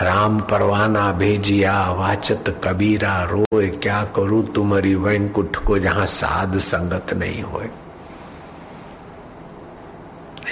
राम 0.01 0.39
परवाना 0.39 1.11
भेजिया, 1.11 1.91
वाचत 1.91 2.61
कबीरा, 2.63 3.23
रोए, 3.23 3.67
क्या 3.67 4.03
करूँ 4.03 4.45
तुम्हारी 4.45 4.95
वैंकुट 4.95 5.55
को 5.55 5.79
जहाँ 5.79 6.05
साध 6.05 6.57
संगत 6.57 7.13
नहीं 7.13 7.43
होए? 7.43 7.69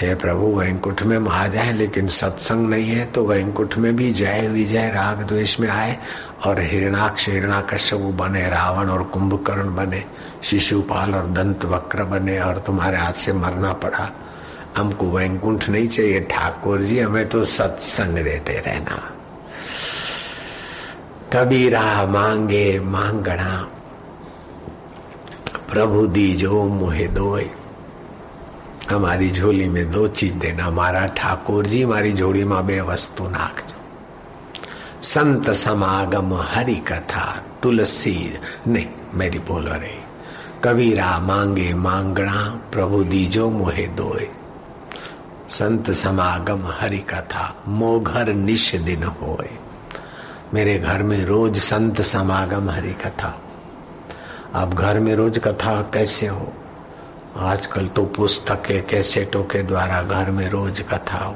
हे 0.02 0.16
प्रभु 0.16 0.60
वैंकुट 0.60 1.04
में 1.04 1.30
आ 1.30 1.48
जाए 1.48 1.72
लेकिन 1.72 2.08
सत्संग 2.08 2.70
नहीं 2.70 2.86
है 2.86 3.06
तो 3.06 3.26
वैंकुट 3.26 3.76
में 3.78 3.96
भी 3.96 4.14
जय 4.14 4.48
विजय, 4.48 4.92
राग 4.96 5.28
द्वेष 5.28 5.60
में 5.60 5.70
आए, 5.70 5.98
और 6.46 6.62
हिरणाक्ष, 6.62 7.30
हिरणाकश्यप 7.30 8.00
बने, 8.00 8.50
रावण 8.50 8.90
और 8.90 9.04
कुंभकर्ण 9.04 9.76
बने, 9.76 10.04
शिशुपाल 10.44 11.16
और 11.16 11.28
दंत 11.28 11.66
वक्र 11.66 12.04
बने, 12.04 12.40
और 12.40 12.58
तुम्हारे 12.58 12.98
हाथ 12.98 13.14
से 13.14 13.34
मरना 13.34 13.74
पड़ा। 13.74 14.12
हमको 14.78 15.12
वैंकुंठ 15.12 15.70
नहीं 15.70 15.88
चाहिए, 15.88 16.20
ठाकुर 16.20 16.82
जी, 16.82 17.00
हमें 17.00 17.30
तो 17.30 17.46
सत्संग 17.46 18.16
देते 18.24 18.60
रहना। 18.66 19.12
कबीरा 21.36 22.06
मांगे 22.06 22.80
मांगणा 22.80 23.68
प्रभु 25.72 26.08
दी 26.08 26.34
जो 26.34 26.64
मुहे 26.64 27.08
दोए 27.08 27.50
हमारी 28.90 29.32
झोली 29.32 29.70
में 29.70 29.92
दो 29.92 30.08
चीज़ 30.08 30.34
देना। 30.34 30.64
हमारा 30.64 31.06
ठाकुर 31.06 31.66
जी 31.66 31.82
हमारी 31.82 32.14
झोली 32.14 32.44
में 32.44 32.66
बे 32.66 32.82
वस्तु 32.82 33.28
नाखजो 33.28 33.76
संत 35.02 35.50
समागम 35.50 36.34
हरि 36.34 36.76
कथा, 36.76 37.44
तुलसी 37.64 38.34
नहीं, 38.68 38.88
मेरी 39.14 39.40
बोल 39.40 39.68
रही। 39.68 40.00
कबीरा 40.64 41.20
मांगे 41.20 41.74
मांगणा 41.74 42.60
प्रभु 42.72 43.04
दीजो 43.04 43.50
मोहे 43.50 43.88
दोए 43.88 44.30
संत 45.50 45.92
समागम 45.92 46.64
हरि 46.80 47.00
कथा, 47.00 47.64
मोघर 47.68 48.34
निश 48.34 48.76
दिन 48.76 49.04
होए। 49.04 49.65
मेरे 50.56 50.80
घर 50.80 51.04
में 51.04 51.26
रोज 51.26 51.60
संत 51.60 52.02
समागम 52.02 52.70
हरि 52.70 52.94
कथा 52.94 53.42
अब 54.54 54.74
घर 54.74 55.00
में 55.00 55.16
रोज 55.16 55.40
कथा 55.40 55.82
कैसे 55.82 56.28
हो? 56.28 56.54
आजकल 57.38 57.88
तो 57.88 58.06
पुस्तक, 58.06 58.64
कैसेटों 58.90 59.44
के 59.44 59.64
द्वारा 59.64 60.02
घर 60.02 60.32
में 60.32 60.50
रोज 60.50 60.82
कथा 60.82 61.18
हो। 61.18 61.36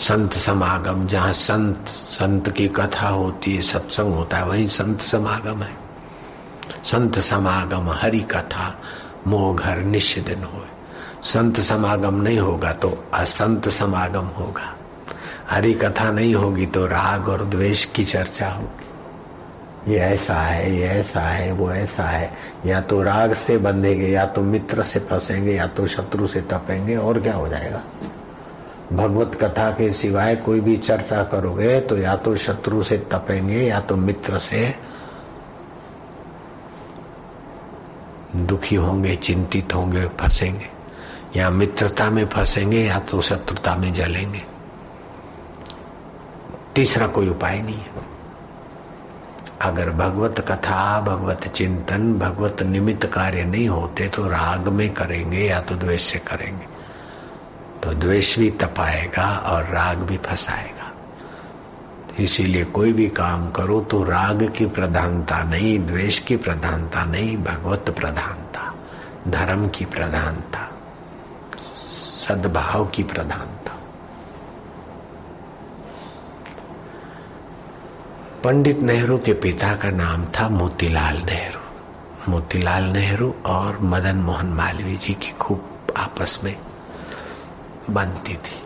संत 0.00 0.32
समागम, 0.32 1.06
जहाँ 1.06 1.32
संत 1.32 1.88
संत 1.88 2.50
की 2.50 2.68
कथा 2.68 3.08
होती 3.08 3.56
है, 3.56 3.62
सत्संग 3.62 4.14
होता 4.14 4.36
है, 4.36 4.44
वही 4.44 4.68
संत 4.68 5.00
समागम 5.00 5.62
है। 5.62 5.76
संत 6.84 7.18
समागम 7.18 7.90
हरि 7.90 8.20
कथा 8.20 8.80
मोह 9.26 9.56
घर 9.56 9.76
निश्चित 9.76 10.26
दिन 10.26 10.44
हो 10.44 10.66
संत 11.22 11.60
समागम 11.60 12.14
नहीं 12.14 12.38
होगा 12.38 12.72
तो 12.72 13.04
असंत 13.14 13.68
समागम 13.68 14.26
होगा। 14.26 14.77
हरि 15.50 15.74
कथा 15.74 16.10
नहीं 16.10 16.34
होगी 16.34 16.66
तो 16.66 16.86
राग 16.86 17.28
और 17.28 17.44
द्वेष 17.44 17.84
की 17.84 18.04
चर्चा 18.04 18.48
होगी। 18.48 18.84
ये 19.92 19.98
ऐसा 19.98 20.34
है, 20.34 20.76
ये 20.76 20.86
ऐसा 20.86 21.20
है, 21.20 21.52
वो 21.52 21.72
ऐसा 21.72 22.04
है। 22.04 22.32
या 22.66 22.80
तो 22.80 23.02
राग 23.02 23.34
से 23.34 23.58
बंधेंगे, 23.58 24.08
या 24.08 24.26
तो 24.26 24.42
मित्र 24.42 24.82
से 24.82 25.00
फंसेंगे, 25.00 25.54
या 25.54 25.66
तो 25.66 25.86
शत्रु 25.86 26.26
से 26.26 26.40
तपेंगे, 26.40 26.96
और 26.96 27.20
क्या 27.20 27.34
हो 27.34 27.48
जाएगा? 27.48 27.82
भगवत 28.92 29.38
कथा 29.42 29.70
के 29.70 29.92
सिवाय 29.92 30.36
कोई 30.36 30.60
भी 30.60 30.76
चर्चा 30.76 31.22
करोगे 31.22 31.80
तो 31.80 31.98
या 31.98 32.16
तो 32.16 32.36
शत्रु 32.36 32.82
से 32.82 32.98
तपेंगे, 32.98 33.62
या 33.62 33.80
तो 33.80 33.96
मित्र 33.96 34.38
से 34.38 34.74
दुखी 38.36 38.76
होंगे, 38.76 39.16
चिंतित 39.16 39.74
होंगे, 39.74 40.06
फंसेंगे। 40.06 40.68
या 41.36 41.50
मित्रता 41.50 42.10
में 42.10 42.26
फंसेंगे, 42.26 42.80
या 42.80 42.98
तो 42.98 43.22
शत्रुता 43.22 43.76
में 43.76 43.94
जलेंगे। 43.94 44.57
तीसरा 46.78 47.06
कोई 47.06 47.28
उपाय 47.28 47.62
नहीं 47.62 47.76
है। 47.76 47.90
अगर 49.62 49.90
भगवत 49.90 50.40
कथा, 50.40 51.00
भगवत 51.00 51.48
चिंतन, 51.48 52.14
भगवत 52.14 52.62
निमित्त 52.62 53.06
कार्य 53.06 53.44
नहीं 53.44 53.68
होते 53.68 54.08
तो 54.08 54.28
राग 54.28 54.68
में 54.68 54.94
करेंगे 54.94 55.40
या 55.40 55.60
तो 55.60 55.74
द्वेष 55.74 56.02
से 56.02 56.18
करेंगे। 56.18 56.66
तो 57.82 57.94
द्वेष 57.94 58.38
भी 58.38 58.50
तपाएगा 58.50 59.38
और 59.38 59.64
राग 59.64 59.98
भी 59.98 60.16
फंसाएगा। 60.16 60.92
इसीलिए 62.18 62.64
कोई 62.64 62.92
भी 62.92 63.08
काम 63.08 63.50
करो 63.50 63.80
तो 63.80 64.02
राग 64.04 64.52
की 64.58 64.66
प्रधानता 64.66 65.42
नहीं, 65.42 65.86
द्वेष 65.86 66.18
की 66.18 66.36
प्रधानता 66.36 67.04
नहीं, 67.04 67.36
भगवत 67.36 67.90
प्रधानता, 67.90 68.74
धर्म 69.28 69.68
की 69.68 69.84
प्रधानता, 69.84 70.68
सद्भाव 72.18 72.86
की 72.86 73.02
प्रधानता। 73.02 73.57
पंडित 78.44 78.78
नेहरू 78.78 79.18
के 79.18 79.32
पिता 79.32 79.76
का 79.76 79.90
नाम 79.90 80.24
था 80.24 80.48
मोतीलाल 80.48 81.16
नेहरू। 81.16 81.60
मोतीलाल 82.30 82.84
नेहरू 82.84 83.34
और 83.46 83.78
मदन 83.80 84.16
मोहन 84.16 84.46
मालवीय 84.46 84.96
जी 84.96 85.14
की 85.14 85.32
खूब 85.32 85.78
आपस 85.96 86.40
में 86.44 86.56
बनती 87.90 88.34
थी। 88.34 88.62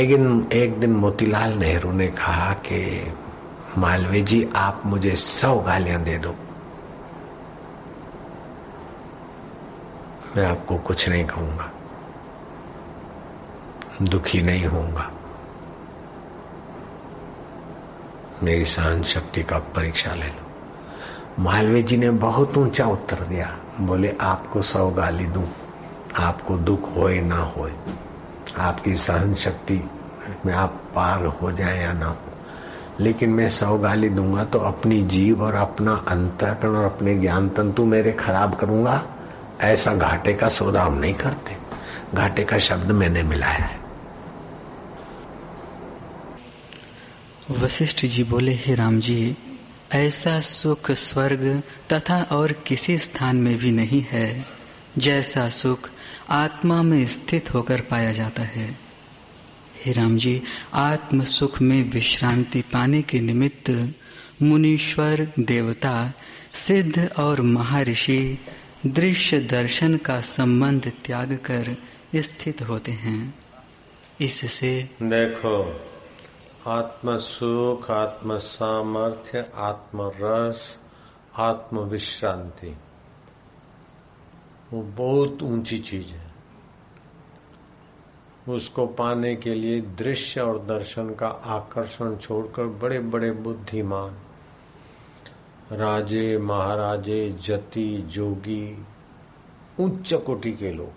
एक 0.00 0.08
दिन 0.08 0.48
एक 0.52 0.80
दिन 0.80 0.90
मोतीलाल 0.90 1.52
नेहरू 1.52 1.92
ने 1.92 2.08
कहा 2.08 2.52
कि, 2.52 3.12
मालवीय 3.78 4.22
जी, 4.22 4.50
आप 4.56 4.82
मुझे 4.86 5.16
सौ 5.16 5.58
गालियाँ 5.58 6.02
दे 6.02 6.18
दो। 6.18 6.34
मैं 10.36 10.46
आपको 10.46 10.78
कुछ 10.78 11.08
नहीं 11.08 11.24
कहूँगा। 11.24 11.70
दुखी 14.02 14.42
नहीं 14.42 14.66
होऊँगा। 14.66 15.12
मेरी 18.42 18.64
सहन 18.64 19.02
शक्ति 19.02 19.42
का 19.42 19.58
परीक्षा 19.58 20.14
ले 20.14 20.26
लो। 20.26 21.42
मालवीय 21.42 21.82
जी 21.82 21.96
ने 21.96 22.10
बहुत 22.10 22.56
ऊँचा 22.58 22.86
उत्तर 22.86 23.16
दिया। 23.16 23.56
बोले, 23.80 24.16
आपको 24.20 24.62
सौ 24.62 24.90
गाली 24.90 25.24
दूँ, 25.24 25.48
आपको 26.16 26.56
दुख 26.58 26.96
होए 26.96 27.20
ना 27.20 27.36
होए, 27.36 27.72
आपकी 28.58 28.96
सहन 28.96 29.34
शक्ति 29.34 29.90
में 30.46 30.54
आप 30.54 30.82
पार 30.94 31.24
हो 31.24 31.52
जाए 31.52 31.82
या 31.82 31.92
ना 31.92 32.06
हो। 32.06 32.16
लेकिन 33.00 33.30
मैं 33.30 33.50
सौ 33.50 33.78
गाली 33.78 34.08
दूँगा 34.08 34.44
तो 34.44 34.58
अपनी 34.58 35.02
जीव 35.02 35.42
और 35.42 35.54
अपना 35.54 36.04
अंतरकरण 36.08 36.76
और 36.76 36.84
अपने 36.84 37.14
ज्ञान 37.14 37.48
तंतु 37.48 37.84
मेरे 37.84 38.12
खराब 38.12 38.54
करूँगा? 38.54 39.02
ऐसा 39.60 39.94
घाटे 39.94 40.34
का 40.34 40.48
सौदा 40.48 40.82
हम 40.82 40.94
नहीं 40.94 41.14
करते। 41.14 41.56
घाटे 42.14 42.44
का 42.44 42.58
शब्द 42.58 42.90
मैंने 42.92 43.22
मिलाया 43.22 43.64
है। 43.64 43.87
वशिष्ठ 47.50 48.06
जी 48.06 48.24
बोले, 48.24 48.52
हे 48.52 48.74
राम 48.74 49.00
जी, 49.00 49.36
ऐसा 49.92 50.40
सुख 50.40 50.90
स्वर्ग 50.90 51.62
तथा 51.92 52.22
और 52.22 52.52
किसी 52.52 52.98
स्थान 52.98 53.36
में 53.36 53.58
भी 53.58 53.70
नहीं 53.70 54.04
है, 54.10 54.46
जैसा 54.98 55.48
सुख 55.48 55.90
आत्मा 56.30 56.82
में 56.82 57.06
स्थित 57.06 57.54
होकर 57.54 57.80
पाया 57.80 58.12
जाता 58.12 58.42
है। 58.42 58.78
हे 59.84 59.92
राम 59.92 60.16
जी, 60.16 60.42
आत्म 60.74 61.24
सुख 61.24 61.62
में 61.62 61.90
विश्रांति 61.90 62.60
पाने 62.60 63.02
के 63.02 63.20
निमित्त 63.20 63.94
मुनीश्वर, 64.42 65.32
देवता, 65.38 66.12
सिद्ध 66.54 67.12
और 67.18 67.42
महर्षि 67.42 68.38
दृश्य 68.86 69.38
दर्शन 69.38 69.96
का 69.96 70.20
संबंध 70.20 70.92
त्याग 71.04 71.32
कर 71.32 71.76
स्थित 72.16 72.62
होते 72.62 72.92
हैं। 72.92 73.34
इससे 74.20 74.90
देखो 75.02 75.84
आत्म 76.68 77.16
सुख 77.16 77.90
आत्म 77.90 78.38
सामर्थ्य 78.38 79.50
आत्म 79.54 80.12
रस 80.20 80.76
आत्म 81.36 81.78
विश्रांति 81.78 82.76
वो 84.72 84.82
बहुत 84.82 85.42
ऊँची 85.42 85.78
चीज़ 85.78 86.06
है। 86.06 86.34
उसको 88.48 88.86
पाने 88.86 89.36
के 89.36 89.54
लिए 89.54 89.80
दृश्य 89.80 90.40
और 90.40 90.58
दर्शन 90.64 91.14
का 91.14 91.28
आकर्षण 91.28 92.16
छोड़कर 92.16 92.66
बड़े 92.66 92.98
बड़े 92.98 93.30
बुद्धिमान, 93.30 94.18
राजे, 95.72 96.38
महाराजे, 96.38 97.38
जति, 97.42 98.02
जोगी, 98.08 98.86
उच्च 99.80 100.14
कोटि 100.14 100.52
के 100.52 100.72
लोग 100.72 100.92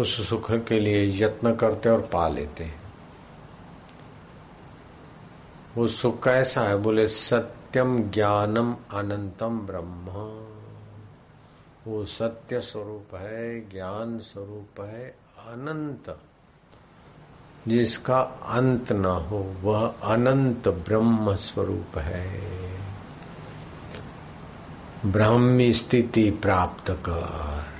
उस 0.00 0.28
सुख 0.28 0.52
के 0.52 0.80
लिए 0.80 1.24
यत्न 1.24 1.54
करते 1.54 1.88
और 1.88 2.00
पा 2.00 2.28
लेते 2.28 2.64
हैं। 2.64 2.81
वो 5.76 5.88
सुख 5.88 6.24
कैसा 6.24 6.62
है, 6.62 6.76
बोले, 6.76 7.08
सत्यम 7.08 8.10
ज्ञानम 8.10 8.72
अनंतम 8.72 9.60
ब्रह्म। 9.60 10.04
वो 11.86 12.04
सत्य 12.04 12.60
स्वरूप 12.60 13.14
है, 13.14 13.60
ज्ञान 13.60 14.18
स्वरूप 14.18 14.80
है, 14.80 15.16
अनंत। 15.38 16.18
जिसका 17.68 18.20
अंत 18.42 18.92
न 18.92 19.04
हो, 19.04 19.56
वह 19.62 19.94
अनंत 20.02 20.68
ब्रह्म 20.68 21.36
स्वरूप 21.36 21.98
है। 21.98 22.42
ब्रह्मी 25.06 25.72
स्थिति 25.72 26.30
प्राप्त 26.30 26.90
कर। 26.90 27.71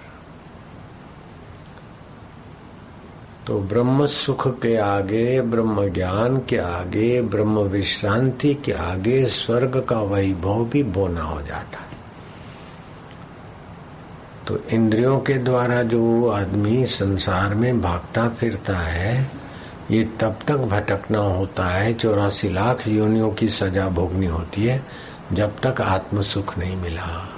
तो 3.46 3.60
ब्रह्म 3.60 4.06
सुख 4.06 4.60
के 4.60 4.76
आगे, 4.76 5.40
ब्रह्म 5.40 5.90
ज्ञान 5.90 6.36
के 6.36 6.56
आगे, 6.56 7.22
ब्रह्म 7.22 7.58
विश्रांति 7.58 8.54
के 8.54 8.72
आगे, 8.72 9.26
स्वर्ग 9.26 9.86
का 9.88 10.02
वैभव 10.02 10.64
भी 10.64 10.82
बोना 10.82 11.22
हो 11.22 11.42
जाता 11.42 11.78
है। 11.78 11.92
तो 14.46 14.58
इंद्रियों 14.70 15.20
के 15.20 15.34
द्वारा 15.34 15.82
जो 15.82 16.28
आदमी 16.28 16.86
संसार 16.86 17.54
में 17.54 17.82
भागता 17.82 18.28
फिरता 18.28 18.78
है, 18.78 19.30
ये 19.90 20.04
तब 20.20 20.38
तक 20.48 20.56
भटकना 20.56 21.18
होता 21.18 21.66
है, 21.66 21.94
चौरासी 21.94 22.48
लाख 22.48 22.88
योनियों 22.88 23.30
की 23.30 23.48
सजा 23.48 23.88
भोगनी 23.88 24.26
होती 24.26 24.64
है, 24.64 24.84
जब 25.32 25.60
तक 25.62 25.80
आत्म 25.80 26.22
सुख 26.22 26.58
नहीं 26.58 26.76
मिला। 26.76 27.28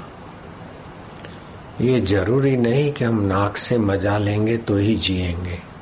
ये 1.81 2.01
ज़रूरी 2.01 2.57
नहीं 2.57 2.93
कि 2.93 3.05
हम 3.05 3.21
नाक 3.21 3.57
से 3.57 3.79
मज़ा 3.79 4.19
लेंगे 4.19 4.57
तो 4.57 4.77
ही 4.77 4.97
जिएँगे। 4.97 5.74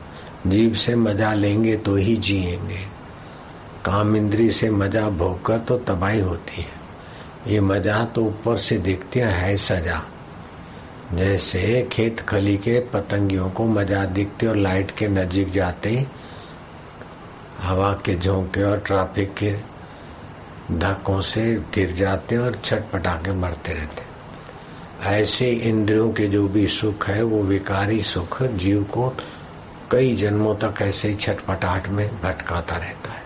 जीव 0.47 0.75
से 0.75 0.95
मज़ा 0.97 1.33
लेंगे 1.35 1.77
तो 1.77 1.95
ही 1.97 2.17
जिएँगे। 2.17 2.79
काम 3.85 4.17
इंद्री 4.17 4.51
से 4.51 4.71
मज़ा 4.71 5.09
भोगकर 5.11 5.59
तो 5.59 5.77
तबाही 5.79 6.21
होती 6.21 6.63
है। 6.63 6.81
ये 7.47 7.61
मज़ा 7.61 8.05
तो 8.05 8.25
ऊपर 8.25 8.57
से 8.59 8.77
दिखती 8.79 9.21
है 9.21 9.57
सजा। 9.57 10.03
जैसे 11.15 11.89
खेत 11.93 12.21
खली 12.21 12.57
के 12.57 12.79
पतंगियों 12.81 13.51
को 13.51 13.67
मज़ा 13.67 14.05
दिखती 14.05 14.47
और 14.47 14.57
लाइट 14.57 14.91
के 14.91 15.09
नजीक 15.09 15.51
जाते, 15.51 16.07
हवा 17.59 17.93
के 17.93 18.15
झोंके 18.15 18.63
और 18.63 18.79
ट्रैफ़िक 18.79 19.35
के 19.35 19.53
धक्कों 20.79 21.21
से 21.21 21.55
गिर 21.75 21.93
जाते 21.93 22.37
और 22.37 22.61
छटपटा 22.65 23.15
के 23.15 23.33
मरते 23.33 23.73
रहते। 23.73 24.03
ऐसे 25.09 25.51
इंद्रियों 25.51 26.13
के 26.13 26.27
जो 26.27 26.49
भी 26.49 26.67
सुख 26.67 27.09
है, 27.09 27.23
वो 27.23 27.43
विकारी 27.43 28.03
सुख 28.03 28.43
जीव 28.43 28.83
को 28.85 29.15
कई 29.93 30.15
जन्मों 30.15 30.55
तक 30.55 30.75
ऐसे 30.83 31.09
ही 31.09 31.15
छटपटाहट 31.15 31.89
में 31.89 32.21
भटकाता 32.21 32.77
रहता 32.77 33.13
है। 33.13 33.23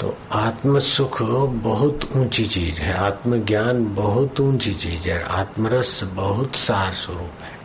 तो 0.00 0.18
आत्म 0.32 0.78
सुख 0.78 1.22
बहुत 1.22 2.08
ऊँची 2.16 2.46
चीज़ 2.46 2.80
है, 2.80 2.94
आत्मज्ञान 2.94 3.94
बहुत 3.94 4.40
ऊँची 4.40 4.74
चीज़ 4.74 5.08
है, 5.08 5.22
आत्मरस 5.22 6.04
बहुत 6.04 6.56
सार 6.56 6.94
स्वरूप 6.94 7.42
है। 7.42 7.62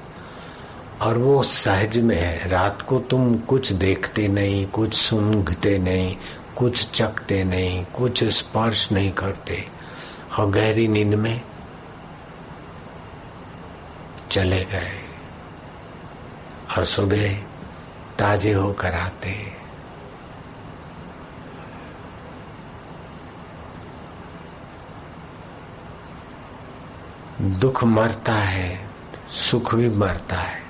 और 1.02 1.18
वो 1.18 1.44
सहज 1.44 1.98
में 1.98 2.16
है, 2.16 2.50
रात 2.50 2.82
को 2.82 3.00
तुम 3.00 3.38
कुछ 3.38 3.72
देखते 3.72 4.28
नहीं, 4.28 4.68
कुछ 4.68 4.94
सुनते 4.94 5.78
नहीं, 5.78 6.18
कुछ 6.56 6.92
चकते 6.92 7.44
नहीं, 7.44 7.86
कुछ 7.86 8.24
स्पर्श 8.24 8.92
नहीं 8.92 9.12
करते, 9.12 9.68
और 10.40 10.50
गहरी 10.50 10.88
नींद 10.88 11.14
में 11.14 11.42
चले 14.32 14.66
गए। 14.66 15.07
और 16.78 16.86
सुबह 16.86 17.36
ताजे 18.20 18.54
होकर 18.54 18.94
आते। 18.94 19.54
दुख 27.42 27.84
मरता 27.84 28.34
है, 28.34 28.90
सुख 29.32 29.76
भी 29.76 29.90
मरता 29.90 30.36
है, 30.36 30.62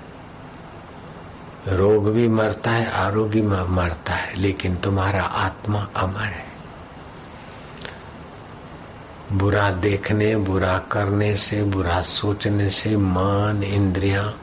रोग 1.67 2.09
भी 2.09 2.27
मरता 2.27 2.71
है, 2.71 2.91
आरोग्य 2.91 3.41
मरता 3.41 4.13
है, 4.13 4.35
लेकिन 4.35 4.75
तुम्हारा 4.75 5.23
आत्मा 5.23 5.87
अमर 5.95 6.21
है। 6.21 6.47
बुरा 9.33 9.71
देखने, 9.71 10.35
बुरा 10.35 10.77
करने 10.77 11.35
से, 11.35 11.63
बुरा 11.63 12.01
सोचने 12.01 12.69
से, 12.69 12.97
मन, 12.97 13.63
इंद्रिया 13.63 14.33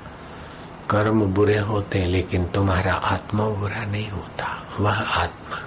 कर्म 0.90 1.20
बुरे 1.22 1.58
होते 1.58 1.98
हैं, 1.98 2.06
लेकिन 2.06 2.44
तुम्हारा 2.44 2.94
आत्मा 2.94 3.48
बुरा 3.48 3.84
नहीं 3.84 4.10
होता। 4.10 4.62
वह 4.80 4.98
आत्मा, 4.98 5.58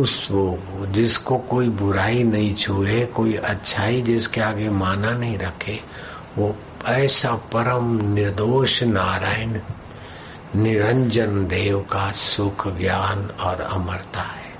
उस 0.00 0.28
वो 0.30 0.58
जिसको 0.86 1.38
कोई 1.38 1.68
बुराई 1.68 2.22
नहीं 2.22 2.54
छुए, 2.54 3.06
कोई 3.06 3.34
अच्छाई 3.34 4.02
जिसके 4.02 4.40
आगे 4.40 4.70
माना 4.70 5.10
नहीं 5.10 5.38
रखे, 5.38 5.80
वो 6.38 6.56
ऐसा 6.86 7.34
परम 7.34 8.12
निर्दोष 8.12 8.82
नारायण, 8.82 9.60
निरंजन 10.56 11.46
देव 11.46 11.80
का 11.80 12.12
सुख, 12.12 12.68
ज्ञान 12.78 13.30
और 13.40 13.60
अमरता 13.60 14.20
है। 14.20 14.52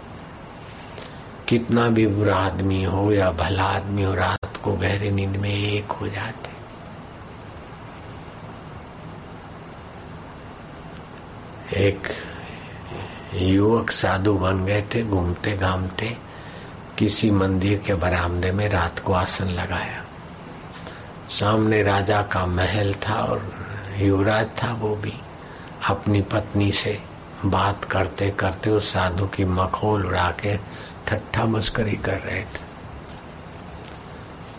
कितना 1.48 1.88
भी 1.88 2.06
बुरा 2.06 2.36
आदमी 2.36 2.84
हो 2.84 3.12
या 3.12 3.30
भला 3.30 3.64
आदमी 3.64 4.02
हो, 4.02 4.14
रात 4.14 4.56
को 4.62 4.72
गहरी 4.72 5.10
नींद 5.10 5.36
में 5.36 5.50
एक 5.50 5.92
हो 5.92 6.08
जाते 6.08 6.61
एक 11.72 12.08
युवक 13.34 13.90
साधु 13.90 14.34
बन 14.34 14.64
गए 14.64 14.82
थे, 14.82 15.02
घूमते 15.02 15.52
घामते, 15.52 16.16
किसी 16.98 17.30
मंदिर 17.30 17.78
के 17.78 17.94
बरामदे 17.94 18.52
में 18.52 18.68
रात 18.68 18.98
को 18.98 19.12
आसन 19.12 19.44
लगाया। 19.44 20.04
सामने 21.28 21.82
राजा 21.82 22.22
का 22.22 22.46
महल 22.46 22.94
था 22.94 23.14
और 23.14 23.66
युवराज 23.96 24.48
था 24.48 24.72
वो 24.72 24.96
भी। 24.96 25.14
अपनी 25.88 26.22
पत्नी 26.22 26.72
से 26.72 27.02
बात 27.44 27.84
करते 27.84 28.30
करते 28.30 28.70
उस 28.70 28.92
साधु 28.92 29.26
की 29.26 29.44
मखोल 29.44 30.06
उड़ा 30.06 30.30
के 30.30 30.56
ठट्ठा 31.08 31.44
मस्करी 31.44 31.96
कर 31.96 32.18
रहे 32.18 32.42
थे। 32.42 32.72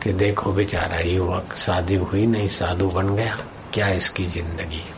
कि 0.03 0.13
देखो 0.13 0.53
बेचारा, 0.53 0.99
युवक 0.99 1.55
शादी 1.57 1.95
हुई 1.95 2.25
नहीं, 2.25 2.47
साधु 2.47 2.87
बन 2.87 3.15
गया, 3.15 3.37
क्या 3.73 3.87
इसकी 3.87 4.25
ज़िंदगी 4.25 4.92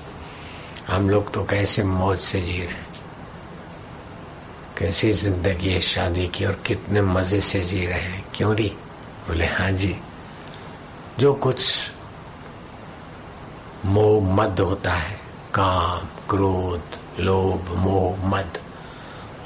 हम 0.88 1.10
लोग 1.10 1.34
तो 1.34 1.44
कैसे 1.44 1.84
मौज 1.84 2.20
से 2.20 2.42
जी 2.42 2.58
रहे 2.58 2.68
हैं? 2.68 2.88
कैसी 4.78 5.12
ज़िंदगी 5.12 5.70
है 5.70 5.82
शादी 5.82 6.28
की 6.28 6.46
और 6.46 6.62
कितने 6.66 7.02
मज़े 7.02 7.42
से 7.42 7.62
जी 7.62 7.86
रहे 7.86 8.00
हैं? 8.00 8.26
क्यों 8.36 8.56
री? 8.56 8.70
बोले 9.28 9.46
हाँ 9.46 9.72
जी। 9.72 9.98
जो 11.20 11.34
कुछ 11.34 11.74
मोह 13.86 14.36
मद 14.36 14.60
होता 14.60 14.94
है, 14.94 15.20
काम, 15.54 16.08
क्रोध, 16.30 16.82
लोभ, 17.20 17.72
मोह, 17.78 18.26
मद, 18.26 18.58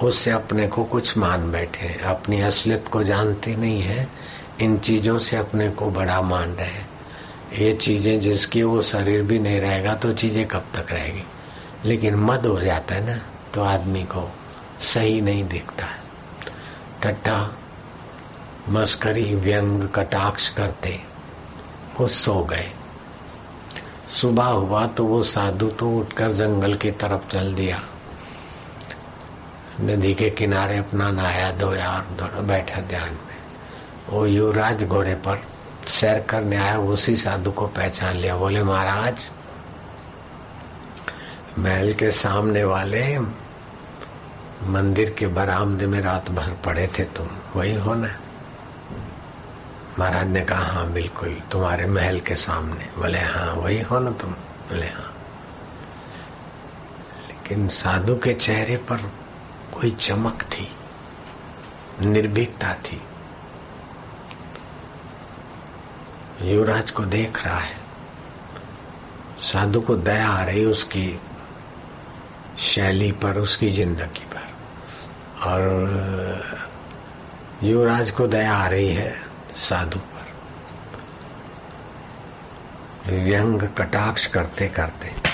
उससे 0.04 0.32
अपने 0.32 0.68
को 0.68 0.84
कुछ 0.84 1.18
मान 1.18 1.52
बैठे 1.52 2.00
अपनी 2.00 2.42
असलियत 2.42 2.88
को 2.88 3.04
जानते 3.04 3.56
नहीं 3.56 3.82
है, 3.82 4.10
इन 4.62 4.78
चीज़ों 4.78 5.20
से 5.20 5.38
अपने 5.38 5.70
को 5.70 5.92
बड़ा 5.92 6.22
मान 6.22 6.50
रहे 6.50 6.89
ये 7.58 7.74
चीज़ें 7.74 8.20
जिसकी 8.20 8.64
वो 8.64 8.82
शरीर 8.82 9.22
भी 9.22 9.40
नहीं 9.40 9.60
रहेगा 9.62 9.96
तो 9.96 10.14
चीज़ें 10.14 10.48
कब 10.48 10.66
तक 10.76 10.92
रहेगी? 10.92 11.24
लेकिन 11.86 12.16
मद 12.16 12.46
हो 12.46 12.60
जाता 12.62 12.96
है 12.96 13.06
ना 13.06 13.22
तो 13.54 13.62
आदमी 13.62 14.04
को 14.04 14.30
सही 14.80 15.22
नहीं 15.22 15.48
दिखता 15.48 15.86
है। 15.86 16.00
टट्टा, 17.04 17.52
मस्करी, 18.70 19.36
व्यंग, 19.36 19.90
कटाक्ष 19.90 20.50
करते, 20.50 21.00
वो 22.00 22.08
सो 22.08 22.44
गए। 22.44 22.70
सुबह 24.10 24.44
हुआ 24.44 24.88
तो 24.88 25.06
वो 25.06 25.24
साधु 25.24 25.68
तो 25.70 25.90
उठकर 25.90 26.32
जंगल 26.32 26.74
की 26.74 26.92
तरफ़ 26.92 27.28
चल 27.28 27.54
दिया। 27.54 27.82
नदी 29.82 30.14
के 30.14 30.30
किनारे 30.30 30.78
अपना 30.78 31.12
नहाया, 31.12 31.52
धोया 31.52 31.92
और 32.22 32.42
बैठा 32.42 32.82
ध्यान 32.82 33.10
में। 33.10 33.38
वो 34.10 34.26
युवराज 34.26 34.84
घोड़े 34.84 35.16
पर 35.16 35.42
सैर 35.88 36.20
करने 36.20 36.58
आया, 36.58 36.80
उसी 36.80 37.16
साधु 37.16 37.52
को 37.52 37.68
पहचान 37.68 38.16
लिया। 38.16 38.38
बोले, 38.38 38.64
महाराज, 38.64 39.30
महल 41.60 41.94
के 41.94 42.12
सामने 42.12 42.64
वाले 42.64 43.20
मंदिर 44.64 45.16
के 45.20 45.28
बरामदे 45.28 45.88
में 45.88 46.02
रात 46.02 46.32
भर 46.32 46.52
पड़े 46.66 46.88
थे 46.88 47.04
तुम। 47.04 47.28
वही 47.56 47.76
हो। 47.76 47.94
ना 47.94 48.10
महाराज 50.00 50.28
ने 50.28 50.42
कहा 50.42 50.64
हाँ 50.64 50.92
बिल्कुल, 50.92 51.42
तुम्हारे 51.52 51.86
महल 51.86 52.20
के 52.20 52.36
सामने। 52.36 52.90
बोले 52.98 53.20
हाँ 53.20 53.54
वही 53.54 53.82
हो 53.82 54.00
ना 54.00 54.12
तुम? 54.12 54.32
बोले 54.32 54.88
हाँ। 54.88 55.14
लेकिन 57.28 57.68
साधु 57.68 58.16
के 58.16 58.34
चेहरे 58.34 58.78
पर 58.78 58.98
कोई 59.74 59.92
चमक 59.92 60.44
थी, 60.44 60.72
निर्भीकता 62.02 62.74
थी। 62.74 63.02
युवराज 66.42 66.92
को 66.92 67.06
देख 67.06 67.46
रहा 67.46 67.60
है। 67.60 67.78
साधु 69.40 69.82
को 69.82 69.96
दया 69.96 70.30
आ 70.30 70.44
रही 70.44 70.66
उसकी 70.66 71.20
शैली 72.60 73.12
पर, 73.12 73.38
उसकी 73.38 73.72
ज़िंदगी 73.72 74.26
पर। 74.26 74.50
और, 75.50 75.62
युवराज 77.64 78.12
को 78.12 78.28
दया 78.28 78.54
आ 78.54 78.68
रही 78.68 78.90
है 78.90 79.22
साधु 79.56 80.00
पर। 80.00 80.20
व्यंग 83.12 83.62
कटाक्ष 83.62 84.26
करते 84.26 84.68
करते। 84.70 85.30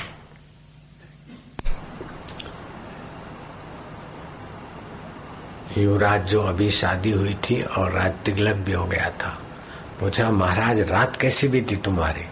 युवराज 5.82 6.22
जो 6.22 6.42
अभी 6.42 6.72
शादी 6.72 7.12
हुई 7.12 7.34
थी 7.34 7.62
और 7.62 7.92
राज 7.92 8.12
तिगलक 8.12 8.56
भी 8.56 8.72
हो 8.72 8.86
गया 8.86 9.10
था 9.10 9.42
पूछा, 10.00 10.32
महाराज, 10.32 10.80
रात 10.80 11.16
कैसी 11.16 11.48
भी 11.48 11.62
थी 11.62 11.76
तुम्हारी? 11.76 12.26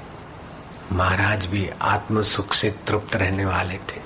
महाराज 0.91 1.45
भी 1.45 1.69
आत्म 1.81 2.21
सुख 2.21 2.53
से 2.53 2.69
तृप्त 2.87 3.15
रहने 3.15 3.45
वाले 3.45 3.77
थे। 3.77 4.01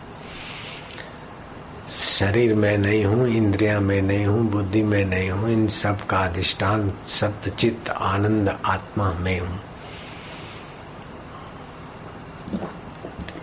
शरीर 1.91 2.53
में 2.53 2.77
नहीं 2.77 3.05
हूँ, 3.05 3.27
इंद्रिया 3.27 3.79
में 3.79 4.01
नहीं 4.01 4.25
हूँ, 4.25 4.49
बुद्धि 4.49 4.83
में 4.83 5.05
नहीं 5.05 5.29
हूँ, 5.29 5.49
इन 5.49 5.67
सब 5.67 6.05
का 6.05 6.17
अधिष्ठान 6.17 6.93
सत्य 7.07 7.49
चित्त, 7.49 7.89
आनंद, 7.89 8.59
आत्मा 8.65 9.11
में 9.11 9.39
हूँ। 9.39 9.59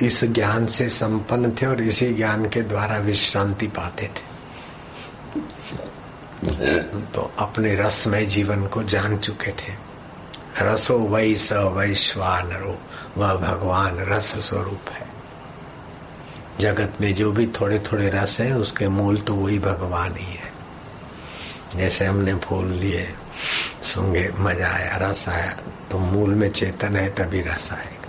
इस 0.03 0.25
ज्ञान 0.25 0.67
से 0.67 0.89
संपन्न 0.89 1.51
थे 1.51 1.67
और 1.67 1.81
इसी 1.81 2.15
ज्ञान 2.15 2.49
के 2.49 2.63
द्वारा 2.63 2.99
विश्रांति 2.99 3.67
पाते 3.67 4.07
थे। 4.07 4.33
तो 7.15 7.33
अपने 7.39 7.75
रसमय 7.75 8.27
जीवन 8.27 8.67
को 8.67 8.83
जान 8.83 9.19
चुके 9.19 9.53
थे। 9.53 9.94
रसो 10.63 10.99
वही 10.99 11.37
स 11.37 11.53
वैश्वानरो, 11.53 12.79
वह 13.17 13.35
भगवान 13.35 13.97
रस 13.99 14.25
स्वरूप 14.25 14.91
है। 14.91 15.07
जगत 16.61 16.93
में 17.01 17.15
जो 17.15 17.33
भी 17.33 17.47
थोड़े 17.47 17.79
थोड़े 17.79 18.09
रस 18.09 18.41
है, 18.41 18.57
उसके 18.57 18.89
मूल 18.89 19.19
तो 19.19 19.35
वही 19.35 19.59
भगवान 19.59 20.17
ही 20.17 20.35
है। 20.35 20.53
जैसे 21.77 22.05
हमने 22.05 22.35
फूल 22.35 22.67
लिए, 22.67 23.15
सूँगे, 23.83 24.33
मज़ा 24.39 24.69
आया, 24.69 24.97
रस 24.97 25.29
आया 25.29 25.57
तो 25.91 25.99
मूल 25.99 26.31
में 26.31 26.51
चेतन 26.51 26.97
है, 26.97 27.15
तभी 27.15 27.41
रस 27.41 27.73
आएगा। 27.73 28.05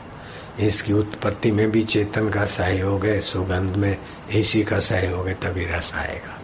इसकी 0.65 0.93
उत्पत्ति 0.93 1.51
में 1.51 1.71
भी 1.71 1.83
चेतन 1.83 2.29
का 2.29 2.45
सहयोग 2.45 3.05
है, 3.05 3.21
सुगंध 3.21 3.75
में 3.75 3.97
इसी 4.29 4.63
का 4.63 4.79
सहयोग 4.79 5.27
है, 5.27 5.33
तभी 5.33 5.65
रस 5.65 5.93
आएगा। 5.95 6.39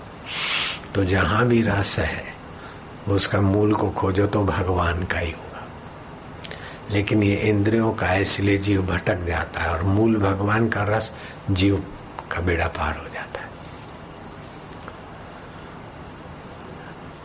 तो 0.96 1.04
जहाँ 1.04 1.48
भी 1.48 1.62
रस 1.62 2.00
है, 2.00 2.24
उसका 3.08 3.42
मूल 3.42 3.74
को 3.74 3.90
खोजो 3.90 4.28
तो 4.28 4.44
भगवान 4.44 5.04
का 5.04 5.20
ही 5.20 5.32
होगा। 5.32 5.51
लेकिन 6.92 7.24
ये 7.24 7.36
इंद्रियों 7.36 7.94
का 7.94 8.14
इसलिए 8.14 8.58
जीव 8.58 8.82
भटक 8.82 9.24
जाता 9.26 9.62
है 9.62 9.70
और 9.70 9.84
मूल 9.84 10.16
भगवान 10.16 10.70
का 10.70 10.84
रस 10.84 11.14
जीव 11.52 11.76
का 12.32 12.40
बेड़ा 12.40 12.68
पार 12.68 12.98
हो 12.98 13.10
जाता 13.14 13.42
है। 13.42 13.52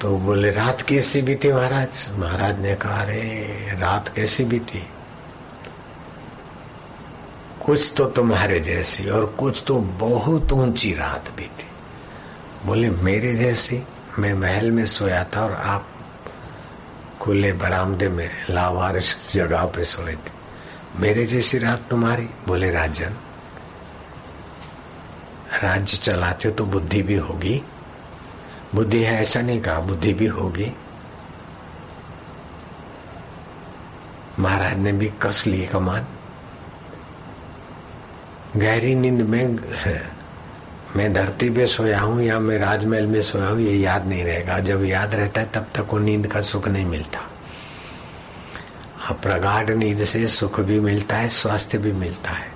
तो 0.01 0.17
बोले, 0.17 0.51
रात 0.51 0.81
कैसी 0.81 1.23
बीती 1.23 1.53
महाराज? 1.53 2.19
महाराज 2.19 2.61
ने 2.61 2.75
कहा, 2.75 3.01
अरे, 3.01 3.71
रात 3.79 4.09
कैसी 4.09 4.45
बीती? 4.45 4.89
कुछ 7.67 7.95
तो 7.97 8.05
तुम्हारे 8.05 8.61
जैसी 8.61 9.09
और 9.09 9.27
कुछ 9.27 9.65
तो 9.67 9.79
बहुत 9.79 10.53
ऊँची 10.53 10.95
रात 10.95 11.25
थी 11.39 11.51
बोले, 12.67 12.91
मेरे 12.91 13.35
जैसी? 13.35 13.83
मैं 14.19 14.35
महल 14.35 14.71
में 14.71 14.87
सोया 14.87 15.25
था 15.25 15.45
और 15.45 15.53
आप 15.53 15.89
खुले 17.27 17.53
बरामदे 17.53 18.09
में 18.09 18.31
लावारिश 18.51 19.17
जगह 19.33 19.65
पे 19.65 19.85
सोए 19.85 20.13
थे। 20.13 20.31
मेरे 20.97 21.27
जैसी 21.27 21.59
रात 21.59 21.83
तुम्हारी? 21.91 22.25
बोले, 22.25 22.71
राजन, 22.71 23.15
राज्य 25.63 25.97
चलाते 25.97 26.51
तो 26.51 26.65
बुद्धि 26.65 27.03
भी 27.03 27.15
होगी। 27.15 27.63
बुद्धि 28.75 29.03
है 29.03 29.23
ऐसा 29.23 29.41
नहीं 29.41 29.61
कहा, 29.61 29.81
बुद्धि 29.81 30.15
भी 30.15 30.27
होगी। 30.27 30.73
महाराज 34.39 34.77
ने 34.77 34.93
भी 34.93 35.13
कस 35.23 35.47
ली 35.47 35.67
कमान। 35.67 36.07
गहरी 38.57 38.95
नींद 38.95 39.23
में 39.23 39.57
मैं 40.97 41.13
धरती 41.13 41.51
पे 41.51 41.67
सोया 41.67 42.01
हूँ 42.01 42.23
या 42.23 42.39
मैं 42.39 42.59
राजमहल 42.59 43.07
में 43.07 43.23
सोया 43.23 43.49
हूँ, 43.49 43.61
ये 43.61 43.77
याद 43.77 44.07
नहीं 44.07 44.25
रहेगा। 44.25 44.59
जब 44.59 44.85
याद 44.85 45.15
रहता 45.15 45.41
है, 45.41 45.51
तब 45.55 45.67
तक 45.75 45.87
वो 45.91 45.99
नींद 45.99 46.27
का 46.27 46.41
सुख 46.41 46.69
नहीं 46.69 46.87
मिलता। 46.87 47.21
प्रगाढ़ 49.13 49.71
नींद 49.71 50.05
से 50.05 50.27
सुख 50.27 50.61
भी 50.61 50.81
मिलता 50.81 51.17
है, 51.17 51.29
स्वास्थ्य 51.29 51.79
भी 51.79 51.93
मिलता 51.93 52.31
है। 52.31 52.55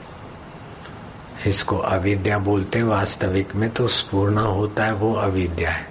इसको 1.47 1.77
अविद्या 1.79 2.39
बोलते 2.39 2.83
वास्तविक 2.83 3.55
में 3.55 3.69
तो 3.71 3.87
पूर्ण 4.11 4.39
होता 4.39 4.85
है 4.85 4.93
वो 4.93 5.13
अविद्या 5.15 5.71
है। 5.71 5.87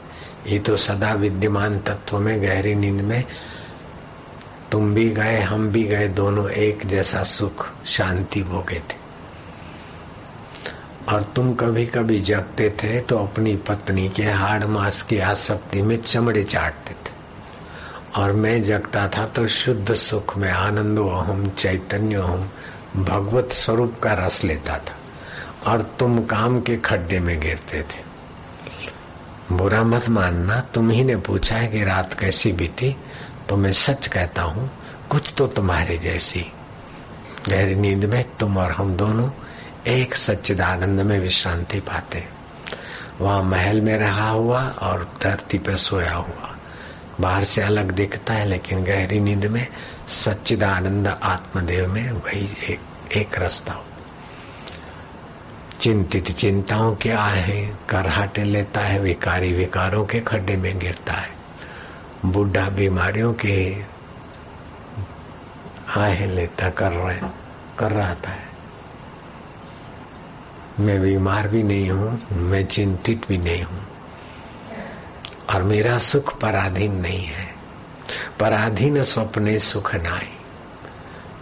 ये 0.47 0.59
तो 0.59 0.77
सदा 0.77 1.13
विद्यमान 1.13 1.79
तत्व 1.79 2.19
में, 2.19 2.41
गहरी 2.43 2.75
नींद 2.75 3.01
में, 3.01 3.23
तुम 4.71 4.93
भी 4.93 5.09
गए, 5.09 5.39
हम 5.39 5.69
भी 5.69 5.83
गए, 5.83 6.07
दोनों 6.07 6.49
एक 6.49 6.85
जैसा 6.85 7.23
सुख, 7.23 7.67
शांति 7.85 8.43
भोगे 8.43 8.79
थे। 8.79 8.98
और 11.09 11.23
तुम 11.35 11.53
कभी 11.53 11.85
कभी 11.85 12.19
जगते 12.19 12.69
थे 12.69 12.99
तो 13.01 13.17
अपनी 13.17 13.55
पत्नी 13.67 14.07
के 14.09 14.23
हाड़ 14.23 14.65
मास 14.65 15.01
की 15.01 15.17
आसक्ति 15.19 15.81
में 15.81 15.95
चमड़े 16.01 16.43
चाटते 16.43 16.93
थे। 16.93 17.17
और 18.15 18.31
मैं 18.31 18.61
जगता 18.63 19.07
था 19.07 19.25
तो 19.25 19.47
शुद्ध 19.47 19.93
सुख 19.93 20.37
में 20.37 20.49
आनंद 20.49 20.99
हम 20.99 21.47
चैतन्य 21.49 22.15
हम 22.15 22.49
भगवत 22.95 23.53
स्वरूप 23.53 23.99
का 24.03 24.13
रस 24.15 24.43
लेता 24.43 24.77
था 24.79 25.71
और 25.71 25.81
तुम 25.99 26.21
काम 26.25 26.59
के 26.61 26.77
खड्डे 26.77 27.19
में 27.19 27.39
गिरते 27.39 27.81
थे। 27.81 28.07
बुरा 29.51 29.83
मत 29.83 30.09
मानना 30.09 30.59
तुम 30.73 30.89
ही 30.89 31.03
ने 31.03 31.15
पूछा 31.17 31.55
है 31.55 31.67
कि 31.67 31.83
रात 31.83 32.13
कैसी 32.13 32.51
बीती? 32.51 32.95
तो 33.49 33.55
मैं 33.57 33.71
सच 33.73 34.07
कहता 34.07 34.41
हूँ, 34.41 34.69
कुछ 35.09 35.33
तो 35.37 35.47
तुम्हारे 35.47 35.97
जैसी। 35.97 36.45
गहरी 37.49 37.75
नींद 37.75 38.05
में 38.05 38.23
तुम 38.39 38.57
और 38.57 38.71
हम 38.71 38.95
दोनों 38.95 39.29
एक 39.89 40.15
सच्चिदानंद 40.15 41.01
में 41.01 41.19
विश्रांति 41.19 41.79
पाते। 41.79 42.25
वहाँ 43.21 43.43
महल 43.43 43.81
में 43.81 43.97
रहा 43.97 44.29
हुआ 44.29 44.63
और 44.63 45.13
धरती 45.23 45.57
पर 45.57 45.75
सोया 45.75 46.13
हुआ। 46.13 46.55
बाहर 47.21 47.43
से 47.43 47.61
अलग 47.61 47.91
दिखता 47.91 48.33
है 48.33 48.45
लेकिन 48.45 48.83
गहरी 48.83 49.19
नींद 49.19 49.45
में 49.45 49.67
सच्चिदानंद 50.07 51.07
आत्मदेव 51.07 51.87
में 51.87 52.11
वही 52.11 52.49
एक, 52.69 52.79
एक 53.17 53.39
रास्ता 53.39 53.73
हो। 53.73 53.85
चिंतित 55.79 56.31
चिंताओं 56.31 56.95
के 56.95 57.11
आहे 57.11 57.69
करहाटे 57.89 58.43
लेता 58.43 58.81
है 58.81 58.99
विकारी 58.99 59.53
विकारों 59.53 60.05
के 60.05 60.19
खड्डे 60.19 60.57
में 60.57 60.79
गिरता 60.79 61.13
है। 61.13 61.29
बुढ़ा 62.25 62.69
बीमारियों 62.69 63.33
के 63.33 63.75
आहे 65.87 66.25
लेता 66.25 66.69
कर 66.69 66.91
रहे 66.91 67.19
कर 67.79 67.91
रहा 67.91 68.07
है 68.07 68.48
मैं 70.79 71.01
बीमार 71.01 71.47
भी 71.47 71.63
नहीं 71.63 71.89
हूँ, 71.89 72.27
मैं 72.33 72.65
चिंतित 72.65 73.27
भी 73.27 73.37
नहीं 73.37 73.63
हूँ। 73.63 73.87
और 75.53 75.63
मेरा 75.63 75.97
सुख 75.97 76.39
पराधीन 76.39 76.95
नहीं 76.95 77.25
है। 77.25 77.55
पराधीन 78.39 79.03
स्वप्ने 79.03 79.59
सुख 79.59 79.95
नाई 79.95 80.31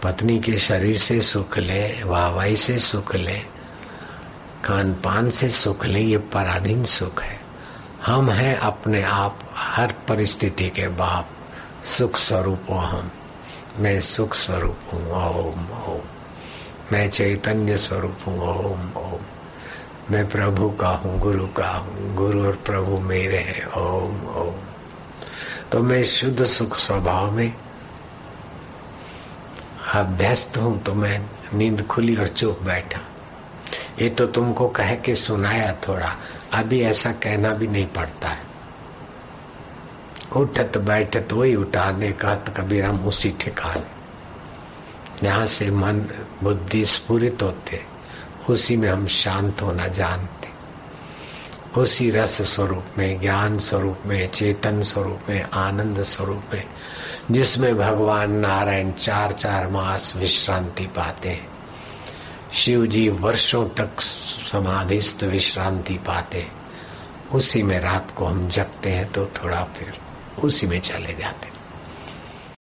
पत्नी 0.02 0.38
के 0.38 0.56
शरीर 0.56 0.96
से 0.96 1.20
सुख 1.20 1.58
ले 1.58 2.02
वाहवाई 2.02 2.56
से 2.56 2.78
सुख 2.78 3.14
ले 3.14 3.40
खान 4.64 4.92
पान 4.92 5.30
से 5.30 5.48
सुख 5.48 5.86
ले, 5.86 6.00
ये 6.00 6.18
पराधीन 6.18 6.84
सुख 6.84 7.22
है। 7.22 7.40
हम 8.06 8.30
हैं 8.30 8.58
अपने 8.58 9.02
आप, 9.02 9.38
हर 9.56 9.92
परिस्थिति 9.92 10.68
के 10.68 10.88
बाप। 10.88 11.28
सुख 11.84 12.16
स्वरूप 12.16 12.66
हम। 12.70 13.10
मैं 13.78 14.00
सुख 14.00 14.34
स्वरूप 14.34 14.78
हूँ। 14.92 15.10
ओम 15.10 15.70
ओम। 15.70 16.17
मैं 16.92 17.10
चैतन्य 17.10 17.78
स्वरूप 17.78 18.18
हूँ, 18.26 18.40
ओम 18.40 18.92
ओम। 18.96 19.20
मैं 20.10 20.28
प्रभु 20.28 20.70
का 20.70 20.88
हूँ, 20.88 21.18
गुरु 21.18 21.46
का 21.46 21.68
हूँ, 21.68 22.14
गुरु 22.14 22.46
और 22.46 22.52
प्रभु 22.52 22.98
मेरे 22.98 23.38
हैं, 23.38 23.66
ओम 23.66 24.26
ओम। 24.26 24.54
तो 25.72 25.82
मैं 25.82 26.04
शुद्ध 26.04 26.44
सुख 26.44 26.78
स्वभाव 26.78 27.30
में 27.30 27.54
अभ्यस्त 29.94 30.58
हूँ 30.58 30.82
तो 30.82 30.94
मैं 30.94 31.20
नींद 31.54 31.86
खुली 31.86 32.16
और 32.16 32.28
चुप 32.28 32.62
बैठा। 32.62 33.00
ये 34.02 34.08
तो 34.08 34.26
तुमको 34.26 34.68
कह 34.68 34.94
के 34.94 35.14
सुनाया 35.14 35.72
थोड़ा। 35.72 36.12
अभी 36.52 36.80
ऐसा 36.80 37.12
कहना 37.12 37.52
भी 37.52 37.66
नहीं 37.66 37.86
पड़ता 37.86 38.28
है। 38.28 38.42
उठत 40.36 40.78
बैठत 40.78 41.32
वही 41.32 41.56
उठाने 41.56 42.12
का 42.12 42.34
तो 42.34 42.84
हम 42.84 43.06
उसी 43.06 43.30
ठिकाने। 43.40 43.97
जहाँ 45.22 45.46
से 45.46 45.70
मन, 45.70 46.00
बुद्धि 46.42 46.86
स्फुरित 46.86 47.42
होते, 47.42 47.82
उसी 48.48 48.76
में 48.76 48.88
हम 48.88 49.06
शांत 49.06 49.62
होना 49.62 49.86
जानते। 49.86 50.48
उसी 51.80 52.10
रस 52.10 52.42
स्वरूप 52.42 52.84
में, 52.98 53.20
ज्ञान 53.20 53.58
स्वरूप 53.58 53.98
में, 54.06 54.30
चेतन 54.30 54.82
स्वरूप 54.82 55.20
में, 55.28 55.42
आनंद 55.42 56.02
स्वरूप 56.02 56.42
में, 56.54 56.64
जिसमें 57.30 57.76
भगवान 57.76 58.32
नारायण 58.32 58.92
चार 58.92 59.32
चार 59.32 59.68
मास 59.68 60.12
विश्रांति 60.16 60.86
पाते 60.86 61.28
हैं। 61.28 61.58
शिव 62.52 62.86
जी 62.86 63.08
वर्षों 63.08 63.68
तक 63.68 64.00
समाधिस्थ 64.52 65.24
विश्रांति 65.24 65.94
पाते 65.94 66.46
उसी 67.32 67.62
में 67.62 67.80
रात 67.80 68.14
को 68.16 68.24
हम 68.24 68.48
जगते 68.48 68.90
हैं 68.90 69.12
तो 69.12 69.26
थोड़ा 69.26 69.64
फिर 69.64 69.94
उसी 70.42 70.66
में 70.66 70.80
चले 70.80 71.14
जाते 71.14 71.57